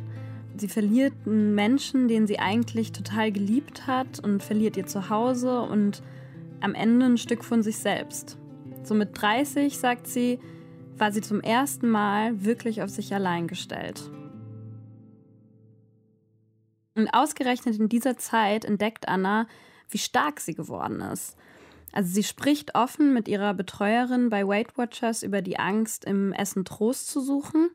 Sie 0.56 0.68
verliert 0.68 1.14
einen 1.28 1.54
Menschen, 1.54 2.08
den 2.08 2.26
sie 2.26 2.40
eigentlich 2.40 2.92
total 2.92 3.32
geliebt 3.32 3.86
hat 3.86 4.20
und 4.20 4.42
verliert 4.42 4.76
ihr 4.76 4.88
Zuhause 4.88 5.62
und 5.62 6.02
am 6.62 6.74
Ende 6.74 7.06
ein 7.06 7.18
Stück 7.20 7.44
von 7.44 7.62
sich 7.62 7.78
selbst. 7.78 8.40
So 8.82 8.96
mit 8.96 9.22
30, 9.22 9.78
sagt 9.78 10.08
sie, 10.08 10.40
war 10.98 11.12
sie 11.12 11.22
zum 11.22 11.42
ersten 11.42 11.90
Mal 11.90 12.44
wirklich 12.44 12.82
auf 12.82 12.90
sich 12.90 13.14
allein 13.14 13.48
gestellt. 13.48 14.10
Und 16.98 17.10
ausgerechnet 17.10 17.80
in 17.80 17.90
dieser 17.90 18.18
Zeit 18.18 18.66
entdeckt 18.66 19.08
Anna, 19.08 19.48
wie 19.90 20.00
stark 20.00 20.40
sie 20.40 20.56
geworden 20.56 21.00
ist. 21.00 21.38
Also 21.94 22.12
sie 22.12 22.24
spricht 22.24 22.74
offen 22.74 23.14
mit 23.14 23.28
ihrer 23.28 23.54
Betreuerin 23.54 24.30
bei 24.30 24.48
Weight 24.48 24.78
Watchers 24.80 25.22
über 25.22 25.44
die 25.44 25.60
Angst, 25.60 26.06
im 26.06 26.34
Essen 26.34 26.66
Trost 26.66 27.08
zu 27.08 27.22
suchen. 27.22 27.70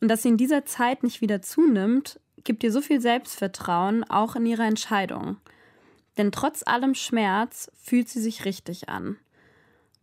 Und 0.00 0.06
dass 0.06 0.22
sie 0.22 0.28
in 0.28 0.36
dieser 0.36 0.64
Zeit 0.64 1.02
nicht 1.02 1.20
wieder 1.20 1.42
zunimmt, 1.42 2.20
gibt 2.44 2.62
ihr 2.62 2.70
so 2.70 2.80
viel 2.80 3.00
Selbstvertrauen 3.00 4.04
auch 4.04 4.36
in 4.36 4.46
ihrer 4.46 4.66
Entscheidung. 4.66 5.38
Denn 6.16 6.30
trotz 6.30 6.62
allem 6.64 6.94
Schmerz 6.94 7.72
fühlt 7.74 8.08
sie 8.08 8.20
sich 8.20 8.44
richtig 8.44 8.88
an. 8.88 9.16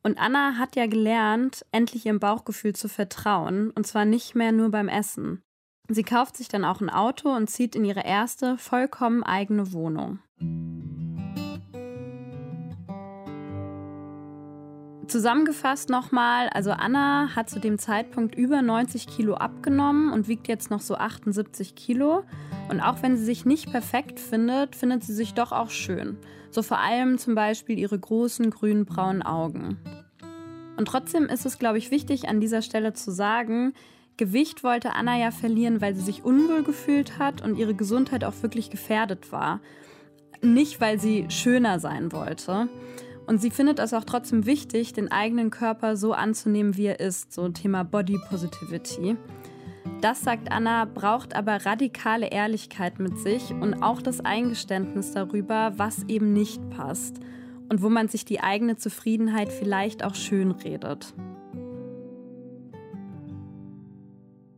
Und 0.04 0.18
Anna 0.18 0.58
hat 0.58 0.76
ja 0.76 0.88
gelernt, 0.88 1.66
endlich 1.72 2.06
ihrem 2.06 2.20
Bauchgefühl 2.20 2.76
zu 2.76 2.90
vertrauen, 2.90 3.72
und 3.72 3.88
zwar 3.88 4.04
nicht 4.04 4.36
mehr 4.36 4.52
nur 4.52 4.72
beim 4.72 4.90
Essen. 4.90 5.42
Sie 5.94 6.04
kauft 6.04 6.38
sich 6.38 6.48
dann 6.48 6.64
auch 6.64 6.80
ein 6.80 6.90
Auto 6.90 7.30
und 7.36 7.50
zieht 7.50 7.76
in 7.76 7.84
ihre 7.84 8.06
erste 8.06 8.58
vollkommen 8.58 9.24
eigene 9.24 9.74
Wohnung. 9.74 10.20
Zusammengefasst 15.08 15.90
nochmal, 15.90 16.48
also 16.54 16.72
Anna 16.72 17.36
hat 17.36 17.50
zu 17.50 17.60
dem 17.60 17.78
Zeitpunkt 17.78 18.36
über 18.36 18.62
90 18.62 19.06
Kilo 19.08 19.34
abgenommen 19.34 20.14
und 20.14 20.30
wiegt 20.30 20.48
jetzt 20.48 20.72
noch 20.72 20.80
so 20.80 20.96
78 20.96 21.76
Kilo. 21.76 22.24
Und 22.70 22.80
auch 22.80 23.04
wenn 23.04 23.18
sie 23.18 23.26
sich 23.26 23.44
nicht 23.44 23.70
perfekt 23.70 24.22
findet, 24.22 24.78
findet 24.78 25.04
sie 25.04 25.14
sich 25.14 25.34
doch 25.34 25.52
auch 25.52 25.70
schön. 25.70 26.18
So 26.52 26.64
vor 26.64 26.80
allem 26.80 27.18
zum 27.18 27.36
Beispiel 27.36 27.78
ihre 27.78 28.00
großen 28.00 28.50
grün 28.50 28.86
braunen 28.86 29.24
Augen. 29.24 29.78
Und 30.78 30.88
trotzdem 30.88 31.26
ist 31.26 31.46
es, 31.46 31.60
glaube 31.60 31.80
ich, 31.80 31.92
wichtig 31.92 32.30
an 32.30 32.40
dieser 32.40 32.62
Stelle 32.62 32.94
zu 32.94 33.12
sagen, 33.12 33.74
Gewicht 34.18 34.64
wollte 34.64 34.94
Anna 34.94 35.18
ja 35.18 35.32
verlieren, 35.32 35.82
weil 35.82 35.96
sie 35.96 36.02
sich 36.02 36.24
unwohl 36.24 36.64
gefühlt 36.64 37.18
hat 37.18 37.42
und 37.42 37.58
ihre 37.58 37.74
Gesundheit 37.74 38.24
auch 38.24 38.34
wirklich 38.42 38.70
gefährdet 38.70 39.32
war. 39.32 39.60
Nicht, 40.42 40.82
weil 40.82 41.00
sie 41.00 41.26
schöner 41.30 41.80
sein 41.80 42.12
wollte. 42.12 42.70
Und 43.28 43.42
sie 43.42 43.52
findet 43.52 43.80
es 43.80 43.94
auch 43.94 44.04
trotzdem 44.04 44.46
wichtig, 44.46 44.94
den 44.94 45.12
eigenen 45.12 45.52
Körper 45.52 45.96
so 45.96 46.14
anzunehmen, 46.14 46.76
wie 46.78 46.88
er 46.88 47.00
ist. 47.00 47.34
So 47.34 47.48
Thema 47.50 47.84
Body 47.84 48.20
Positivity. 48.30 49.18
Das, 50.02 50.22
sagt 50.22 50.52
Anna, 50.52 50.86
braucht 50.86 51.36
aber 51.36 51.66
radikale 51.66 52.28
Ehrlichkeit 52.28 53.00
mit 53.00 53.20
sich 53.20 53.52
und 53.52 53.84
auch 53.84 54.02
das 54.02 54.20
Eingeständnis 54.20 55.12
darüber, 55.12 55.74
was 55.78 56.04
eben 56.08 56.34
nicht 56.34 56.70
passt 56.72 57.20
und 57.70 57.82
wo 57.82 57.90
man 57.90 58.08
sich 58.08 58.26
die 58.26 58.42
eigene 58.42 58.78
Zufriedenheit 58.78 59.52
vielleicht 59.54 60.04
auch 60.04 60.16
schön 60.16 60.52
redet. 60.52 61.14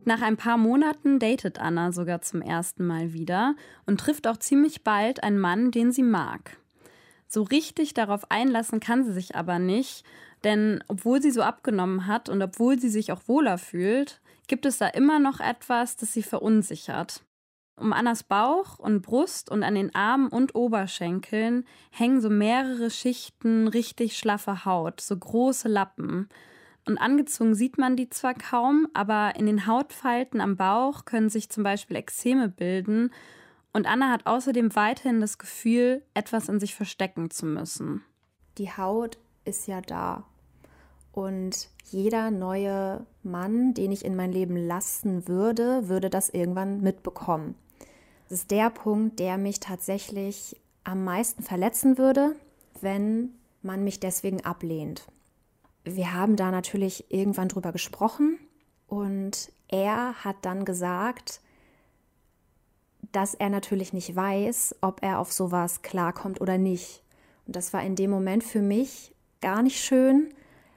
Nach 0.04 0.20
ein 0.20 0.36
paar 0.36 0.58
Monaten 0.58 1.18
datet 1.18 1.58
Anna 1.58 1.90
sogar 1.90 2.20
zum 2.20 2.42
ersten 2.42 2.86
Mal 2.86 3.12
wieder 3.14 3.56
und 3.86 4.00
trifft 4.00 4.26
auch 4.26 4.36
ziemlich 4.36 4.84
bald 4.84 5.22
einen 5.22 5.38
Mann, 5.38 5.70
den 5.70 5.92
sie 5.92 6.02
mag. 6.02 6.58
So 7.26 7.42
richtig 7.42 7.94
darauf 7.94 8.30
einlassen 8.30 8.80
kann 8.80 9.04
sie 9.04 9.12
sich 9.12 9.34
aber 9.34 9.58
nicht, 9.58 10.04
denn 10.44 10.84
obwohl 10.88 11.22
sie 11.22 11.30
so 11.30 11.42
abgenommen 11.42 12.06
hat 12.06 12.28
und 12.28 12.42
obwohl 12.42 12.78
sie 12.78 12.90
sich 12.90 13.12
auch 13.12 13.22
wohler 13.26 13.56
fühlt, 13.56 14.20
gibt 14.46 14.66
es 14.66 14.76
da 14.76 14.88
immer 14.88 15.18
noch 15.18 15.40
etwas, 15.40 15.96
das 15.96 16.12
sie 16.12 16.22
verunsichert. 16.22 17.22
Um 17.76 17.92
Annas 17.92 18.22
Bauch 18.22 18.78
und 18.78 19.02
Brust 19.02 19.50
und 19.50 19.64
an 19.64 19.74
den 19.74 19.94
Armen 19.94 20.28
und 20.28 20.54
Oberschenkeln 20.54 21.64
hängen 21.90 22.20
so 22.20 22.30
mehrere 22.30 22.90
Schichten 22.90 23.66
richtig 23.66 24.16
schlaffe 24.16 24.64
Haut, 24.64 25.00
so 25.00 25.16
große 25.16 25.66
Lappen. 25.66 26.28
Und 26.86 26.98
angezogen 26.98 27.54
sieht 27.54 27.78
man 27.78 27.96
die 27.96 28.10
zwar 28.10 28.34
kaum, 28.34 28.88
aber 28.92 29.36
in 29.36 29.46
den 29.46 29.66
Hautfalten 29.66 30.40
am 30.40 30.56
Bauch 30.56 31.06
können 31.06 31.30
sich 31.30 31.48
zum 31.48 31.62
Beispiel 31.64 31.96
Ekzeme 31.96 32.48
bilden. 32.48 33.10
Und 33.72 33.86
Anna 33.86 34.10
hat 34.10 34.26
außerdem 34.26 34.76
weiterhin 34.76 35.20
das 35.20 35.38
Gefühl, 35.38 36.02
etwas 36.12 36.48
in 36.48 36.60
sich 36.60 36.74
verstecken 36.74 37.30
zu 37.30 37.46
müssen. 37.46 38.02
Die 38.58 38.70
Haut 38.70 39.18
ist 39.44 39.66
ja 39.66 39.80
da. 39.80 40.24
Und 41.10 41.68
jeder 41.84 42.30
neue 42.30 43.06
Mann, 43.22 43.72
den 43.72 43.90
ich 43.90 44.04
in 44.04 44.14
mein 44.14 44.32
Leben 44.32 44.56
lassen 44.56 45.26
würde, 45.26 45.88
würde 45.88 46.10
das 46.10 46.28
irgendwann 46.28 46.82
mitbekommen. 46.82 47.54
Das 48.28 48.40
ist 48.40 48.50
der 48.50 48.68
Punkt, 48.70 49.20
der 49.20 49.38
mich 49.38 49.60
tatsächlich 49.60 50.60
am 50.82 51.04
meisten 51.04 51.42
verletzen 51.42 51.98
würde, 51.98 52.36
wenn 52.80 53.30
man 53.62 53.84
mich 53.84 54.00
deswegen 54.00 54.44
ablehnt 54.44 55.06
wir 55.84 56.14
haben 56.14 56.36
da 56.36 56.50
natürlich 56.50 57.10
irgendwann 57.10 57.48
drüber 57.48 57.72
gesprochen 57.72 58.38
und 58.86 59.52
er 59.68 60.24
hat 60.24 60.36
dann 60.42 60.64
gesagt, 60.64 61.40
dass 63.12 63.34
er 63.34 63.50
natürlich 63.50 63.92
nicht 63.92 64.16
weiß, 64.16 64.76
ob 64.80 65.02
er 65.02 65.18
auf 65.18 65.32
sowas 65.32 65.82
klarkommt 65.82 66.40
oder 66.40 66.58
nicht. 66.58 67.02
Und 67.46 67.54
das 67.54 67.72
war 67.72 67.82
in 67.82 67.96
dem 67.96 68.10
Moment 68.10 68.42
für 68.42 68.62
mich 68.62 69.14
gar 69.40 69.62
nicht 69.62 69.78
schön. 69.78 70.30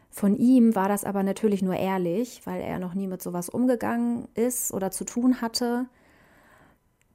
Von 0.10 0.36
ihm 0.36 0.76
war 0.76 0.90
das 0.90 1.06
aber 1.06 1.24
natürlich 1.24 1.62
nur 1.62 1.76
ehrlich, 1.76 2.42
weil 2.46 2.62
er 2.62 2.80
noch 2.80 2.94
nie 2.94 3.08
mit 3.08 3.22
sowas 3.22 3.50
umgegangen 3.50 4.28
ist 4.36 4.74
oder 4.74 4.92
zu 4.92 5.06
tun 5.06 5.42
hatte. 5.42 5.86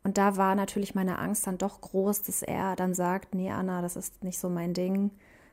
Und 0.02 0.18
da 0.18 0.36
war 0.36 0.54
natürlich 0.54 0.94
meine 0.94 1.18
Angst 1.18 1.46
dann 1.46 1.58
doch 1.58 1.80
groß, 1.80 2.22
dass 2.22 2.42
er 2.42 2.74
dann 2.74 2.94
sagt, 2.94 3.34
nee 3.34 3.50
Anna, 3.50 3.82
das 3.82 3.96
ist 3.96 4.24
nicht 4.24 4.38
so 4.38 4.48
mein 4.48 4.72
Ding, 4.72 5.10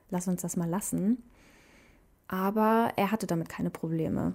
lass 0.10 0.28
uns 0.28 0.41
das 0.41 0.56
mal 0.56 0.69
lassen 0.69 1.21
aber 2.30 2.94
er 2.96 3.12
hatte 3.12 3.28
damit 3.28 3.50
keine 3.50 3.72
Probleme. 3.72 4.34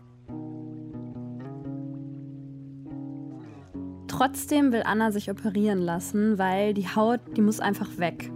Trotzdem 4.08 4.72
will 4.72 4.82
Anna 4.84 5.10
sich 5.10 5.30
operieren 5.30 5.80
lassen, 5.80 6.38
weil 6.38 6.74
die 6.74 6.88
Haut, 6.88 7.20
die 7.36 7.40
muss 7.40 7.60
einfach 7.60 7.98
weg. 7.98 8.30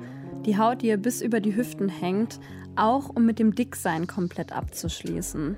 Die 0.47 0.57
Haut, 0.57 0.83
die 0.83 0.89
ihr 0.89 0.97
bis 0.97 1.21
über 1.21 1.41
die 1.41 1.55
Hüften 1.55 1.89
hängt, 1.89 2.41
auch 2.75 3.11
um 3.15 3.27
mit 3.27 3.39
dem 3.39 3.55
Dicksein 3.55 4.07
komplett 4.07 4.53
abzuschließen. 4.53 5.57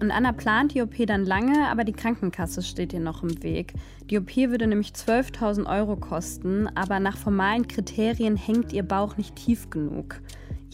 Und 0.00 0.10
Anna 0.10 0.32
plant 0.32 0.74
die 0.74 0.82
OP 0.82 0.94
dann 1.06 1.24
lange, 1.24 1.68
aber 1.68 1.84
die 1.84 1.92
Krankenkasse 1.92 2.62
steht 2.62 2.92
ihr 2.92 3.00
noch 3.00 3.22
im 3.22 3.42
Weg. 3.44 3.72
Die 4.10 4.18
OP 4.18 4.36
würde 4.36 4.66
nämlich 4.66 4.90
12.000 4.90 5.66
Euro 5.66 5.96
kosten, 5.96 6.68
aber 6.74 6.98
nach 6.98 7.16
formalen 7.16 7.68
Kriterien 7.68 8.36
hängt 8.36 8.72
ihr 8.72 8.82
Bauch 8.82 9.16
nicht 9.16 9.36
tief 9.36 9.70
genug. 9.70 10.20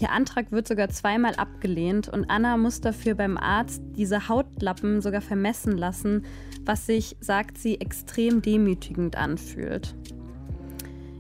Ihr 0.01 0.13
Antrag 0.13 0.53
wird 0.53 0.69
sogar 0.69 0.89
zweimal 0.91 1.35
abgelehnt 1.35 2.09
und 2.09 2.31
Anna 2.31 2.57
muss 2.57 2.81
dafür 2.81 3.17
beim 3.17 3.37
Arzt 3.37 3.83
diese 3.97 4.29
Hautlappen 4.29 5.01
sogar 5.01 5.21
vermessen 5.21 5.77
lassen, 5.77 6.25
was 6.65 6.87
sich, 6.87 7.17
sagt 7.19 7.59
sie, 7.59 7.81
extrem 7.81 8.41
demütigend 8.41 9.17
anfühlt. 9.17 9.97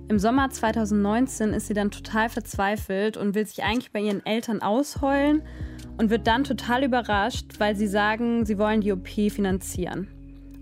Im 0.07 0.21
Sommer 0.21 0.51
2019 0.51 1.55
ist 1.55 1.67
sie 1.67 1.75
dann 1.75 1.91
total 1.91 2.29
verzweifelt 2.29 3.17
und 3.17 3.35
will 3.35 3.47
sich 3.47 3.65
eigentlich 3.65 3.91
bei 3.91 4.01
ihren 4.01 4.25
Eltern 4.25 4.63
ausheulen 4.63 5.43
und 5.99 6.11
wird 6.11 6.29
dann 6.29 6.45
total 6.45 6.85
überrascht, 6.85 7.59
weil 7.59 7.75
sie 7.75 7.89
sagen, 7.89 8.47
sie 8.47 8.59
wollen 8.59 8.81
die 8.81 8.93
OP 8.93 9.09
finanzieren. 9.09 10.09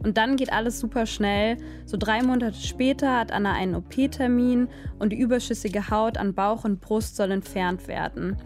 Und 0.06 0.18
dann 0.18 0.36
geht 0.36 0.52
alles 0.52 0.78
super 0.78 1.04
schnell. 1.04 1.56
So 1.84 1.96
drei 1.96 2.22
Monate 2.22 2.54
später 2.54 3.18
hat 3.18 3.32
Anna 3.32 3.54
einen 3.54 3.74
OP-Termin 3.74 4.68
und 5.00 5.10
die 5.10 5.18
überschüssige 5.18 5.90
Haut 5.90 6.16
an 6.16 6.32
Bauch 6.32 6.64
und 6.64 6.80
Brust 6.80 7.16
soll 7.16 7.32
entfernt 7.32 7.88
werden. 7.88 8.36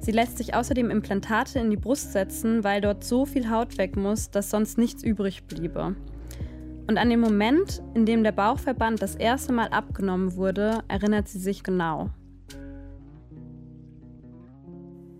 Sie 0.00 0.10
lässt 0.10 0.38
sich 0.38 0.56
außerdem 0.56 0.90
Implantate 0.90 1.60
in 1.60 1.70
die 1.70 1.76
Brust 1.76 2.10
setzen, 2.10 2.64
weil 2.64 2.80
dort 2.80 3.04
so 3.04 3.26
viel 3.26 3.48
Haut 3.48 3.78
weg 3.78 3.94
muss, 3.94 4.32
dass 4.32 4.50
sonst 4.50 4.76
nichts 4.76 5.04
übrig 5.04 5.44
bliebe. 5.44 5.94
Und 6.88 6.98
an 6.98 7.08
den 7.08 7.20
Moment, 7.20 7.80
in 7.94 8.06
dem 8.06 8.24
der 8.24 8.32
Bauchverband 8.32 9.00
das 9.00 9.14
erste 9.14 9.52
Mal 9.52 9.68
abgenommen 9.68 10.34
wurde, 10.34 10.82
erinnert 10.88 11.28
sie 11.28 11.38
sich 11.38 11.62
genau. 11.62 12.10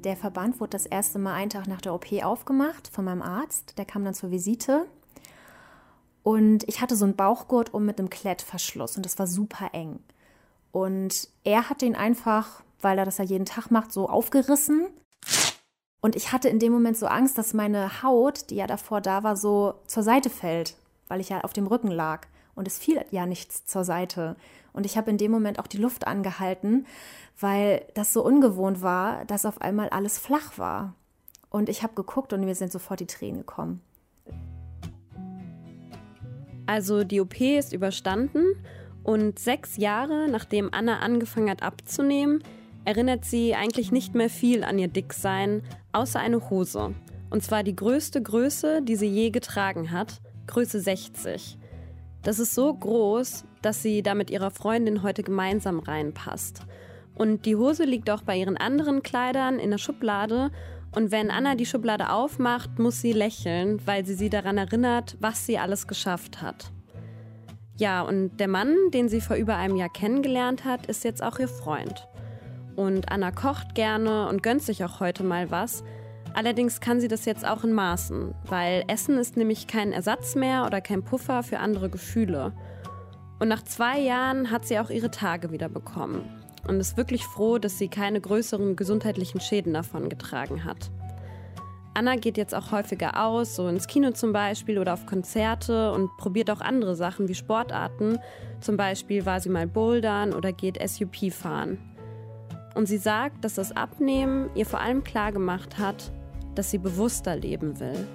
Der 0.03 0.17
Verband 0.17 0.59
wurde 0.59 0.71
das 0.71 0.87
erste 0.87 1.21
Mal 1.21 1.35
einen 1.35 1.51
Tag 1.51 1.69
nach 1.69 1.81
der 1.81 1.95
OP 1.95 2.13
aufgemacht 2.25 2.89
von 2.89 3.05
meinem 3.05 3.23
Arzt. 3.23 3.79
Der 3.79 3.85
kam 3.85 4.05
dann 4.05 4.13
zur 4.13 4.33
Visite 4.33 4.87
und 6.25 6.67
ich 6.67 6.81
hatte 6.81 6.97
so 6.97 7.05
einen 7.05 7.17
Bauchgurt 7.17 7.75
um 7.75 7.85
mit 7.85 7.99
einem 7.99 8.09
Klettverschluss 8.09 8.97
und 8.97 9.05
das 9.05 9.19
war 9.19 9.27
super 9.27 9.69
eng. 9.75 10.01
Und 10.73 11.29
er 11.45 11.69
hat 11.69 11.83
den 11.83 11.95
einfach, 11.95 12.63
weil 12.81 12.99
er 12.99 13.05
das 13.05 13.19
ja 13.19 13.25
jeden 13.25 13.45
Tag 13.45 13.71
macht, 13.71 13.93
so 13.93 14.09
aufgerissen. 14.09 14.87
Und 16.01 16.17
ich 16.17 16.33
hatte 16.33 16.49
in 16.49 16.59
dem 16.59 16.73
Moment 16.73 16.97
so 16.97 17.07
Angst, 17.07 17.37
dass 17.37 17.53
meine 17.53 18.03
Haut, 18.03 18.49
die 18.49 18.57
ja 18.57 18.67
davor 18.67 19.03
da 19.03 19.23
war, 19.23 19.37
so 19.37 19.75
zur 19.87 20.03
Seite 20.03 20.31
fällt, 20.31 20.77
weil 21.09 21.21
ich 21.21 21.29
ja 21.29 21.43
auf 21.43 21.53
dem 21.53 21.67
Rücken 21.67 21.91
lag. 21.91 22.27
Und 22.55 22.67
es 22.67 22.79
fiel 22.79 23.05
ja 23.11 23.27
nichts 23.27 23.67
zur 23.67 23.85
Seite. 23.85 24.37
Und 24.73 24.87
ich 24.87 24.97
habe 24.97 25.11
in 25.11 25.19
dem 25.19 25.31
Moment 25.31 25.59
auch 25.59 25.67
die 25.67 25.77
Luft 25.77 26.07
angehalten, 26.07 26.87
weil 27.39 27.85
das 27.93 28.15
so 28.15 28.25
ungewohnt 28.25 28.81
war, 28.81 29.27
dass 29.27 29.45
auf 29.45 29.61
einmal 29.61 29.91
alles 29.91 30.19
flach 30.19 30.57
war. 30.57 30.95
Und 31.51 31.69
ich 31.69 31.83
habe 31.83 31.95
geguckt 31.95 32.33
und 32.33 32.45
mir 32.45 32.55
sind 32.55 32.73
sofort 32.73 33.01
die 33.01 33.07
Tränen 33.07 33.41
gekommen. 33.41 33.83
Also 36.67 37.05
die 37.05 37.21
OP 37.21 37.41
ist 37.41 37.73
überstanden 37.73 38.45
und 39.03 39.39
sechs 39.39 39.77
Jahre 39.77 40.29
nachdem 40.29 40.71
Anna 40.73 41.01
angefangen 41.01 41.51
hat 41.51 41.63
abzunehmen, 41.63 42.43
erinnert 42.85 43.25
sie 43.25 43.55
eigentlich 43.55 43.93
nicht 43.93 44.15
mehr 44.15 44.31
viel 44.31 44.65
an 44.65 44.79
ihr 44.79 44.89
Dicksein, 44.89 45.63
außer 45.93 46.21
eine 46.21 46.51
Hose. 46.51 46.95
Und 47.31 47.43
zwar 47.43 47.63
die 47.63 47.77
größte 47.77 48.23
Größe, 48.23 48.83
die 48.83 48.97
sie 48.97 49.09
je 49.09 49.31
getragen 49.31 49.91
hat, 49.91 50.21
Größe 50.47 50.81
60. 50.81 51.59
Das 52.23 52.39
ist 52.39 52.55
so 52.55 52.73
groß, 52.73 53.45
dass 53.63 53.83
sie 53.83 54.03
da 54.03 54.15
mit 54.15 54.31
ihrer 54.31 54.51
Freundin 54.51 55.03
heute 55.03 55.23
gemeinsam 55.23 55.81
reinpasst. 55.81 56.63
Und 57.15 57.47
die 57.47 57.57
Hose 57.57 57.85
liegt 57.85 58.11
auch 58.11 58.23
bei 58.23 58.37
ihren 58.37 58.57
anderen 58.57 59.03
Kleidern 59.03 59.59
in 59.59 59.71
der 59.71 59.79
Schublade 59.79 60.51
und 60.95 61.11
wenn 61.11 61.31
Anna 61.31 61.55
die 61.57 61.67
Schublade 61.67 62.11
aufmacht, 62.11 62.79
muss 62.79 63.01
sie 63.01 63.13
lächeln, 63.13 63.81
weil 63.87 64.07
sie 64.07 64.15
sie 64.15 64.31
daran 64.31 64.59
erinnert, 64.59 65.17
was 65.21 65.45
sie 65.45 65.59
alles 65.59 65.89
geschafft 65.89 66.41
hat. 66.41 66.71
Ja, 67.77 68.03
und 68.03 68.37
der 68.37 68.47
Mann, 68.47 68.77
den 68.93 69.09
sie 69.09 69.21
vor 69.21 69.37
über 69.37 69.57
einem 69.57 69.77
Jahr 69.77 69.89
kennengelernt 69.89 70.65
hat, 70.65 70.87
ist 70.87 71.03
jetzt 71.03 71.23
auch 71.23 71.41
ihr 71.41 71.49
Freund. 71.49 72.07
Und 72.77 73.11
Anna 73.11 73.33
kocht 73.33 73.75
gerne 73.75 74.29
und 74.29 74.43
gönnt 74.43 74.63
sich 74.63 74.85
auch 74.85 75.01
heute 75.01 75.25
mal 75.25 75.51
was. 75.51 75.83
Allerdings 76.35 76.81
kann 76.81 77.01
sie 77.01 77.09
das 77.09 77.25
jetzt 77.25 77.47
auch 77.47 77.65
in 77.65 77.73
Maßen, 77.73 78.35
weil 78.47 78.85
Essen 78.87 79.19
ist 79.19 79.37
nämlich 79.37 79.67
kein 79.67 79.93
Ersatz 79.93 80.37
mehr 80.37 80.65
oder 80.67 80.81
kein 80.81 81.03
Puffer 81.03 81.43
für 81.43 81.59
andere 81.59 81.91
Gefühle. 81.91 82.53
Und 83.41 83.49
nach 83.49 83.63
zwei 83.63 83.99
Jahren 83.99 84.51
hat 84.51 84.65
sie 84.65 84.79
auch 84.79 84.91
ihre 84.91 85.11
Tage 85.11 85.51
wieder 85.51 85.69
bekommen 85.69 86.44
und 86.69 86.81
ist 86.81 86.97
wirklich 86.97 87.25
froh, 87.25 87.59
dass 87.59 87.79
sie 87.79 87.89
keine 87.89 88.21
größeren 88.21 88.77
gesundheitlichen 88.77 89.41
Schäden 89.41 89.75
davon 89.75 90.09
getragen 90.09 90.65
hat. 90.65 90.91
Anna 91.97 92.17
geht 92.17 92.37
jetzt 92.37 92.55
auch 92.55 92.73
häufiger 92.73 93.25
aus, 93.25 93.55
so 93.55 93.69
ins 93.69 93.87
Kino 93.87 94.11
zum 94.11 94.33
Beispiel 94.33 94.79
oder 94.79 94.95
auf 94.95 95.07
Konzerte 95.07 95.93
und 95.93 96.11
probiert 96.17 96.51
auch 96.51 96.61
andere 96.61 96.97
Sachen 96.97 97.29
wie 97.29 97.37
Sportarten. 97.37 98.19
Zum 98.61 98.77
Beispiel 98.77 99.25
war 99.27 99.39
sie 99.41 99.49
mal 99.49 99.69
bouldern 99.69 100.33
oder 100.33 100.53
geht 100.53 100.79
SUP 100.89 101.33
fahren. 101.33 101.79
Und 102.75 102.87
sie 102.87 102.99
sagt, 102.99 103.45
dass 103.45 103.55
das 103.55 103.77
Abnehmen 103.77 104.51
ihr 104.57 104.67
vor 104.67 104.81
allem 104.81 105.05
klar 105.05 105.31
gemacht 105.31 105.79
hat, 105.79 106.11
dass 106.57 106.73
sie 106.73 106.79
bewusster 106.79 107.37
leben 107.37 107.79
will. 107.79 108.07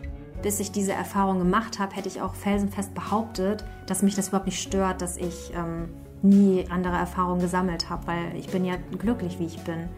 Bis 0.41 0.59
ich 0.59 0.71
diese 0.71 0.91
Erfahrung 0.91 1.39
gemacht 1.39 1.79
habe, 1.79 1.95
hätte 1.95 2.09
ich 2.09 2.21
auch 2.21 2.35
felsenfest 2.35 2.93
behauptet, 2.93 3.63
dass 3.87 4.03
mich 4.03 4.15
das 4.15 4.29
überhaupt 4.29 4.47
nicht 4.47 4.61
stört, 4.61 5.01
dass 5.01 5.15
ich 5.15 5.53
ähm, 5.53 5.89
nie 6.21 6.65
andere 6.69 6.95
Erfahrungen 6.95 7.41
gesammelt 7.41 7.89
habe, 7.89 8.07
weil 8.07 8.35
ich 8.37 8.47
bin 8.49 8.65
ja 8.65 8.75
glücklich, 8.97 9.39
wie 9.39 9.45
ich 9.45 9.59
bin. 9.63 9.89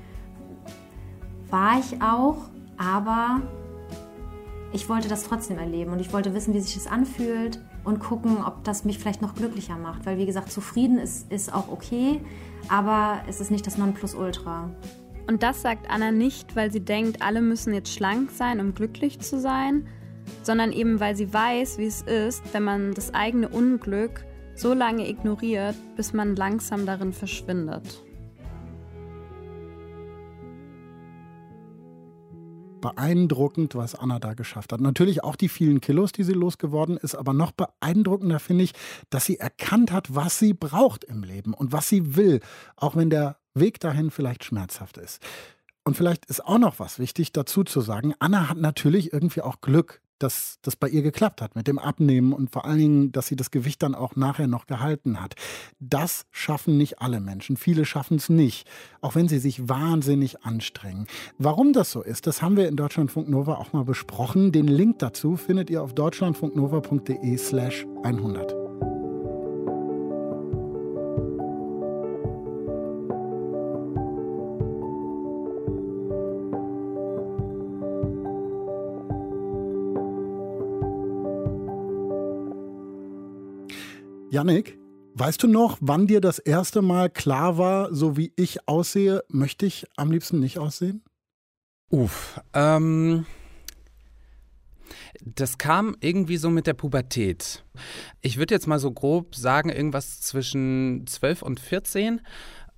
War 1.49 1.79
ich 1.79 2.01
auch, 2.01 2.38
aber 2.77 3.41
ich 4.73 4.88
wollte 4.88 5.10
das 5.10 5.23
trotzdem 5.23 5.57
erleben 5.57 5.91
und 5.91 5.99
ich 5.99 6.13
wollte 6.13 6.34
wissen, 6.34 6.53
wie 6.53 6.60
sich 6.62 6.75
das 6.75 6.88
anfühlt 6.88 7.60
und 7.84 7.99
gucken, 7.99 8.38
ob 8.45 8.63
das 8.63 8.86
mich 8.86 8.99
vielleicht 8.99 9.21
noch 9.21 9.36
glücklicher 9.36 9.77
macht. 9.77 10.05
Weil, 10.05 10.17
wie 10.17 10.25
gesagt, 10.25 10.51
zufrieden 10.51 10.97
ist, 10.97 11.31
ist 11.31 11.53
auch 11.53 11.69
okay, 11.69 12.21
aber 12.69 13.21
es 13.27 13.41
ist 13.41 13.51
nicht 13.51 13.67
das 13.67 13.77
Nonplusultra. 13.77 14.69
Und 15.27 15.43
das 15.43 15.62
sagt 15.62 15.89
Anna 15.89 16.12
nicht, 16.12 16.55
weil 16.55 16.71
sie 16.71 16.79
denkt, 16.79 17.21
alle 17.21 17.41
müssen 17.41 17.73
jetzt 17.73 17.93
schlank 17.93 18.31
sein, 18.31 18.60
um 18.60 18.73
glücklich 18.73 19.19
zu 19.19 19.39
sein, 19.39 19.88
sondern 20.43 20.71
eben 20.71 20.99
weil 20.99 21.15
sie 21.15 21.34
weiß, 21.34 21.77
wie 21.77 21.86
es 21.86 22.01
ist, 22.01 22.41
wenn 22.53 22.63
man 22.63 22.93
das 22.93 23.13
eigene 23.13 23.49
Unglück 23.49 24.25
so 24.56 24.74
lange 24.74 25.10
ignoriert, 25.10 25.76
bis 25.96 26.14
man 26.14 26.36
langsam 26.36 26.86
darin 26.86 27.14
verschwindet. 27.14 28.02
beeindruckend, 32.82 33.76
was 33.76 33.96
Anna 33.96 34.20
da 34.20 34.34
geschafft 34.34 34.74
hat. 34.74 34.82
Natürlich 34.82 35.24
auch 35.24 35.36
die 35.36 35.50
vielen 35.50 35.80
Kilos, 35.80 36.12
die 36.12 36.24
sie 36.24 36.34
losgeworden 36.34 36.98
ist, 36.98 37.16
aber 37.16 37.32
noch 37.32 37.52
beeindruckender 37.52 38.40
finde 38.40 38.66
ich, 38.66 38.74
dass 39.10 39.26
sie 39.26 39.38
erkannt 39.38 39.92
hat, 39.92 40.14
was 40.16 40.40
sie 40.40 40.54
braucht 40.54 41.04
im 41.06 41.24
Leben 41.24 41.54
und 41.54 41.72
was 41.72 41.88
sie 41.88 42.16
will, 42.16 42.42
auch 42.76 42.96
wenn 42.96 43.10
der 43.10 43.38
Weg 43.54 43.80
dahin 43.80 44.12
vielleicht 44.12 44.44
schmerzhaft 44.44 44.98
ist. 44.98 45.22
Und 45.84 45.96
vielleicht 45.96 46.26
ist 46.26 46.46
auch 46.46 46.60
noch 46.60 46.80
was 46.80 47.00
wichtig 47.00 47.32
dazu 47.32 47.64
zu 47.64 47.82
sagen. 47.82 48.14
Anna 48.20 48.50
hat 48.50 48.58
natürlich 48.58 49.14
irgendwie 49.14 49.42
auch 49.42 49.62
Glück 49.62 50.02
dass 50.21 50.60
das 50.62 50.75
bei 50.75 50.88
ihr 50.88 51.01
geklappt 51.01 51.41
hat 51.41 51.55
mit 51.55 51.67
dem 51.67 51.79
Abnehmen 51.79 52.34
und 52.34 52.51
vor 52.51 52.65
allen 52.65 52.77
Dingen, 52.77 53.12
dass 53.12 53.27
sie 53.27 53.36
das 53.36 53.51
Gewicht 53.51 53.81
dann 53.84 53.95
auch 53.95 54.15
nachher 54.15 54.47
noch 54.47 54.67
gehalten 54.67 55.21
hat. 55.21 55.36
Das 55.79 56.25
schaffen 56.31 56.77
nicht 56.77 57.01
alle 57.01 57.19
Menschen. 57.19 57.57
Viele 57.57 57.86
schaffen 57.86 58.17
es 58.17 58.29
nicht, 58.29 58.67
auch 59.01 59.15
wenn 59.15 59.27
sie 59.27 59.39
sich 59.39 59.67
wahnsinnig 59.67 60.43
anstrengen. 60.43 61.07
Warum 61.38 61.73
das 61.73 61.91
so 61.91 62.01
ist, 62.01 62.27
das 62.27 62.41
haben 62.41 62.57
wir 62.57 62.67
in 62.67 62.75
Deutschlandfunk 62.75 63.29
Nova 63.29 63.55
auch 63.55 63.73
mal 63.73 63.86
besprochen. 63.86 64.51
Den 64.51 64.67
Link 64.67 64.99
dazu 64.99 65.38
findet 65.38 65.69
ihr 65.69 65.81
auf 65.81 65.93
deutschlandfunknova.de 65.93 67.38
slash 67.38 67.86
100. 68.03 68.61
Yannick, 84.41 84.80
weißt 85.13 85.43
du 85.43 85.47
noch, 85.47 85.77
wann 85.82 86.08
dir 86.08 86.19
das 86.19 86.39
erste 86.39 86.82
Mal 86.82 87.12
klar 87.12 87.60
war, 87.60 87.93
so 87.93 88.17
wie 88.17 88.34
ich 88.36 88.67
aussehe, 88.67 89.23
möchte 89.30 89.67
ich 89.67 89.86
am 89.97 90.10
liebsten 90.10 90.39
nicht 90.39 90.58
aussehen? 90.58 91.04
Uff, 91.91 92.41
ähm. 92.56 93.27
Das 95.23 95.60
kam 95.60 95.95
irgendwie 95.99 96.38
so 96.38 96.49
mit 96.49 96.65
der 96.65 96.73
Pubertät. 96.73 97.63
Ich 98.21 98.38
würde 98.38 98.56
jetzt 98.56 98.65
mal 98.65 98.80
so 98.80 98.91
grob 98.91 99.36
sagen, 99.36 99.69
irgendwas 99.69 100.21
zwischen 100.21 101.06
12 101.06 101.43
und 101.43 101.60
14. 101.60 102.21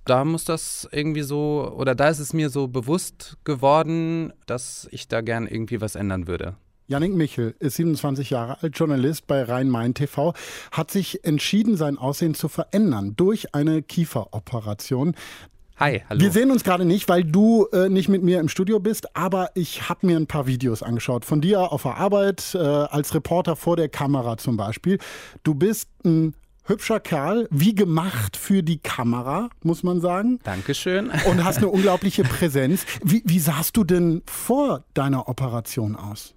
Da 0.04 0.26
muss 0.26 0.44
das 0.44 0.86
irgendwie 0.92 1.22
so, 1.22 1.74
oder 1.78 1.94
da 1.94 2.08
ist 2.08 2.18
es 2.18 2.34
mir 2.34 2.50
so 2.50 2.68
bewusst 2.68 3.38
geworden, 3.44 4.34
dass 4.44 4.86
ich 4.90 5.08
da 5.08 5.22
gern 5.22 5.46
irgendwie 5.46 5.80
was 5.80 5.94
ändern 5.94 6.26
würde. 6.26 6.58
Janik 6.86 7.14
Michel 7.14 7.54
ist 7.60 7.76
27 7.76 8.28
Jahre 8.28 8.62
alt, 8.62 8.78
Journalist 8.78 9.26
bei 9.26 9.42
Rhein-Main 9.42 9.94
TV, 9.94 10.34
hat 10.70 10.90
sich 10.90 11.24
entschieden, 11.24 11.78
sein 11.78 11.96
Aussehen 11.96 12.34
zu 12.34 12.48
verändern 12.48 13.14
durch 13.16 13.54
eine 13.54 13.80
Kieferoperation. 13.80 15.14
Hi, 15.78 16.02
hallo. 16.08 16.20
Wir 16.20 16.30
sehen 16.30 16.50
uns 16.50 16.62
gerade 16.62 16.84
nicht, 16.84 17.08
weil 17.08 17.24
du 17.24 17.66
äh, 17.72 17.88
nicht 17.88 18.10
mit 18.10 18.22
mir 18.22 18.38
im 18.38 18.50
Studio 18.50 18.80
bist, 18.80 19.16
aber 19.16 19.50
ich 19.54 19.88
habe 19.88 20.06
mir 20.06 20.18
ein 20.18 20.26
paar 20.26 20.46
Videos 20.46 20.82
angeschaut. 20.82 21.24
Von 21.24 21.40
dir 21.40 21.72
auf 21.72 21.84
der 21.84 21.96
Arbeit, 21.96 22.54
äh, 22.54 22.58
als 22.58 23.14
Reporter 23.14 23.56
vor 23.56 23.76
der 23.76 23.88
Kamera 23.88 24.36
zum 24.36 24.58
Beispiel. 24.58 24.98
Du 25.42 25.54
bist 25.54 25.88
ein 26.04 26.34
hübscher 26.64 27.00
Kerl, 27.00 27.48
wie 27.50 27.74
gemacht 27.74 28.36
für 28.36 28.62
die 28.62 28.78
Kamera, 28.78 29.48
muss 29.62 29.82
man 29.82 30.02
sagen. 30.02 30.38
Dankeschön. 30.44 31.10
Und 31.28 31.44
hast 31.44 31.58
eine 31.58 31.68
unglaubliche 31.70 32.24
Präsenz. 32.24 32.84
Wie, 33.02 33.22
wie 33.24 33.38
sahst 33.38 33.78
du 33.78 33.84
denn 33.84 34.22
vor 34.26 34.84
deiner 34.92 35.28
Operation 35.28 35.96
aus? 35.96 36.34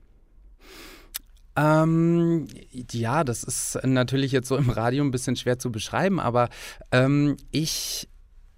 Ähm, 1.58 2.48
ja, 2.92 3.24
das 3.24 3.44
ist 3.44 3.80
natürlich 3.84 4.32
jetzt 4.32 4.48
so 4.48 4.56
im 4.56 4.70
Radio 4.70 5.04
ein 5.04 5.12
bisschen 5.12 5.36
schwer 5.36 5.58
zu 5.58 5.72
beschreiben, 5.72 6.20
aber 6.20 6.50
ähm, 6.92 7.36
ich 7.52 8.08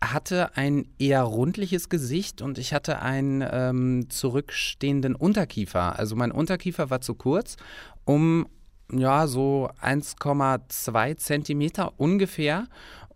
hatte 0.01 0.55
ein 0.55 0.85
eher 0.97 1.23
rundliches 1.23 1.89
Gesicht 1.89 2.41
und 2.41 2.57
ich 2.57 2.73
hatte 2.73 3.01
einen 3.01 3.43
ähm, 3.49 4.09
zurückstehenden 4.09 5.15
Unterkiefer. 5.15 5.97
Also 5.97 6.15
mein 6.15 6.31
Unterkiefer 6.31 6.89
war 6.89 7.01
zu 7.01 7.15
kurz, 7.15 7.55
um 8.05 8.47
ja 8.91 9.27
so 9.27 9.69
1,2 9.81 11.17
Zentimeter 11.17 11.93
ungefähr 11.99 12.67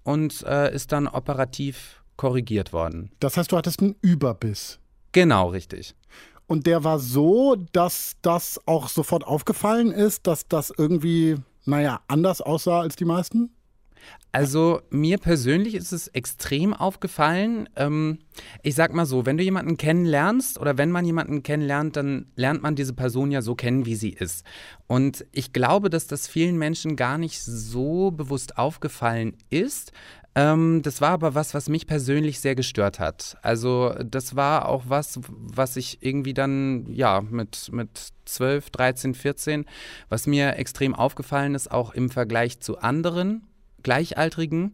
und 0.03 0.43
äh, 0.43 0.73
ist 0.73 0.91
dann 0.91 1.07
operativ 1.07 2.03
korrigiert 2.15 2.73
worden. 2.73 3.11
Das 3.19 3.37
heißt, 3.37 3.51
du 3.51 3.57
hattest 3.57 3.81
einen 3.81 3.95
Überbiss. 4.01 4.79
Genau, 5.13 5.49
richtig. 5.49 5.95
Und 6.53 6.67
der 6.67 6.83
war 6.83 6.99
so, 6.99 7.55
dass 7.71 8.17
das 8.21 8.61
auch 8.67 8.87
sofort 8.87 9.25
aufgefallen 9.25 9.91
ist, 9.91 10.27
dass 10.27 10.47
das 10.47 10.71
irgendwie, 10.77 11.37
naja, 11.65 12.01
anders 12.07 12.41
aussah 12.41 12.81
als 12.81 12.95
die 12.95 13.05
meisten? 13.05 13.49
Also 14.31 14.81
mir 14.91 15.17
persönlich 15.17 15.73
ist 15.73 15.91
es 15.91 16.09
extrem 16.09 16.75
aufgefallen. 16.75 17.67
Ähm, 17.75 18.19
ich 18.61 18.75
sag 18.75 18.93
mal 18.93 19.07
so, 19.07 19.25
wenn 19.25 19.37
du 19.37 19.43
jemanden 19.43 19.77
kennenlernst 19.77 20.59
oder 20.59 20.77
wenn 20.77 20.91
man 20.91 21.05
jemanden 21.05 21.41
kennenlernt, 21.41 21.95
dann 21.95 22.27
lernt 22.35 22.61
man 22.61 22.75
diese 22.75 22.93
Person 22.93 23.31
ja 23.31 23.41
so 23.41 23.55
kennen, 23.55 23.87
wie 23.87 23.95
sie 23.95 24.11
ist. 24.11 24.45
Und 24.85 25.25
ich 25.31 25.53
glaube, 25.53 25.89
dass 25.89 26.05
das 26.05 26.27
vielen 26.27 26.59
Menschen 26.59 26.95
gar 26.95 27.17
nicht 27.17 27.41
so 27.41 28.11
bewusst 28.11 28.59
aufgefallen 28.59 29.37
ist. 29.49 29.91
Ähm, 30.35 30.81
das 30.81 30.99
war 30.99 31.11
aber 31.11 31.35
was, 31.35 31.53
was 31.53 31.69
mich 31.69 31.85
persönlich 31.85 32.39
sehr 32.39 32.55
gestört 32.55 32.99
hat. 32.99 33.37
Also 33.41 33.93
das 34.03 34.35
war 34.35 34.67
auch 34.67 34.83
was, 34.87 35.19
was 35.27 35.75
ich 35.77 35.99
irgendwie 36.01 36.33
dann, 36.33 36.87
ja, 36.91 37.21
mit, 37.21 37.71
mit 37.71 38.09
12, 38.25 38.71
13, 38.71 39.13
14, 39.13 39.65
was 40.09 40.25
mir 40.25 40.55
extrem 40.57 40.95
aufgefallen 40.95 41.53
ist, 41.53 41.71
auch 41.71 41.93
im 41.93 42.09
Vergleich 42.09 42.59
zu 42.59 42.79
anderen 42.79 43.43
Gleichaltrigen. 43.83 44.73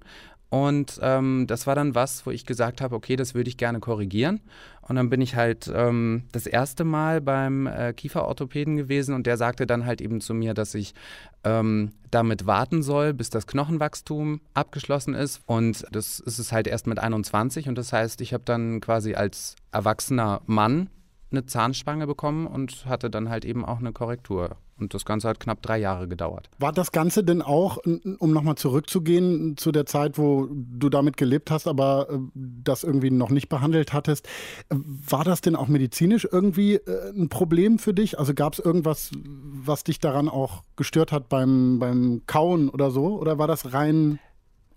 Und 0.49 0.99
ähm, 1.01 1.45
das 1.47 1.67
war 1.67 1.75
dann 1.75 1.93
was, 1.93 2.25
wo 2.25 2.31
ich 2.31 2.45
gesagt 2.45 2.81
habe, 2.81 2.95
okay, 2.95 3.15
das 3.15 3.35
würde 3.35 3.49
ich 3.49 3.57
gerne 3.57 3.79
korrigieren. 3.79 4.41
Und 4.89 4.95
dann 4.95 5.09
bin 5.09 5.21
ich 5.21 5.35
halt 5.35 5.71
ähm, 5.73 6.23
das 6.31 6.47
erste 6.47 6.83
Mal 6.83 7.21
beim 7.21 7.67
äh, 7.67 7.93
Kieferorthopäden 7.93 8.75
gewesen 8.75 9.13
und 9.13 9.27
der 9.27 9.37
sagte 9.37 9.67
dann 9.67 9.85
halt 9.85 10.01
eben 10.01 10.19
zu 10.19 10.33
mir, 10.33 10.55
dass 10.55 10.73
ich 10.73 10.95
ähm, 11.43 11.91
damit 12.09 12.47
warten 12.47 12.81
soll, 12.81 13.13
bis 13.13 13.29
das 13.29 13.45
Knochenwachstum 13.45 14.41
abgeschlossen 14.55 15.13
ist. 15.13 15.41
Und 15.45 15.85
das 15.91 16.19
ist 16.19 16.39
es 16.39 16.51
halt 16.51 16.67
erst 16.67 16.87
mit 16.87 16.97
21. 16.97 17.69
Und 17.69 17.77
das 17.77 17.93
heißt, 17.93 18.19
ich 18.21 18.33
habe 18.33 18.43
dann 18.45 18.81
quasi 18.81 19.13
als 19.13 19.55
erwachsener 19.71 20.41
Mann 20.47 20.89
eine 21.31 21.45
Zahnspange 21.45 22.07
bekommen 22.07 22.47
und 22.47 22.85
hatte 22.85 23.09
dann 23.09 23.29
halt 23.29 23.45
eben 23.45 23.65
auch 23.65 23.79
eine 23.79 23.91
Korrektur. 23.91 24.57
Und 24.79 24.93
das 24.93 25.03
Ganze 25.05 25.27
hat 25.27 25.39
knapp 25.39 25.61
drei 25.61 25.77
Jahre 25.77 26.07
gedauert. 26.07 26.49
War 26.57 26.71
das 26.71 26.91
Ganze 26.91 27.23
denn 27.23 27.41
auch, 27.41 27.77
um 28.19 28.31
nochmal 28.31 28.55
zurückzugehen 28.55 29.57
zu 29.57 29.71
der 29.71 29.85
Zeit, 29.85 30.17
wo 30.17 30.47
du 30.49 30.89
damit 30.89 31.17
gelebt 31.17 31.51
hast, 31.51 31.67
aber 31.67 32.07
äh, 32.09 32.17
das 32.33 32.83
irgendwie 32.83 33.11
noch 33.11 33.29
nicht 33.29 33.49
behandelt 33.49 33.93
hattest, 33.93 34.27
war 34.69 35.23
das 35.23 35.41
denn 35.41 35.55
auch 35.55 35.67
medizinisch 35.67 36.27
irgendwie 36.31 36.75
äh, 36.75 37.11
ein 37.11 37.29
Problem 37.29 37.77
für 37.77 37.93
dich? 37.93 38.17
Also 38.17 38.33
gab 38.33 38.53
es 38.53 38.59
irgendwas, 38.59 39.11
was 39.21 39.83
dich 39.83 39.99
daran 39.99 40.29
auch 40.29 40.63
gestört 40.77 41.11
hat 41.11 41.27
beim, 41.29 41.79
beim 41.79 42.21
Kauen 42.25 42.69
oder 42.69 42.89
so? 42.89 43.19
Oder 43.19 43.37
war 43.37 43.47
das 43.47 43.73
rein 43.73 44.19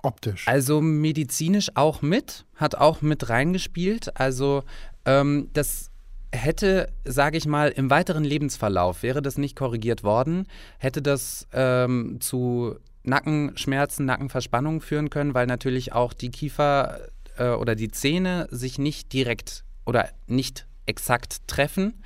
optisch? 0.02 0.48
Also 0.48 0.80
medizinisch 0.80 1.70
auch 1.76 2.02
mit, 2.02 2.44
hat 2.56 2.74
auch 2.74 3.02
mit 3.02 3.28
reingespielt. 3.28 4.18
Also 4.18 4.64
ähm, 5.04 5.48
das 5.52 5.91
hätte, 6.32 6.88
sage 7.04 7.36
ich 7.36 7.46
mal, 7.46 7.68
im 7.68 7.90
weiteren 7.90 8.24
Lebensverlauf, 8.24 9.02
wäre 9.02 9.22
das 9.22 9.38
nicht 9.38 9.56
korrigiert 9.56 10.02
worden, 10.02 10.46
hätte 10.78 11.02
das 11.02 11.46
ähm, 11.52 12.18
zu 12.20 12.76
Nackenschmerzen, 13.04 14.06
Nackenverspannungen 14.06 14.80
führen 14.80 15.10
können, 15.10 15.34
weil 15.34 15.46
natürlich 15.46 15.92
auch 15.92 16.12
die 16.12 16.30
Kiefer 16.30 17.00
äh, 17.36 17.50
oder 17.50 17.74
die 17.74 17.90
Zähne 17.90 18.48
sich 18.50 18.78
nicht 18.78 19.12
direkt 19.12 19.64
oder 19.84 20.08
nicht 20.26 20.66
exakt 20.86 21.46
treffen. 21.46 22.02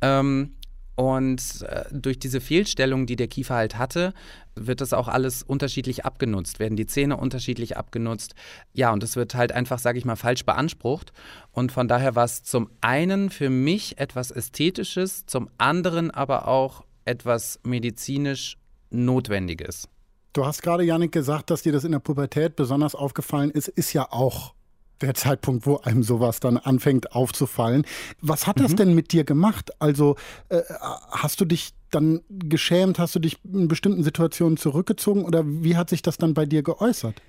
Ähm, 0.00 0.54
und 0.96 1.62
äh, 1.62 1.84
durch 1.90 2.18
diese 2.18 2.40
Fehlstellung, 2.40 3.06
die 3.06 3.16
der 3.16 3.28
Kiefer 3.28 3.54
halt 3.54 3.78
hatte, 3.78 4.14
wird 4.54 4.80
das 4.80 4.92
auch 4.92 5.08
alles 5.08 5.42
unterschiedlich 5.42 6.04
abgenutzt, 6.04 6.60
werden 6.60 6.76
die 6.76 6.86
Zähne 6.86 7.16
unterschiedlich 7.16 7.76
abgenutzt. 7.76 8.34
Ja, 8.72 8.92
und 8.92 9.02
das 9.02 9.16
wird 9.16 9.34
halt 9.34 9.50
einfach, 9.50 9.78
sage 9.78 9.98
ich 9.98 10.04
mal, 10.04 10.16
falsch 10.16 10.44
beansprucht. 10.44 11.12
Und 11.50 11.72
von 11.72 11.88
daher 11.88 12.14
war 12.14 12.24
es 12.24 12.44
zum 12.44 12.70
einen 12.80 13.30
für 13.30 13.50
mich 13.50 13.98
etwas 13.98 14.30
Ästhetisches, 14.30 15.26
zum 15.26 15.50
anderen 15.58 16.12
aber 16.12 16.46
auch 16.46 16.84
etwas 17.04 17.58
medizinisch 17.64 18.56
Notwendiges. 18.90 19.88
Du 20.32 20.46
hast 20.46 20.62
gerade, 20.62 20.84
Janik, 20.84 21.12
gesagt, 21.12 21.50
dass 21.50 21.62
dir 21.62 21.72
das 21.72 21.84
in 21.84 21.92
der 21.92 21.98
Pubertät 21.98 22.56
besonders 22.56 22.94
aufgefallen 22.94 23.50
ist, 23.50 23.68
ist 23.68 23.92
ja 23.92 24.10
auch 24.10 24.54
der 25.04 25.14
Zeitpunkt, 25.14 25.66
wo 25.66 25.78
einem 25.78 26.02
sowas 26.02 26.40
dann 26.40 26.56
anfängt 26.56 27.12
aufzufallen. 27.12 27.84
Was 28.20 28.46
hat 28.46 28.60
das 28.60 28.72
mhm. 28.72 28.76
denn 28.76 28.94
mit 28.94 29.12
dir 29.12 29.24
gemacht? 29.24 29.70
Also 29.80 30.16
äh, 30.48 30.62
hast 31.10 31.40
du 31.40 31.44
dich 31.44 31.74
dann 31.90 32.22
geschämt, 32.28 32.98
hast 32.98 33.14
du 33.14 33.20
dich 33.20 33.38
in 33.44 33.68
bestimmten 33.68 34.02
Situationen 34.02 34.56
zurückgezogen 34.56 35.24
oder 35.24 35.44
wie 35.46 35.76
hat 35.76 35.90
sich 35.90 36.02
das 36.02 36.18
dann 36.18 36.34
bei 36.34 36.46
dir 36.46 36.62
geäußert? 36.62 37.20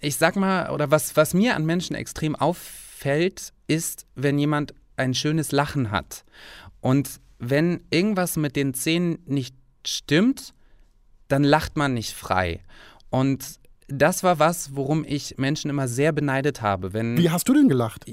Ich 0.00 0.16
sag 0.16 0.36
mal, 0.36 0.70
oder 0.70 0.90
was, 0.90 1.16
was 1.16 1.34
mir 1.34 1.56
an 1.56 1.64
Menschen 1.64 1.94
extrem 1.94 2.36
auffällt, 2.36 3.52
ist, 3.66 4.06
wenn 4.14 4.38
jemand 4.38 4.74
ein 4.96 5.14
schönes 5.14 5.52
Lachen 5.52 5.90
hat. 5.90 6.24
Und 6.80 7.20
wenn 7.38 7.80
irgendwas 7.90 8.36
mit 8.36 8.56
den 8.56 8.74
Zähnen 8.74 9.18
nicht 9.26 9.54
stimmt, 9.86 10.54
dann 11.28 11.44
lacht 11.44 11.76
man 11.76 11.94
nicht 11.94 12.12
frei. 12.12 12.60
Und 13.10 13.58
das 13.88 14.22
war 14.22 14.38
was, 14.38 14.76
worum 14.76 15.04
ich 15.06 15.36
Menschen 15.38 15.70
immer 15.70 15.88
sehr 15.88 16.12
beneidet 16.12 16.62
habe. 16.62 16.92
Wenn, 16.92 17.16
Wie 17.16 17.30
hast 17.30 17.48
du 17.48 17.54
denn 17.54 17.68
gelacht? 17.68 18.04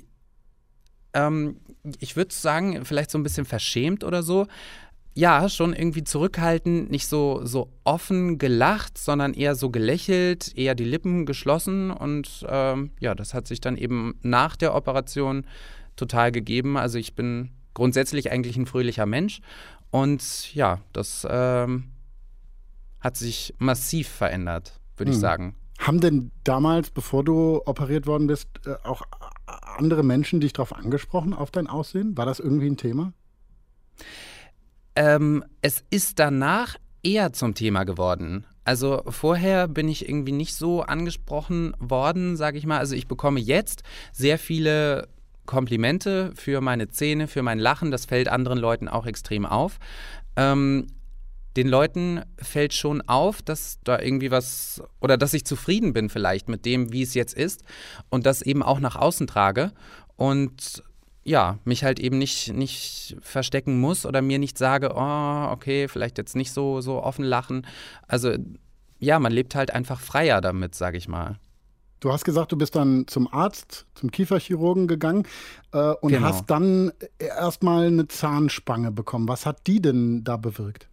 Ähm, 1.14 1.58
ich 2.00 2.16
würde 2.16 2.34
sagen, 2.34 2.84
vielleicht 2.86 3.12
so 3.12 3.18
ein 3.18 3.24
bisschen 3.24 3.46
verschämt 3.46 4.04
oder 4.04 4.24
so. 4.24 4.48
Ja, 5.18 5.48
schon 5.48 5.74
irgendwie 5.74 6.04
zurückhaltend, 6.04 6.92
nicht 6.92 7.08
so, 7.08 7.46
so 7.46 7.72
offen 7.86 8.38
gelacht, 8.38 8.98
sondern 8.98 9.34
eher 9.34 9.56
so 9.56 9.70
gelächelt, 9.70 10.58
eher 10.58 10.76
die 10.76 10.84
Lippen 10.84 11.26
geschlossen. 11.26 11.92
Und 11.92 12.46
ähm, 12.50 12.92
ja, 13.00 13.16
das 13.16 13.34
hat 13.34 13.48
sich 13.48 13.62
dann 13.62 13.78
eben 13.78 14.16
nach 14.24 14.58
der 14.58 14.76
Operation 14.76 15.46
total 15.96 16.32
gegeben. 16.34 16.76
Also 16.78 16.98
ich 16.98 17.16
bin 17.16 17.52
grundsätzlich 17.74 18.32
eigentlich 18.32 18.58
ein 18.58 18.66
fröhlicher 18.66 19.06
Mensch. 19.06 19.40
Und 19.90 20.54
ja, 20.54 20.82
das 20.92 21.26
ähm, 21.30 21.92
hat 23.00 23.16
sich 23.16 23.54
massiv 23.58 24.10
verändert, 24.10 24.82
würde 24.98 25.12
hm. 25.12 25.16
ich 25.16 25.22
sagen. 25.22 25.56
Haben 25.80 26.00
denn 26.00 26.32
damals, 26.44 26.90
bevor 26.90 27.24
du 27.24 27.62
operiert 27.66 28.08
worden 28.08 28.28
bist, 28.28 28.48
äh, 28.66 28.76
auch 28.84 29.04
andere 29.46 30.04
Menschen 30.04 30.40
dich 30.40 30.54
darauf 30.54 30.74
angesprochen, 30.74 31.34
auf 31.34 31.52
dein 31.52 31.68
Aussehen? 31.68 32.18
War 32.18 32.26
das 32.26 32.40
irgendwie 32.40 32.68
ein 32.68 32.78
Thema? 32.78 33.14
Ähm, 34.96 35.44
es 35.62 35.84
ist 35.90 36.20
danach 36.20 36.78
eher 37.04 37.34
zum 37.34 37.54
Thema 37.54 37.84
geworden. 37.84 38.46
Also 38.64 39.04
vorher 39.08 39.68
bin 39.68 39.88
ich 39.88 40.10
irgendwie 40.10 40.32
nicht 40.32 40.56
so 40.56 40.82
angesprochen 40.82 41.76
worden, 41.80 42.36
sage 42.36 42.58
ich 42.58 42.66
mal. 42.66 42.80
Also 42.80 42.96
ich 42.96 43.08
bekomme 43.08 43.40
jetzt 43.40 43.84
sehr 44.12 44.40
viele 44.40 45.08
Komplimente 45.46 46.32
für 46.36 46.62
meine 46.62 46.90
Zähne, 46.90 47.28
für 47.28 47.44
mein 47.44 47.60
Lachen. 47.60 47.92
Das 47.92 48.06
fällt 48.06 48.28
anderen 48.28 48.58
Leuten 48.58 48.88
auch 48.88 49.06
extrem 49.06 49.46
auf. 49.46 49.78
Ähm, 50.36 50.88
den 51.56 51.68
Leuten 51.68 52.22
fällt 52.38 52.74
schon 52.74 53.02
auf, 53.02 53.42
dass 53.42 53.80
da 53.84 54.00
irgendwie 54.00 54.32
was 54.32 54.82
oder 55.00 55.18
dass 55.18 55.34
ich 55.34 55.46
zufrieden 55.46 55.94
bin 55.94 56.10
vielleicht 56.10 56.50
mit 56.50 56.66
dem, 56.66 56.92
wie 56.92 57.02
es 57.02 57.14
jetzt 57.14 57.34
ist 57.34 57.64
und 58.10 58.26
das 58.26 58.42
eben 58.42 58.62
auch 58.62 58.80
nach 58.80 58.96
außen 58.96 59.28
trage 59.28 59.72
und 60.18 60.84
ja, 61.24 61.58
mich 61.66 61.84
halt 61.84 62.00
eben 62.00 62.20
nicht, 62.20 62.54
nicht 62.54 63.18
verstecken 63.20 63.80
muss 63.80 64.06
oder 64.06 64.22
mir 64.22 64.38
nicht 64.38 64.60
sage, 64.60 64.92
oh, 64.96 65.48
okay, 65.52 65.88
vielleicht 65.88 66.20
jetzt 66.20 66.36
nicht 66.36 66.52
so, 66.52 66.82
so 66.82 67.02
offen 67.02 67.26
lachen. 67.26 67.66
Also 68.08 68.36
ja, 69.00 69.20
man 69.20 69.32
lebt 69.32 69.56
halt 69.56 69.72
einfach 69.72 70.00
freier 70.00 70.40
damit, 70.40 70.76
sage 70.76 70.98
ich 70.98 71.08
mal. 71.08 71.40
Du 72.00 72.12
hast 72.12 72.26
gesagt, 72.26 72.52
du 72.52 72.58
bist 72.58 72.76
dann 72.76 73.08
zum 73.08 73.32
Arzt, 73.34 73.88
zum 73.96 74.12
Kieferchirurgen 74.12 74.88
gegangen 74.88 75.24
äh, 75.72 75.94
und 76.02 76.12
genau. 76.12 76.28
hast 76.28 76.46
dann 76.52 76.92
erstmal 77.18 77.88
eine 77.88 78.08
Zahnspange 78.08 78.92
bekommen. 78.92 79.28
Was 79.28 79.48
hat 79.48 79.66
die 79.66 79.82
denn 79.82 80.24
da 80.24 80.38
bewirkt? 80.38 80.88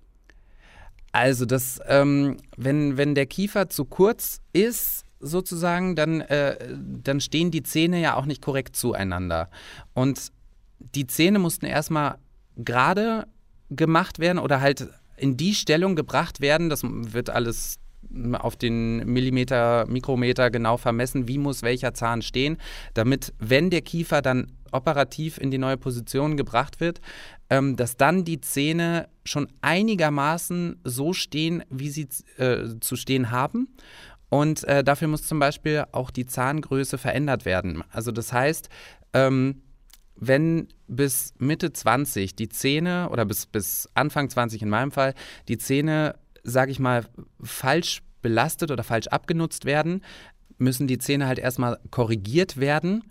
Also, 1.13 1.45
das, 1.45 1.79
ähm, 1.87 2.39
wenn, 2.57 2.97
wenn 2.97 3.15
der 3.15 3.27
Kiefer 3.27 3.69
zu 3.69 3.85
kurz 3.85 4.41
ist, 4.53 5.05
sozusagen, 5.21 5.95
dann, 5.95 6.21
äh, 6.23 6.57
dann 6.77 7.21
stehen 7.21 7.51
die 7.51 7.63
Zähne 7.63 8.01
ja 8.01 8.17
auch 8.17 8.27
nicht 8.27 8.43
korrekt 8.43 8.75
zueinander. 8.77 9.49
Und 9.95 10.33
die 10.81 11.07
Zähne 11.07 11.39
mussten 11.39 11.67
erstmal 11.67 12.17
gerade 12.57 13.27
gemacht 13.71 14.19
werden 14.19 14.39
oder 14.39 14.61
halt 14.61 14.89
in 15.17 15.37
die 15.37 15.55
Stellung 15.55 15.97
gebracht 15.97 16.41
werden. 16.41 16.69
Das 16.69 16.83
wird 16.85 17.31
alles 17.31 17.79
auf 18.35 18.57
den 18.57 18.99
Millimeter, 19.07 19.87
Mikrometer 19.87 20.51
genau 20.51 20.77
vermessen, 20.77 21.29
wie 21.29 21.39
muss 21.39 21.63
welcher 21.63 21.95
Zahn 21.95 22.21
stehen, 22.21 22.59
damit, 22.95 23.33
wenn 23.39 23.71
der 23.71 23.81
Kiefer 23.81 24.21
dann 24.21 24.53
operativ 24.73 25.39
in 25.39 25.51
die 25.51 25.59
neue 25.59 25.77
Position 25.77 26.37
gebracht 26.37 26.81
wird, 26.81 27.01
ähm, 27.53 27.77
dass 27.77 27.99
dann 27.99 28.25
die 28.25 28.41
Zähne 28.41 29.11
schon 29.27 29.47
einigermaßen 29.61 30.81
so 30.85 31.13
stehen, 31.13 31.63
wie 31.69 31.91
sie 31.91 32.09
äh, 32.39 32.81
zu 32.81 32.97
stehen 32.97 33.31
haben. 33.31 33.69
Und 34.31 34.65
äh, 34.65 34.83
dafür 34.83 35.09
muss 35.09 35.27
zum 35.29 35.39
Beispiel 35.39 35.85
auch 35.93 36.11
die 36.11 36.25
Zahngröße 36.25 36.97
verändert 36.97 37.45
werden. 37.45 37.85
Also 37.91 38.11
das 38.11 38.33
heißt, 38.33 38.71
ähm, 39.13 39.61
wenn 40.17 40.69
bis 40.89 41.35
Mitte 41.37 41.75
20 41.75 42.35
die 42.37 42.49
Zähne 42.49 43.11
oder 43.11 43.27
bis, 43.27 43.45
bis 43.45 43.87
Anfang 43.93 44.31
20 44.31 44.63
in 44.63 44.71
meinem 44.71 44.91
Fall 44.91 45.13
die 45.49 45.59
Zähne, 45.59 46.15
sage 46.43 46.71
ich 46.71 46.79
mal, 46.79 47.05
falsch 47.43 48.03
belastet 48.23 48.71
oder 48.71 48.83
falsch 48.83 49.09
abgenutzt 49.09 49.67
werden, 49.67 50.03
müssen 50.57 50.87
die 50.87 50.97
Zähne 50.97 51.27
halt 51.27 51.39
erstmal 51.39 51.79
korrigiert 51.91 52.57
werden, 52.57 53.05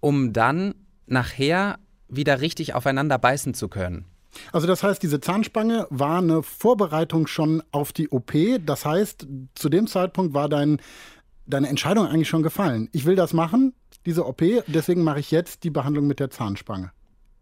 um 0.00 0.32
dann 0.32 0.74
nachher 1.06 1.78
wieder 2.08 2.40
richtig 2.40 2.74
aufeinander 2.74 3.18
beißen 3.18 3.54
zu 3.54 3.68
können. 3.68 4.06
Also 4.52 4.66
das 4.66 4.82
heißt, 4.82 5.02
diese 5.02 5.20
Zahnspange 5.20 5.86
war 5.90 6.18
eine 6.18 6.42
Vorbereitung 6.42 7.26
schon 7.26 7.62
auf 7.72 7.92
die 7.92 8.08
OP. 8.10 8.32
Das 8.64 8.84
heißt, 8.84 9.26
zu 9.54 9.68
dem 9.68 9.86
Zeitpunkt 9.86 10.34
war 10.34 10.48
dein, 10.48 10.80
deine 11.46 11.68
Entscheidung 11.68 12.06
eigentlich 12.06 12.28
schon 12.28 12.42
gefallen. 12.42 12.88
Ich 12.92 13.04
will 13.04 13.16
das 13.16 13.32
machen, 13.32 13.74
diese 14.06 14.26
OP, 14.26 14.42
deswegen 14.66 15.02
mache 15.02 15.20
ich 15.20 15.30
jetzt 15.30 15.64
die 15.64 15.70
Behandlung 15.70 16.06
mit 16.06 16.20
der 16.20 16.30
Zahnspange. 16.30 16.92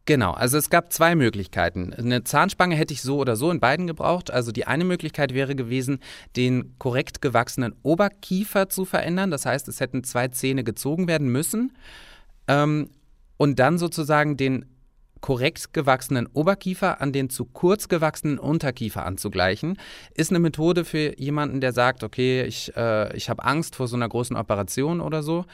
Genau, 0.07 0.31
also 0.31 0.57
es 0.57 0.71
gab 0.71 0.93
zwei 0.93 1.17
Möglichkeiten. 1.17 1.93
Eine 1.93 2.23
Zahnspange 2.23 2.77
hätte 2.77 2.95
ich 2.95 3.03
so 3.03 3.19
oder 3.19 3.35
so 3.35 3.51
in 3.51 3.59
beiden 3.59 3.89
gebraucht. 3.89 4.31
Also 4.31 4.53
die 4.53 4.65
eine 4.65 4.85
Möglichkeit 4.85 5.35
wäre 5.35 5.57
gewesen, 5.57 5.99
den 6.37 6.79
korrekt 6.79 7.21
gewachsenen 7.21 7.75
Oberkiefer 7.83 8.69
zu 8.69 8.85
verändern. 8.85 9.33
Das 9.33 9.47
heißt, 9.47 9.67
es 9.67 9.81
hätten 9.81 10.05
zwei 10.05 10.29
Zähne 10.29 10.63
gezogen 10.63 11.09
werden 11.09 11.29
müssen. 11.29 11.73
Ähm, 12.47 12.91
und 13.37 13.59
dann 13.59 13.79
sozusagen 13.79 14.37
den 14.37 14.67
korrekt 15.21 15.73
gewachsenen 15.73 16.27
Oberkiefer 16.27 17.01
an 17.01 17.13
den 17.13 17.31
zu 17.31 17.47
kurz 17.47 17.89
gewachsenen 17.89 18.39
Unterkiefer 18.39 19.05
anzugleichen, 19.05 19.79
ist 20.15 20.31
eine 20.31 20.39
Methode 20.39 20.85
für 20.85 21.19
jemanden, 21.19 21.61
der 21.61 21.73
sagt, 21.73 22.05
okay, 22.05 22.45
ich, 22.45 22.77
äh, 22.77 23.17
ich 23.17 23.29
habe 23.29 23.45
Angst 23.45 23.77
vor 23.77 23.89
so 23.89 23.97
einer 23.97 24.09
großen 24.09 24.37
Operation 24.37 25.01
oder 25.01 25.23
so. 25.23 25.45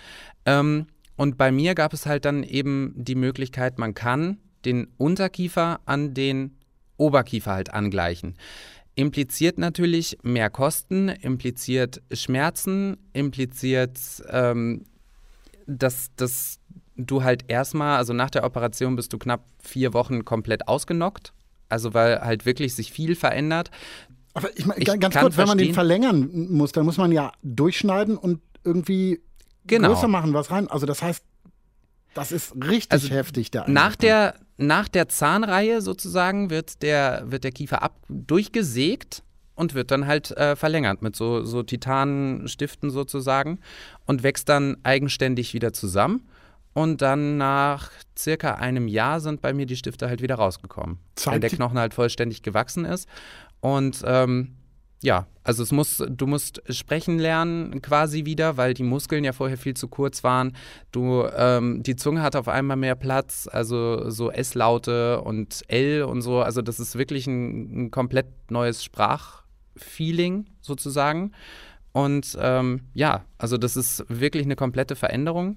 Ähm, 0.44 0.86
und 1.16 1.38
bei 1.38 1.52
mir 1.52 1.74
gab 1.74 1.92
es 1.92 2.06
halt 2.06 2.24
dann 2.24 2.42
eben 2.42 2.92
die 2.96 3.14
Möglichkeit, 3.14 3.78
man 3.78 3.94
kann 3.94 4.38
den 4.64 4.88
Unterkiefer 4.96 5.80
an 5.84 6.14
den 6.14 6.56
Oberkiefer 6.96 7.52
halt 7.52 7.72
angleichen. 7.72 8.36
Impliziert 8.94 9.58
natürlich 9.58 10.18
mehr 10.22 10.50
Kosten, 10.50 11.08
impliziert 11.08 12.02
Schmerzen, 12.12 12.98
impliziert, 13.12 13.98
ähm, 14.28 14.84
dass, 15.66 16.10
dass 16.16 16.58
du 17.06 17.22
halt 17.22 17.44
erstmal, 17.48 17.96
also 17.96 18.12
nach 18.12 18.30
der 18.30 18.44
Operation 18.44 18.96
bist 18.96 19.12
du 19.12 19.18
knapp 19.18 19.44
vier 19.60 19.92
Wochen 19.92 20.24
komplett 20.24 20.68
ausgenockt. 20.68 21.32
Also 21.68 21.94
weil 21.94 22.20
halt 22.20 22.44
wirklich 22.44 22.74
sich 22.74 22.92
viel 22.92 23.14
verändert. 23.14 23.70
Aber 24.34 24.48
ich 24.56 24.66
meine, 24.66 24.84
ganz 24.84 25.14
kurz, 25.14 25.36
wenn 25.36 25.46
man 25.46 25.58
den 25.58 25.74
verlängern 25.74 26.48
muss, 26.50 26.72
dann 26.72 26.84
muss 26.84 26.98
man 26.98 27.12
ja 27.12 27.32
durchschneiden 27.42 28.16
und 28.16 28.40
irgendwie 28.64 29.20
genau. 29.66 29.88
größer 29.88 30.08
machen, 30.08 30.34
was 30.34 30.50
rein. 30.50 30.68
Also 30.68 30.86
das 30.86 31.02
heißt, 31.02 31.24
das 32.14 32.30
ist 32.30 32.54
richtig 32.56 32.92
also 32.92 33.08
heftig, 33.08 33.50
der 33.50 33.68
nach 33.68 33.96
der, 33.96 34.34
nach 34.58 34.88
der 34.88 35.08
Zahnreihe 35.08 35.80
sozusagen 35.80 36.50
wird 36.50 36.82
der, 36.82 37.24
wird 37.26 37.44
der 37.44 37.52
Kiefer 37.52 37.82
ab 37.82 37.96
durchgesägt 38.08 39.22
und 39.54 39.74
wird 39.74 39.90
dann 39.90 40.06
halt 40.06 40.30
äh, 40.32 40.56
verlängert 40.56 41.02
mit 41.02 41.16
so, 41.16 41.44
so 41.44 41.62
Titanstiften 41.62 42.90
sozusagen 42.90 43.60
und 44.06 44.22
wächst 44.22 44.48
dann 44.48 44.76
eigenständig 44.82 45.54
wieder 45.54 45.72
zusammen. 45.72 46.28
Und 46.74 47.02
dann 47.02 47.36
nach 47.36 47.90
circa 48.16 48.54
einem 48.54 48.88
Jahr 48.88 49.20
sind 49.20 49.42
bei 49.42 49.52
mir 49.52 49.66
die 49.66 49.76
Stifte 49.76 50.08
halt 50.08 50.22
wieder 50.22 50.36
rausgekommen, 50.36 50.98
Zeit 51.14 51.34
weil 51.34 51.40
der 51.40 51.50
Knochen 51.50 51.78
halt 51.78 51.94
vollständig 51.94 52.42
gewachsen 52.42 52.84
ist. 52.84 53.08
Und 53.60 54.02
ähm, 54.06 54.56
ja, 55.02 55.26
also 55.42 55.62
es 55.64 55.72
muss, 55.72 56.02
du 56.08 56.26
musst 56.26 56.62
sprechen 56.72 57.18
lernen 57.18 57.82
quasi 57.82 58.24
wieder, 58.24 58.56
weil 58.56 58.72
die 58.72 58.84
Muskeln 58.84 59.24
ja 59.24 59.32
vorher 59.32 59.58
viel 59.58 59.74
zu 59.74 59.88
kurz 59.88 60.22
waren. 60.22 60.56
Du, 60.92 61.26
ähm, 61.36 61.82
die 61.82 61.96
Zunge 61.96 62.22
hat 62.22 62.36
auf 62.36 62.48
einmal 62.48 62.76
mehr 62.76 62.94
Platz, 62.94 63.48
also 63.50 64.08
so 64.10 64.30
S-Laute 64.30 65.20
und 65.22 65.62
L 65.68 66.04
und 66.04 66.22
so. 66.22 66.40
Also 66.40 66.62
das 66.62 66.78
ist 66.78 66.96
wirklich 66.96 67.26
ein, 67.26 67.86
ein 67.86 67.90
komplett 67.90 68.26
neues 68.50 68.84
Sprachfeeling 68.84 70.46
sozusagen. 70.60 71.32
Und 71.90 72.38
ähm, 72.40 72.82
ja, 72.94 73.24
also 73.38 73.58
das 73.58 73.76
ist 73.76 74.04
wirklich 74.08 74.44
eine 74.44 74.56
komplette 74.56 74.94
Veränderung 74.94 75.56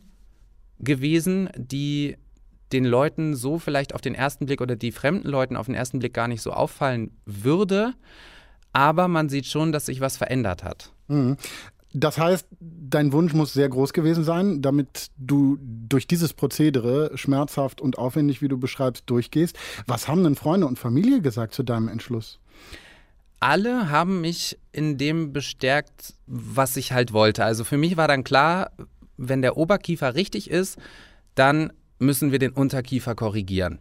gewesen, 0.79 1.49
die 1.55 2.17
den 2.71 2.85
Leuten 2.85 3.35
so 3.35 3.59
vielleicht 3.59 3.93
auf 3.93 4.01
den 4.01 4.15
ersten 4.15 4.45
Blick 4.45 4.61
oder 4.61 4.75
die 4.75 4.91
fremden 4.91 5.27
Leuten 5.27 5.55
auf 5.55 5.67
den 5.67 5.75
ersten 5.75 5.99
Blick 5.99 6.13
gar 6.13 6.27
nicht 6.27 6.41
so 6.41 6.51
auffallen 6.51 7.11
würde. 7.25 7.93
Aber 8.73 9.07
man 9.07 9.29
sieht 9.29 9.45
schon, 9.45 9.71
dass 9.71 9.85
sich 9.85 10.01
was 10.01 10.17
verändert 10.17 10.63
hat. 10.63 10.91
Mhm. 11.07 11.37
Das 11.97 12.17
heißt, 12.17 12.47
dein 12.59 13.13
Wunsch 13.13 13.33
muss 13.33 13.53
sehr 13.53 13.69
groß 13.69 13.93
gewesen 13.93 14.25
sein, 14.25 14.61
damit 14.61 15.11
du 15.17 15.57
durch 15.61 16.07
dieses 16.07 16.33
Prozedere 16.33 17.17
schmerzhaft 17.17 17.79
und 17.79 17.97
aufwendig, 17.97 18.41
wie 18.41 18.49
du 18.49 18.57
beschreibst, 18.57 19.03
durchgehst. 19.05 19.57
Was 19.87 20.09
haben 20.09 20.21
denn 20.25 20.35
Freunde 20.35 20.67
und 20.67 20.77
Familie 20.77 21.21
gesagt 21.21 21.53
zu 21.53 21.63
deinem 21.63 21.87
Entschluss? 21.87 22.39
Alle 23.39 23.89
haben 23.89 24.19
mich 24.19 24.59
in 24.73 24.97
dem 24.97 25.31
bestärkt, 25.31 26.15
was 26.27 26.75
ich 26.75 26.91
halt 26.91 27.13
wollte. 27.13 27.45
Also 27.45 27.63
für 27.63 27.77
mich 27.77 27.95
war 27.95 28.09
dann 28.09 28.25
klar, 28.25 28.71
wenn 29.17 29.41
der 29.41 29.57
Oberkiefer 29.57 30.15
richtig 30.15 30.49
ist, 30.49 30.77
dann 31.35 31.71
müssen 31.99 32.31
wir 32.31 32.39
den 32.39 32.51
Unterkiefer 32.51 33.15
korrigieren. 33.15 33.79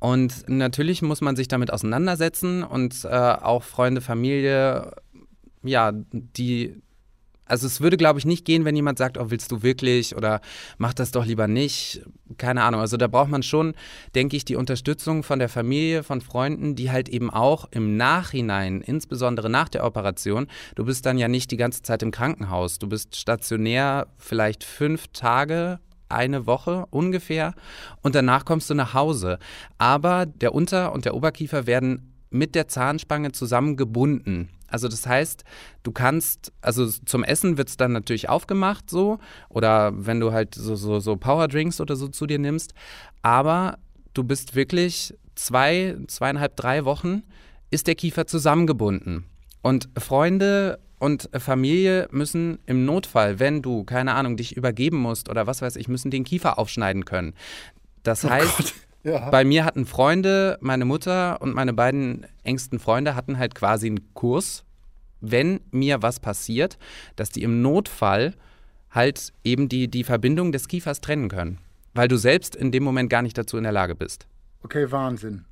Und 0.00 0.48
natürlich 0.48 1.02
muss 1.02 1.20
man 1.20 1.34
sich 1.34 1.48
damit 1.48 1.72
auseinandersetzen 1.72 2.62
und 2.62 3.04
äh, 3.04 3.08
auch 3.08 3.64
Freunde, 3.64 4.00
Familie, 4.00 4.92
ja, 5.62 5.92
die 5.92 6.80
also 7.48 7.66
es 7.66 7.80
würde, 7.80 7.96
glaube 7.96 8.18
ich, 8.18 8.26
nicht 8.26 8.44
gehen, 8.44 8.64
wenn 8.64 8.76
jemand 8.76 8.98
sagt, 8.98 9.18
oh, 9.18 9.30
willst 9.30 9.50
du 9.50 9.62
wirklich 9.62 10.14
oder 10.14 10.40
mach 10.76 10.94
das 10.94 11.10
doch 11.10 11.24
lieber 11.24 11.48
nicht. 11.48 12.02
Keine 12.36 12.62
Ahnung. 12.62 12.80
Also 12.80 12.96
da 12.96 13.06
braucht 13.06 13.30
man 13.30 13.42
schon, 13.42 13.74
denke 14.14 14.36
ich, 14.36 14.44
die 14.44 14.56
Unterstützung 14.56 15.22
von 15.22 15.38
der 15.38 15.48
Familie, 15.48 16.02
von 16.02 16.20
Freunden, 16.20 16.76
die 16.76 16.90
halt 16.90 17.08
eben 17.08 17.30
auch 17.30 17.68
im 17.70 17.96
Nachhinein, 17.96 18.82
insbesondere 18.82 19.48
nach 19.48 19.68
der 19.68 19.84
Operation, 19.84 20.46
du 20.74 20.84
bist 20.84 21.06
dann 21.06 21.18
ja 21.18 21.28
nicht 21.28 21.50
die 21.50 21.56
ganze 21.56 21.82
Zeit 21.82 22.02
im 22.02 22.10
Krankenhaus. 22.10 22.78
Du 22.78 22.88
bist 22.88 23.16
stationär 23.16 24.06
vielleicht 24.18 24.62
fünf 24.64 25.08
Tage 25.08 25.80
eine 26.08 26.46
Woche 26.46 26.86
ungefähr 26.90 27.54
und 28.02 28.14
danach 28.14 28.44
kommst 28.44 28.70
du 28.70 28.74
nach 28.74 28.94
Hause. 28.94 29.38
Aber 29.76 30.26
der 30.26 30.54
Unter- 30.54 30.92
und 30.92 31.04
der 31.04 31.14
Oberkiefer 31.14 31.66
werden 31.66 32.07
mit 32.30 32.54
der 32.54 32.68
Zahnspange 32.68 33.32
zusammengebunden. 33.32 34.50
Also 34.68 34.88
das 34.88 35.06
heißt, 35.06 35.44
du 35.82 35.92
kannst, 35.92 36.52
also 36.60 36.86
zum 36.86 37.24
Essen 37.24 37.56
wird 37.56 37.68
es 37.68 37.76
dann 37.76 37.92
natürlich 37.92 38.28
aufgemacht 38.28 38.90
so 38.90 39.18
oder 39.48 39.92
wenn 39.94 40.20
du 40.20 40.32
halt 40.32 40.54
so, 40.54 40.76
so, 40.76 41.00
so 41.00 41.16
Powerdrinks 41.16 41.80
oder 41.80 41.96
so 41.96 42.08
zu 42.08 42.26
dir 42.26 42.38
nimmst, 42.38 42.74
aber 43.22 43.78
du 44.12 44.24
bist 44.24 44.54
wirklich 44.54 45.14
zwei, 45.34 45.96
zweieinhalb, 46.06 46.56
drei 46.56 46.84
Wochen 46.84 47.22
ist 47.70 47.86
der 47.86 47.94
Kiefer 47.94 48.26
zusammengebunden. 48.26 49.24
Und 49.62 49.88
Freunde 49.98 50.78
und 50.98 51.30
Familie 51.38 52.08
müssen 52.10 52.58
im 52.66 52.84
Notfall, 52.84 53.38
wenn 53.38 53.62
du, 53.62 53.84
keine 53.84 54.14
Ahnung, 54.14 54.36
dich 54.36 54.56
übergeben 54.56 54.98
musst 54.98 55.28
oder 55.28 55.46
was 55.46 55.62
weiß 55.62 55.76
ich, 55.76 55.88
müssen 55.88 56.10
den 56.10 56.24
Kiefer 56.24 56.58
aufschneiden 56.58 57.04
können. 57.04 57.34
Das 58.02 58.24
oh 58.24 58.30
heißt, 58.30 58.56
Gott. 58.56 58.74
Ja. 59.12 59.30
Bei 59.30 59.44
mir 59.44 59.64
hatten 59.64 59.86
Freunde, 59.86 60.58
meine 60.60 60.84
Mutter 60.84 61.40
und 61.40 61.54
meine 61.54 61.72
beiden 61.72 62.26
engsten 62.44 62.78
Freunde 62.78 63.14
hatten 63.14 63.38
halt 63.38 63.54
quasi 63.54 63.86
einen 63.86 64.14
Kurs, 64.14 64.64
wenn 65.20 65.60
mir 65.70 66.02
was 66.02 66.20
passiert, 66.20 66.78
dass 67.16 67.30
die 67.30 67.42
im 67.42 67.62
Notfall 67.62 68.34
halt 68.90 69.32
eben 69.44 69.68
die, 69.68 69.88
die 69.88 70.04
Verbindung 70.04 70.52
des 70.52 70.68
Kiefers 70.68 71.00
trennen 71.00 71.28
können. 71.28 71.58
Weil 71.94 72.08
du 72.08 72.16
selbst 72.16 72.54
in 72.54 72.70
dem 72.70 72.84
Moment 72.84 73.10
gar 73.10 73.22
nicht 73.22 73.36
dazu 73.36 73.56
in 73.56 73.64
der 73.64 73.72
Lage 73.72 73.94
bist. 73.94 74.26
Okay, 74.62 74.90
Wahnsinn. 74.90 75.44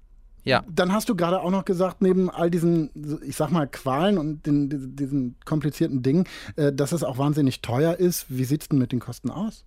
Ja. 0.44 0.62
Dann 0.70 0.92
hast 0.92 1.08
du 1.08 1.16
gerade 1.16 1.40
auch 1.40 1.50
noch 1.50 1.64
gesagt, 1.64 2.02
neben 2.02 2.30
all 2.30 2.50
diesen, 2.50 2.90
ich 3.26 3.34
sag 3.34 3.50
mal, 3.50 3.66
Qualen 3.66 4.16
und 4.16 4.46
den, 4.46 4.94
diesen 4.94 5.34
komplizierten 5.44 6.02
Dingen, 6.02 6.24
äh, 6.54 6.72
dass 6.72 6.92
es 6.92 7.02
auch 7.02 7.18
wahnsinnig 7.18 7.62
teuer 7.62 7.96
ist. 7.96 8.26
Wie 8.28 8.44
sieht 8.44 8.62
es 8.62 8.68
denn 8.68 8.78
mit 8.78 8.92
den 8.92 9.00
Kosten 9.00 9.30
aus? 9.30 9.64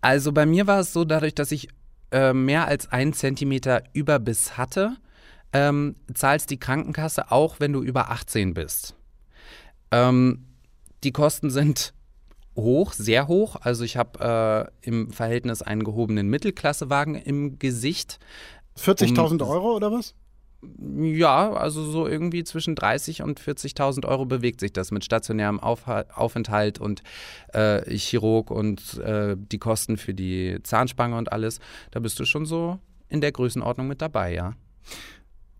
Also 0.00 0.30
bei 0.30 0.46
mir 0.46 0.68
war 0.68 0.78
es 0.78 0.92
so, 0.92 1.04
dadurch, 1.04 1.34
dass 1.34 1.50
ich 1.50 1.68
äh, 2.10 2.32
mehr 2.32 2.66
als 2.66 2.90
einen 2.90 3.12
Zentimeter 3.12 3.82
Überbiss 3.92 4.56
hatte, 4.56 4.96
ähm, 5.52 5.96
zahlst 6.12 6.50
die 6.50 6.58
Krankenkasse 6.58 7.30
auch, 7.30 7.60
wenn 7.60 7.72
du 7.72 7.82
über 7.82 8.10
18 8.10 8.54
bist. 8.54 8.94
Ähm, 9.90 10.44
die 11.04 11.12
Kosten 11.12 11.50
sind 11.50 11.94
hoch, 12.56 12.92
sehr 12.92 13.28
hoch. 13.28 13.56
Also 13.60 13.84
ich 13.84 13.96
habe 13.96 14.70
äh, 14.82 14.86
im 14.86 15.10
Verhältnis 15.10 15.62
einen 15.62 15.84
gehobenen 15.84 16.28
Mittelklassewagen 16.28 17.14
im 17.14 17.58
Gesicht. 17.58 18.18
40.000 18.78 19.42
um, 19.42 19.48
Euro 19.48 19.76
oder 19.76 19.92
was? 19.92 20.14
Ja, 20.60 21.52
also 21.52 21.84
so 21.84 22.08
irgendwie 22.08 22.42
zwischen 22.42 22.74
30 22.74 23.22
und 23.22 23.40
40.000 23.40 24.04
Euro 24.06 24.26
bewegt 24.26 24.58
sich 24.58 24.72
das 24.72 24.90
mit 24.90 25.04
stationärem 25.04 25.60
Auf 25.60 25.86
Aufenthalt 25.86 26.80
und 26.80 27.02
äh, 27.52 27.88
Chirurg 27.96 28.50
und 28.50 28.98
äh, 28.98 29.36
die 29.38 29.58
Kosten 29.58 29.96
für 29.96 30.14
die 30.14 30.58
Zahnspange 30.64 31.16
und 31.16 31.30
alles. 31.30 31.60
Da 31.92 32.00
bist 32.00 32.18
du 32.18 32.24
schon 32.24 32.44
so 32.44 32.80
in 33.08 33.20
der 33.20 33.30
Größenordnung 33.30 33.86
mit 33.86 34.02
dabei, 34.02 34.34
ja. 34.34 34.54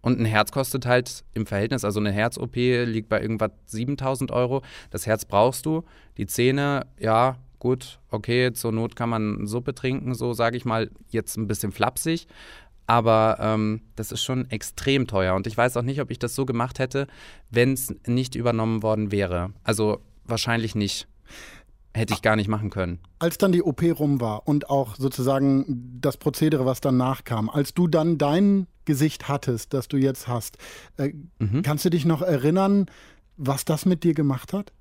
Und 0.01 0.19
ein 0.21 0.25
Herz 0.25 0.51
kostet 0.53 0.87
halt 0.87 1.25
im 1.35 1.47
Verhältnis, 1.47 1.85
also 1.85 2.01
eine 2.01 2.13
Herz-OP 2.13 2.57
liegt 2.57 3.09
bei 3.09 3.21
irgendwas 3.21 3.51
7000 3.67 4.33
Euro. 4.33 4.63
Das 4.91 5.07
Herz 5.07 5.25
brauchst 5.25 5.67
du. 5.67 5.85
Die 6.17 6.27
Zähne, 6.27 6.87
ja, 6.99 7.37
gut, 7.59 7.99
okay, 8.11 8.53
zur 8.53 8.73
Not 8.73 8.97
kann 8.97 9.09
man 9.09 9.47
Suppe 9.47 9.75
trinken, 9.75 10.15
so 10.15 10.33
sage 10.33 10.57
ich 10.57 10.65
mal, 10.65 10.91
jetzt 11.11 11.37
ein 11.37 11.47
bisschen 11.47 11.73
flapsig. 11.73 12.27
Aber 12.89 13.37
ähm, 13.39 13.83
das 13.97 14.13
ist 14.13 14.25
schon 14.25 14.51
extrem 14.51 15.07
teuer. 15.07 15.35
Und 15.35 15.47
ich 15.47 15.57
weiß 15.57 15.77
auch 15.77 15.83
nicht, 15.83 16.01
ob 16.01 16.11
ich 16.11 16.19
das 16.19 16.35
so 16.35 16.47
gemacht 16.47 16.79
hätte, 16.79 17.07
wenn 17.51 17.75
es 17.75 17.95
nicht 18.07 18.35
übernommen 18.35 18.83
worden 18.83 19.13
wäre. 19.13 19.53
Also 19.63 20.01
wahrscheinlich 20.25 20.75
nicht. 20.75 21.07
Hätte 21.95 22.15
ich 22.15 22.23
gar 22.23 22.37
nicht 22.37 22.49
machen 22.49 22.71
können. 22.71 23.01
Als 23.19 23.39
dann 23.39 23.53
die 23.53 23.63
OP 23.63 23.83
rum 23.83 24.21
war 24.21 24.47
und 24.47 24.71
auch 24.71 24.97
sozusagen 24.97 25.99
das 26.01 26.17
Prozedere, 26.17 26.65
was 26.65 26.81
danach 26.81 27.25
kam, 27.25 27.51
als 27.51 27.75
du 27.75 27.89
dann 27.89 28.19
dein 28.19 28.67
Gesicht 28.85 29.29
hattest, 29.29 29.75
das 29.75 29.89
du 29.89 29.97
jetzt 29.97 30.29
hast, 30.29 30.59
äh, 30.97 31.13
mhm. 31.39 31.63
kannst 31.63 31.85
du 31.85 31.91
dich 31.91 32.05
noch 32.05 32.23
erinnern, 32.23 32.87
was 33.37 33.65
das 33.65 33.85
mit 33.85 34.05
dir 34.05 34.15
gemacht 34.15 34.53
hat? 34.53 34.73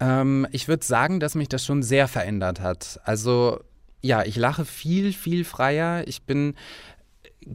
Ähm, 0.00 0.46
ich 0.52 0.68
würde 0.68 0.84
sagen, 0.84 1.20
dass 1.20 1.34
mich 1.34 1.48
das 1.48 1.64
schon 1.64 1.82
sehr 1.82 2.08
verändert 2.08 2.60
hat. 2.60 3.00
Also 3.04 3.60
ja, 4.00 4.24
ich 4.24 4.36
lache 4.36 4.64
viel, 4.64 5.12
viel 5.12 5.44
freier. 5.44 6.06
Ich 6.06 6.22
bin, 6.22 6.54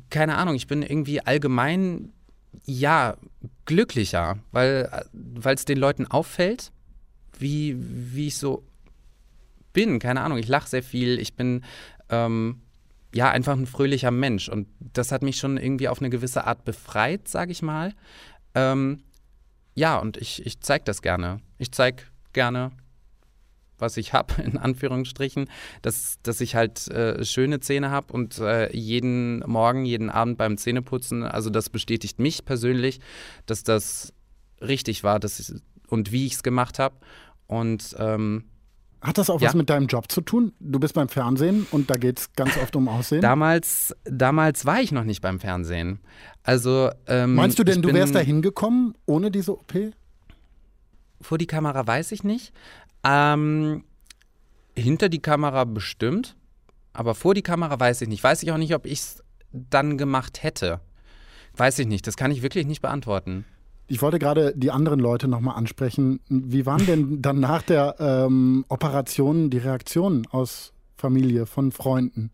keine 0.09 0.37
Ahnung, 0.37 0.55
ich 0.55 0.67
bin 0.67 0.81
irgendwie 0.81 1.21
allgemein, 1.21 2.11
ja, 2.65 3.17
glücklicher, 3.65 4.37
weil 4.51 4.89
es 5.43 5.65
den 5.65 5.77
Leuten 5.77 6.05
auffällt, 6.07 6.71
wie, 7.39 7.75
wie 7.77 8.27
ich 8.27 8.37
so 8.37 8.63
bin. 9.71 9.99
Keine 9.99 10.21
Ahnung, 10.21 10.37
ich 10.37 10.47
lache 10.47 10.69
sehr 10.69 10.83
viel. 10.83 11.19
Ich 11.19 11.33
bin, 11.35 11.63
ähm, 12.09 12.61
ja, 13.13 13.29
einfach 13.31 13.53
ein 13.53 13.65
fröhlicher 13.65 14.11
Mensch. 14.11 14.49
Und 14.49 14.67
das 14.79 15.11
hat 15.11 15.21
mich 15.21 15.37
schon 15.37 15.57
irgendwie 15.57 15.87
auf 15.87 15.99
eine 15.99 16.09
gewisse 16.09 16.45
Art 16.45 16.65
befreit, 16.65 17.27
sage 17.27 17.51
ich 17.51 17.61
mal. 17.61 17.93
Ähm, 18.55 19.03
ja, 19.75 19.97
und 19.97 20.17
ich, 20.17 20.45
ich 20.45 20.59
zeige 20.61 20.83
das 20.85 21.01
gerne. 21.01 21.39
Ich 21.57 21.71
zeige 21.71 22.03
gerne 22.33 22.71
was 23.83 23.97
ich 23.97 24.13
habe, 24.13 24.41
in 24.41 24.57
Anführungsstrichen, 24.57 25.47
dass, 25.83 26.17
dass 26.23 26.41
ich 26.41 26.55
halt 26.55 26.87
äh, 26.87 27.23
schöne 27.23 27.59
Zähne 27.59 27.91
habe 27.91 28.11
und 28.13 28.39
äh, 28.39 28.75
jeden 28.75 29.39
Morgen, 29.41 29.85
jeden 29.85 30.09
Abend 30.09 30.39
beim 30.39 30.57
Zähneputzen, 30.57 31.23
also 31.23 31.51
das 31.51 31.69
bestätigt 31.69 32.19
mich 32.19 32.45
persönlich, 32.45 32.99
dass 33.45 33.63
das 33.63 34.13
richtig 34.61 35.03
war 35.03 35.19
dass 35.19 35.39
ich, 35.39 35.53
und 35.87 36.11
wie 36.11 36.25
ich 36.25 36.33
es 36.33 36.43
gemacht 36.43 36.79
habe. 36.79 36.95
Und 37.47 37.95
ähm, 37.99 38.45
hat 39.01 39.17
das 39.17 39.29
auch 39.29 39.41
ja. 39.41 39.49
was 39.49 39.55
mit 39.55 39.69
deinem 39.69 39.87
Job 39.87 40.09
zu 40.11 40.21
tun? 40.21 40.53
Du 40.59 40.79
bist 40.79 40.93
beim 40.93 41.09
Fernsehen 41.09 41.67
und 41.71 41.89
da 41.89 41.95
geht 41.95 42.19
es 42.19 42.33
ganz 42.33 42.57
oft 42.57 42.75
um 42.75 42.87
Aussehen? 42.87 43.21
Damals, 43.21 43.93
damals 44.05 44.65
war 44.65 44.81
ich 44.81 44.91
noch 44.91 45.03
nicht 45.03 45.21
beim 45.21 45.39
Fernsehen. 45.39 45.99
Also, 46.41 46.89
ähm, 47.07 47.35
Meinst 47.35 47.59
du 47.59 47.63
denn, 47.63 47.81
du 47.81 47.93
wärst 47.93 48.15
da 48.15 48.19
hingekommen 48.19 48.95
ohne 49.05 49.29
diese 49.29 49.51
OP? 49.51 49.73
Vor 51.21 51.37
die 51.37 51.47
Kamera 51.47 51.85
weiß 51.85 52.11
ich 52.13 52.23
nicht. 52.23 52.53
Ähm, 53.03 53.83
hinter 54.75 55.09
die 55.09 55.21
Kamera 55.21 55.65
bestimmt, 55.65 56.35
aber 56.93 57.15
vor 57.15 57.33
die 57.33 57.41
Kamera 57.41 57.79
weiß 57.79 58.01
ich 58.01 58.07
nicht. 58.07 58.23
Weiß 58.23 58.43
ich 58.43 58.51
auch 58.51 58.57
nicht, 58.57 58.73
ob 58.73 58.85
ich 58.85 58.99
es 58.99 59.23
dann 59.51 59.97
gemacht 59.97 60.43
hätte. 60.43 60.79
Weiß 61.55 61.77
ich 61.79 61.87
nicht. 61.87 62.07
Das 62.07 62.17
kann 62.17 62.31
ich 62.31 62.41
wirklich 62.41 62.65
nicht 62.65 62.81
beantworten. 62.81 63.45
Ich 63.87 64.01
wollte 64.01 64.17
gerade 64.17 64.53
die 64.55 64.71
anderen 64.71 64.99
Leute 64.99 65.27
nochmal 65.27 65.55
ansprechen. 65.55 66.19
Wie 66.29 66.65
waren 66.65 66.85
denn 66.85 67.21
dann 67.21 67.39
nach 67.39 67.61
der 67.61 67.95
ähm, 67.99 68.65
Operation 68.69 69.49
die 69.49 69.57
Reaktionen 69.57 70.25
aus 70.27 70.73
Familie, 70.95 71.45
von 71.45 71.71
Freunden? 71.71 72.31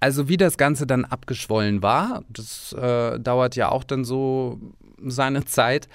Also 0.00 0.28
wie 0.28 0.36
das 0.36 0.58
Ganze 0.58 0.86
dann 0.86 1.04
abgeschwollen 1.04 1.82
war, 1.82 2.22
das 2.28 2.74
äh, 2.74 3.18
dauert 3.18 3.56
ja 3.56 3.70
auch 3.70 3.84
dann 3.84 4.04
so 4.04 4.60
seine 5.02 5.44
Zeit 5.44 5.88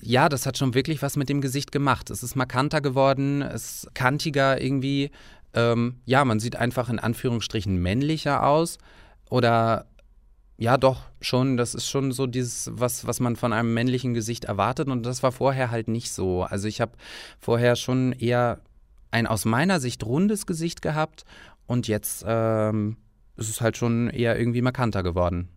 ja, 0.00 0.28
das 0.28 0.46
hat 0.46 0.58
schon 0.58 0.74
wirklich 0.74 1.02
was 1.02 1.16
mit 1.16 1.28
dem 1.28 1.40
Gesicht 1.40 1.72
gemacht. 1.72 2.10
Es 2.10 2.22
ist 2.22 2.36
markanter 2.36 2.80
geworden, 2.80 3.42
es 3.42 3.84
ist 3.84 3.94
kantiger 3.94 4.60
irgendwie. 4.60 5.10
Ähm, 5.52 5.96
ja, 6.04 6.24
man 6.24 6.40
sieht 6.40 6.56
einfach 6.56 6.88
in 6.88 6.98
Anführungsstrichen 6.98 7.76
männlicher 7.76 8.46
aus. 8.46 8.78
Oder 9.28 9.86
ja, 10.58 10.76
doch, 10.76 11.02
schon, 11.20 11.56
das 11.56 11.74
ist 11.74 11.88
schon 11.88 12.12
so 12.12 12.26
dieses, 12.26 12.70
was, 12.74 13.06
was 13.06 13.18
man 13.18 13.34
von 13.34 13.52
einem 13.52 13.72
männlichen 13.74 14.14
Gesicht 14.14 14.44
erwartet. 14.44 14.88
Und 14.88 15.04
das 15.04 15.22
war 15.22 15.32
vorher 15.32 15.70
halt 15.70 15.88
nicht 15.88 16.12
so. 16.12 16.42
Also 16.42 16.68
ich 16.68 16.80
habe 16.80 16.92
vorher 17.38 17.76
schon 17.76 18.12
eher 18.12 18.60
ein 19.10 19.26
aus 19.26 19.44
meiner 19.44 19.80
Sicht 19.80 20.04
rundes 20.04 20.46
Gesicht 20.46 20.82
gehabt 20.82 21.24
und 21.66 21.88
jetzt 21.88 22.24
ähm, 22.26 22.96
ist 23.36 23.48
es 23.48 23.60
halt 23.60 23.76
schon 23.76 24.10
eher 24.10 24.38
irgendwie 24.38 24.62
markanter 24.62 25.02
geworden. 25.02 25.48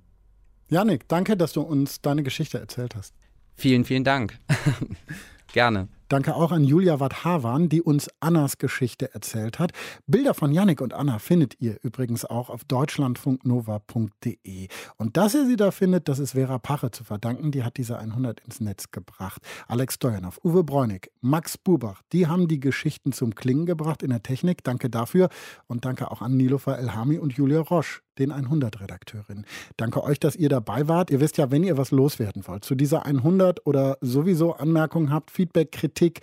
Janik, 0.69 1.07
danke, 1.07 1.37
dass 1.37 1.53
du 1.53 1.61
uns 1.61 2.01
deine 2.01 2.23
Geschichte 2.23 2.59
erzählt 2.59 2.95
hast. 2.95 3.13
Vielen, 3.55 3.85
vielen 3.85 4.03
Dank. 4.03 4.37
Gerne. 5.53 5.87
Danke 6.13 6.35
auch 6.35 6.51
an 6.51 6.63
Julia 6.63 6.99
Wadhavan, 6.99 7.69
die 7.69 7.81
uns 7.81 8.07
Annas 8.19 8.59
Geschichte 8.59 9.11
erzählt 9.15 9.57
hat. 9.57 9.71
Bilder 10.05 10.35
von 10.35 10.51
Yannick 10.51 10.79
und 10.79 10.93
Anna 10.93 11.17
findet 11.17 11.59
ihr 11.59 11.79
übrigens 11.81 12.23
auch 12.23 12.51
auf 12.51 12.63
deutschlandfunknova.de. 12.65 14.67
Und 14.97 15.17
dass 15.17 15.33
ihr 15.33 15.47
sie 15.47 15.55
da 15.55 15.71
findet, 15.71 16.07
das 16.07 16.19
ist 16.19 16.33
Vera 16.33 16.59
Pache 16.59 16.91
zu 16.91 17.03
verdanken. 17.03 17.49
Die 17.49 17.63
hat 17.63 17.77
diese 17.77 17.97
100 17.97 18.41
ins 18.41 18.59
Netz 18.59 18.91
gebracht. 18.91 19.41
Alex 19.67 19.95
Steuernow, 19.95 20.39
Uwe 20.43 20.63
Bräunig, 20.63 21.09
Max 21.21 21.57
Bubach, 21.57 22.03
die 22.11 22.27
haben 22.27 22.47
die 22.47 22.59
Geschichten 22.59 23.11
zum 23.11 23.33
Klingen 23.33 23.65
gebracht 23.65 24.03
in 24.03 24.11
der 24.11 24.21
Technik. 24.21 24.63
Danke 24.63 24.91
dafür. 24.91 25.29
Und 25.65 25.85
danke 25.85 26.11
auch 26.11 26.21
an 26.21 26.37
Nilofer 26.37 26.77
Elhami 26.77 27.17
und 27.17 27.33
Julia 27.33 27.61
Roche 27.61 28.02
den 28.19 28.31
100-Redakteurin. 28.31 29.45
Danke 29.77 30.03
euch, 30.03 30.19
dass 30.19 30.35
ihr 30.35 30.49
dabei 30.49 30.87
wart. 30.87 31.09
Ihr 31.11 31.19
wisst 31.19 31.37
ja, 31.37 31.51
wenn 31.51 31.63
ihr 31.63 31.77
was 31.77 31.91
loswerden 31.91 32.47
wollt 32.47 32.65
zu 32.65 32.73
dieser 32.75 33.05
100 33.05 33.65
oder 33.65 33.97
sowieso 34.01 34.53
Anmerkungen 34.53 35.11
habt, 35.11 35.31
Feedback, 35.31 35.71
Kritik, 35.71 36.19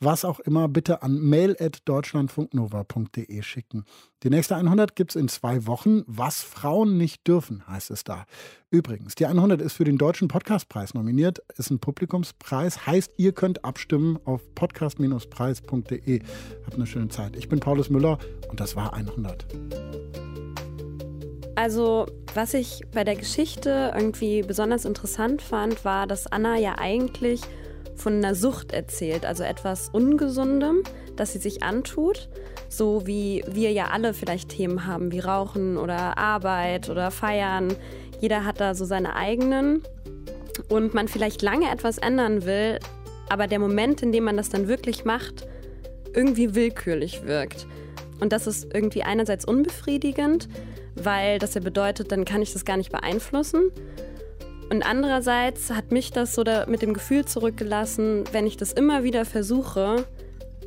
was 0.00 0.24
auch 0.24 0.40
immer, 0.40 0.68
bitte 0.68 1.02
an 1.02 1.18
mail.deutschlandfunknova.de 1.18 3.42
schicken. 3.42 3.84
Die 4.22 4.30
nächste 4.30 4.56
100 4.56 4.96
gibt 4.96 5.10
es 5.10 5.16
in 5.16 5.28
zwei 5.28 5.66
Wochen. 5.66 6.02
Was 6.06 6.42
Frauen 6.42 6.96
nicht 6.96 7.28
dürfen, 7.28 7.68
heißt 7.68 7.90
es 7.90 8.04
da. 8.04 8.24
Übrigens, 8.70 9.14
die 9.14 9.26
100 9.26 9.60
ist 9.60 9.74
für 9.74 9.84
den 9.84 9.98
Deutschen 9.98 10.28
Podcastpreis 10.28 10.94
nominiert, 10.94 11.40
ist 11.58 11.70
ein 11.70 11.78
Publikumspreis, 11.78 12.86
heißt, 12.86 13.12
ihr 13.18 13.32
könnt 13.32 13.62
abstimmen 13.64 14.18
auf 14.24 14.40
podcast-preis.de. 14.54 16.22
Habt 16.64 16.74
eine 16.74 16.86
schöne 16.86 17.08
Zeit. 17.08 17.36
Ich 17.36 17.48
bin 17.48 17.60
Paulus 17.60 17.90
Müller 17.90 18.18
und 18.48 18.60
das 18.60 18.76
war 18.76 18.94
100. 18.94 20.23
Also, 21.56 22.06
was 22.34 22.54
ich 22.54 22.82
bei 22.92 23.04
der 23.04 23.14
Geschichte 23.14 23.92
irgendwie 23.94 24.42
besonders 24.42 24.84
interessant 24.84 25.40
fand, 25.40 25.84
war, 25.84 26.06
dass 26.06 26.26
Anna 26.26 26.58
ja 26.58 26.76
eigentlich 26.78 27.40
von 27.94 28.14
einer 28.14 28.34
Sucht 28.34 28.72
erzählt, 28.72 29.24
also 29.24 29.44
etwas 29.44 29.88
Ungesundem, 29.88 30.82
das 31.14 31.32
sie 31.32 31.38
sich 31.38 31.62
antut, 31.62 32.28
so 32.68 33.06
wie 33.06 33.44
wir 33.46 33.70
ja 33.70 33.90
alle 33.92 34.14
vielleicht 34.14 34.48
Themen 34.48 34.86
haben, 34.86 35.12
wie 35.12 35.20
Rauchen 35.20 35.76
oder 35.76 36.18
Arbeit 36.18 36.90
oder 36.90 37.12
Feiern. 37.12 37.72
Jeder 38.20 38.44
hat 38.44 38.60
da 38.60 38.74
so 38.74 38.84
seine 38.84 39.14
eigenen 39.14 39.82
und 40.68 40.92
man 40.92 41.06
vielleicht 41.06 41.40
lange 41.42 41.70
etwas 41.70 41.98
ändern 41.98 42.44
will, 42.44 42.80
aber 43.28 43.46
der 43.46 43.60
Moment, 43.60 44.02
in 44.02 44.10
dem 44.10 44.24
man 44.24 44.36
das 44.36 44.48
dann 44.48 44.66
wirklich 44.66 45.04
macht, 45.04 45.46
irgendwie 46.14 46.56
willkürlich 46.56 47.24
wirkt. 47.24 47.66
Und 48.20 48.32
das 48.32 48.46
ist 48.46 48.72
irgendwie 48.74 49.02
einerseits 49.02 49.44
unbefriedigend, 49.44 50.48
weil 50.96 51.38
das 51.38 51.54
ja 51.54 51.60
bedeutet, 51.60 52.12
dann 52.12 52.24
kann 52.24 52.42
ich 52.42 52.52
das 52.52 52.64
gar 52.64 52.76
nicht 52.76 52.92
beeinflussen. 52.92 53.70
Und 54.70 54.82
andererseits 54.82 55.70
hat 55.70 55.92
mich 55.92 56.10
das 56.10 56.34
so 56.34 56.42
mit 56.66 56.82
dem 56.82 56.94
Gefühl 56.94 57.24
zurückgelassen, 57.24 58.24
wenn 58.32 58.46
ich 58.46 58.56
das 58.56 58.72
immer 58.72 59.04
wieder 59.04 59.24
versuche, 59.24 60.06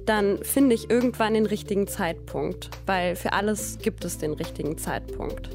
dann 0.05 0.41
finde 0.43 0.75
ich 0.75 0.89
irgendwann 0.89 1.33
den 1.33 1.45
richtigen 1.45 1.87
Zeitpunkt, 1.87 2.69
weil 2.85 3.15
für 3.15 3.33
alles 3.33 3.79
gibt 3.79 4.05
es 4.05 4.17
den 4.17 4.33
richtigen 4.33 4.77
Zeitpunkt. 4.77 5.49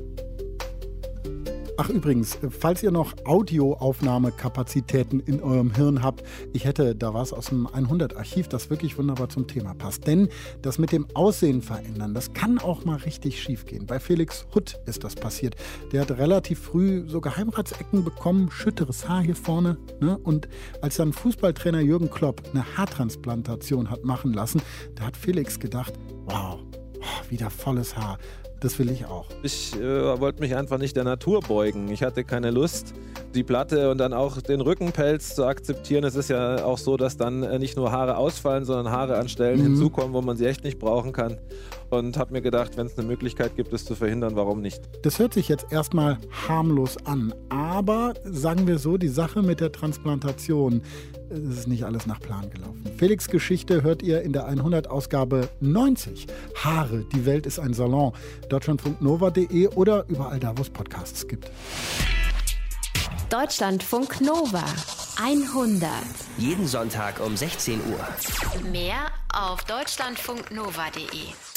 Ach 1.84 1.88
übrigens, 1.88 2.38
falls 2.48 2.80
ihr 2.84 2.92
noch 2.92 3.12
Audioaufnahmekapazitäten 3.24 5.18
in 5.18 5.42
eurem 5.42 5.74
Hirn 5.74 6.00
habt, 6.00 6.22
ich 6.52 6.64
hätte 6.64 6.94
da 6.94 7.12
was 7.12 7.32
aus 7.32 7.46
dem 7.46 7.66
100-Archiv, 7.66 8.46
das 8.46 8.70
wirklich 8.70 8.96
wunderbar 8.98 9.30
zum 9.30 9.48
Thema 9.48 9.74
passt. 9.74 10.06
Denn 10.06 10.28
das 10.60 10.78
mit 10.78 10.92
dem 10.92 11.08
Aussehen 11.14 11.60
verändern, 11.60 12.14
das 12.14 12.34
kann 12.34 12.60
auch 12.60 12.84
mal 12.84 12.98
richtig 12.98 13.42
schief 13.42 13.66
gehen. 13.66 13.84
Bei 13.84 13.98
Felix 13.98 14.46
Hutt 14.54 14.78
ist 14.86 15.02
das 15.02 15.16
passiert. 15.16 15.56
Der 15.90 16.02
hat 16.02 16.12
relativ 16.12 16.60
früh 16.60 17.02
so 17.08 17.20
Geheimratsecken 17.20 18.04
bekommen, 18.04 18.48
schütteres 18.52 19.08
Haar 19.08 19.22
hier 19.22 19.34
vorne. 19.34 19.76
Ne? 19.98 20.16
Und 20.18 20.48
als 20.82 20.98
dann 20.98 21.12
Fußballtrainer 21.12 21.80
Jürgen 21.80 22.10
Klopp 22.10 22.42
eine 22.52 22.64
Haartransplantation 22.76 23.90
hat 23.90 24.04
machen 24.04 24.32
lassen, 24.32 24.62
da 24.94 25.06
hat 25.06 25.16
Felix 25.16 25.58
gedacht, 25.58 25.94
wow, 26.26 26.60
wieder 27.28 27.50
volles 27.50 27.96
Haar. 27.96 28.18
Das 28.62 28.78
will 28.78 28.90
ich 28.90 29.04
auch. 29.06 29.26
Ich 29.42 29.74
äh, 29.74 30.20
wollte 30.20 30.40
mich 30.40 30.54
einfach 30.54 30.78
nicht 30.78 30.94
der 30.94 31.02
Natur 31.02 31.40
beugen. 31.40 31.90
Ich 31.90 32.04
hatte 32.04 32.22
keine 32.22 32.52
Lust, 32.52 32.94
die 33.34 33.42
Platte 33.42 33.90
und 33.90 33.98
dann 33.98 34.12
auch 34.12 34.40
den 34.40 34.60
Rückenpelz 34.60 35.34
zu 35.34 35.44
akzeptieren. 35.44 36.04
Es 36.04 36.14
ist 36.14 36.30
ja 36.30 36.64
auch 36.64 36.78
so, 36.78 36.96
dass 36.96 37.16
dann 37.16 37.42
äh, 37.42 37.58
nicht 37.58 37.76
nur 37.76 37.90
Haare 37.90 38.16
ausfallen, 38.16 38.64
sondern 38.64 38.92
Haare 38.92 39.18
an 39.18 39.28
Stellen 39.28 39.58
mhm. 39.58 39.64
hinzukommen, 39.64 40.12
wo 40.12 40.22
man 40.22 40.36
sie 40.36 40.46
echt 40.46 40.62
nicht 40.62 40.78
brauchen 40.78 41.12
kann. 41.12 41.38
Und 41.92 42.16
habe 42.16 42.32
mir 42.32 42.40
gedacht, 42.40 42.78
wenn 42.78 42.86
es 42.86 42.96
eine 42.96 43.06
Möglichkeit 43.06 43.54
gibt, 43.54 43.70
es 43.74 43.84
zu 43.84 43.94
verhindern, 43.94 44.34
warum 44.34 44.62
nicht? 44.62 44.80
Das 45.02 45.18
hört 45.18 45.34
sich 45.34 45.46
jetzt 45.48 45.66
erstmal 45.70 46.16
harmlos 46.48 46.96
an. 47.04 47.34
Aber 47.50 48.14
sagen 48.24 48.66
wir 48.66 48.78
so, 48.78 48.96
die 48.96 49.08
Sache 49.08 49.42
mit 49.42 49.60
der 49.60 49.72
Transplantation, 49.72 50.80
es 51.28 51.58
ist 51.58 51.68
nicht 51.68 51.84
alles 51.84 52.06
nach 52.06 52.18
Plan 52.18 52.48
gelaufen. 52.48 52.82
Felix 52.96 53.28
Geschichte 53.28 53.82
hört 53.82 54.02
ihr 54.02 54.22
in 54.22 54.32
der 54.32 54.48
100-Ausgabe 54.48 55.50
90. 55.60 56.28
Haare, 56.64 57.04
die 57.12 57.26
Welt 57.26 57.44
ist 57.44 57.58
ein 57.58 57.74
Salon. 57.74 58.14
Deutschlandfunknova.de 58.48 59.68
oder 59.68 60.06
überall 60.08 60.40
da, 60.40 60.56
wo 60.56 60.62
es 60.62 60.70
Podcasts 60.70 61.28
gibt. 61.28 61.50
Deutschlandfunk 63.28 64.22
Nova 64.22 64.64
100. 65.22 65.90
Jeden 66.38 66.66
Sonntag 66.66 67.20
um 67.20 67.36
16 67.36 67.80
Uhr. 67.80 68.70
Mehr 68.72 69.08
auf 69.34 69.62
deutschlandfunknova.de. 69.64 71.51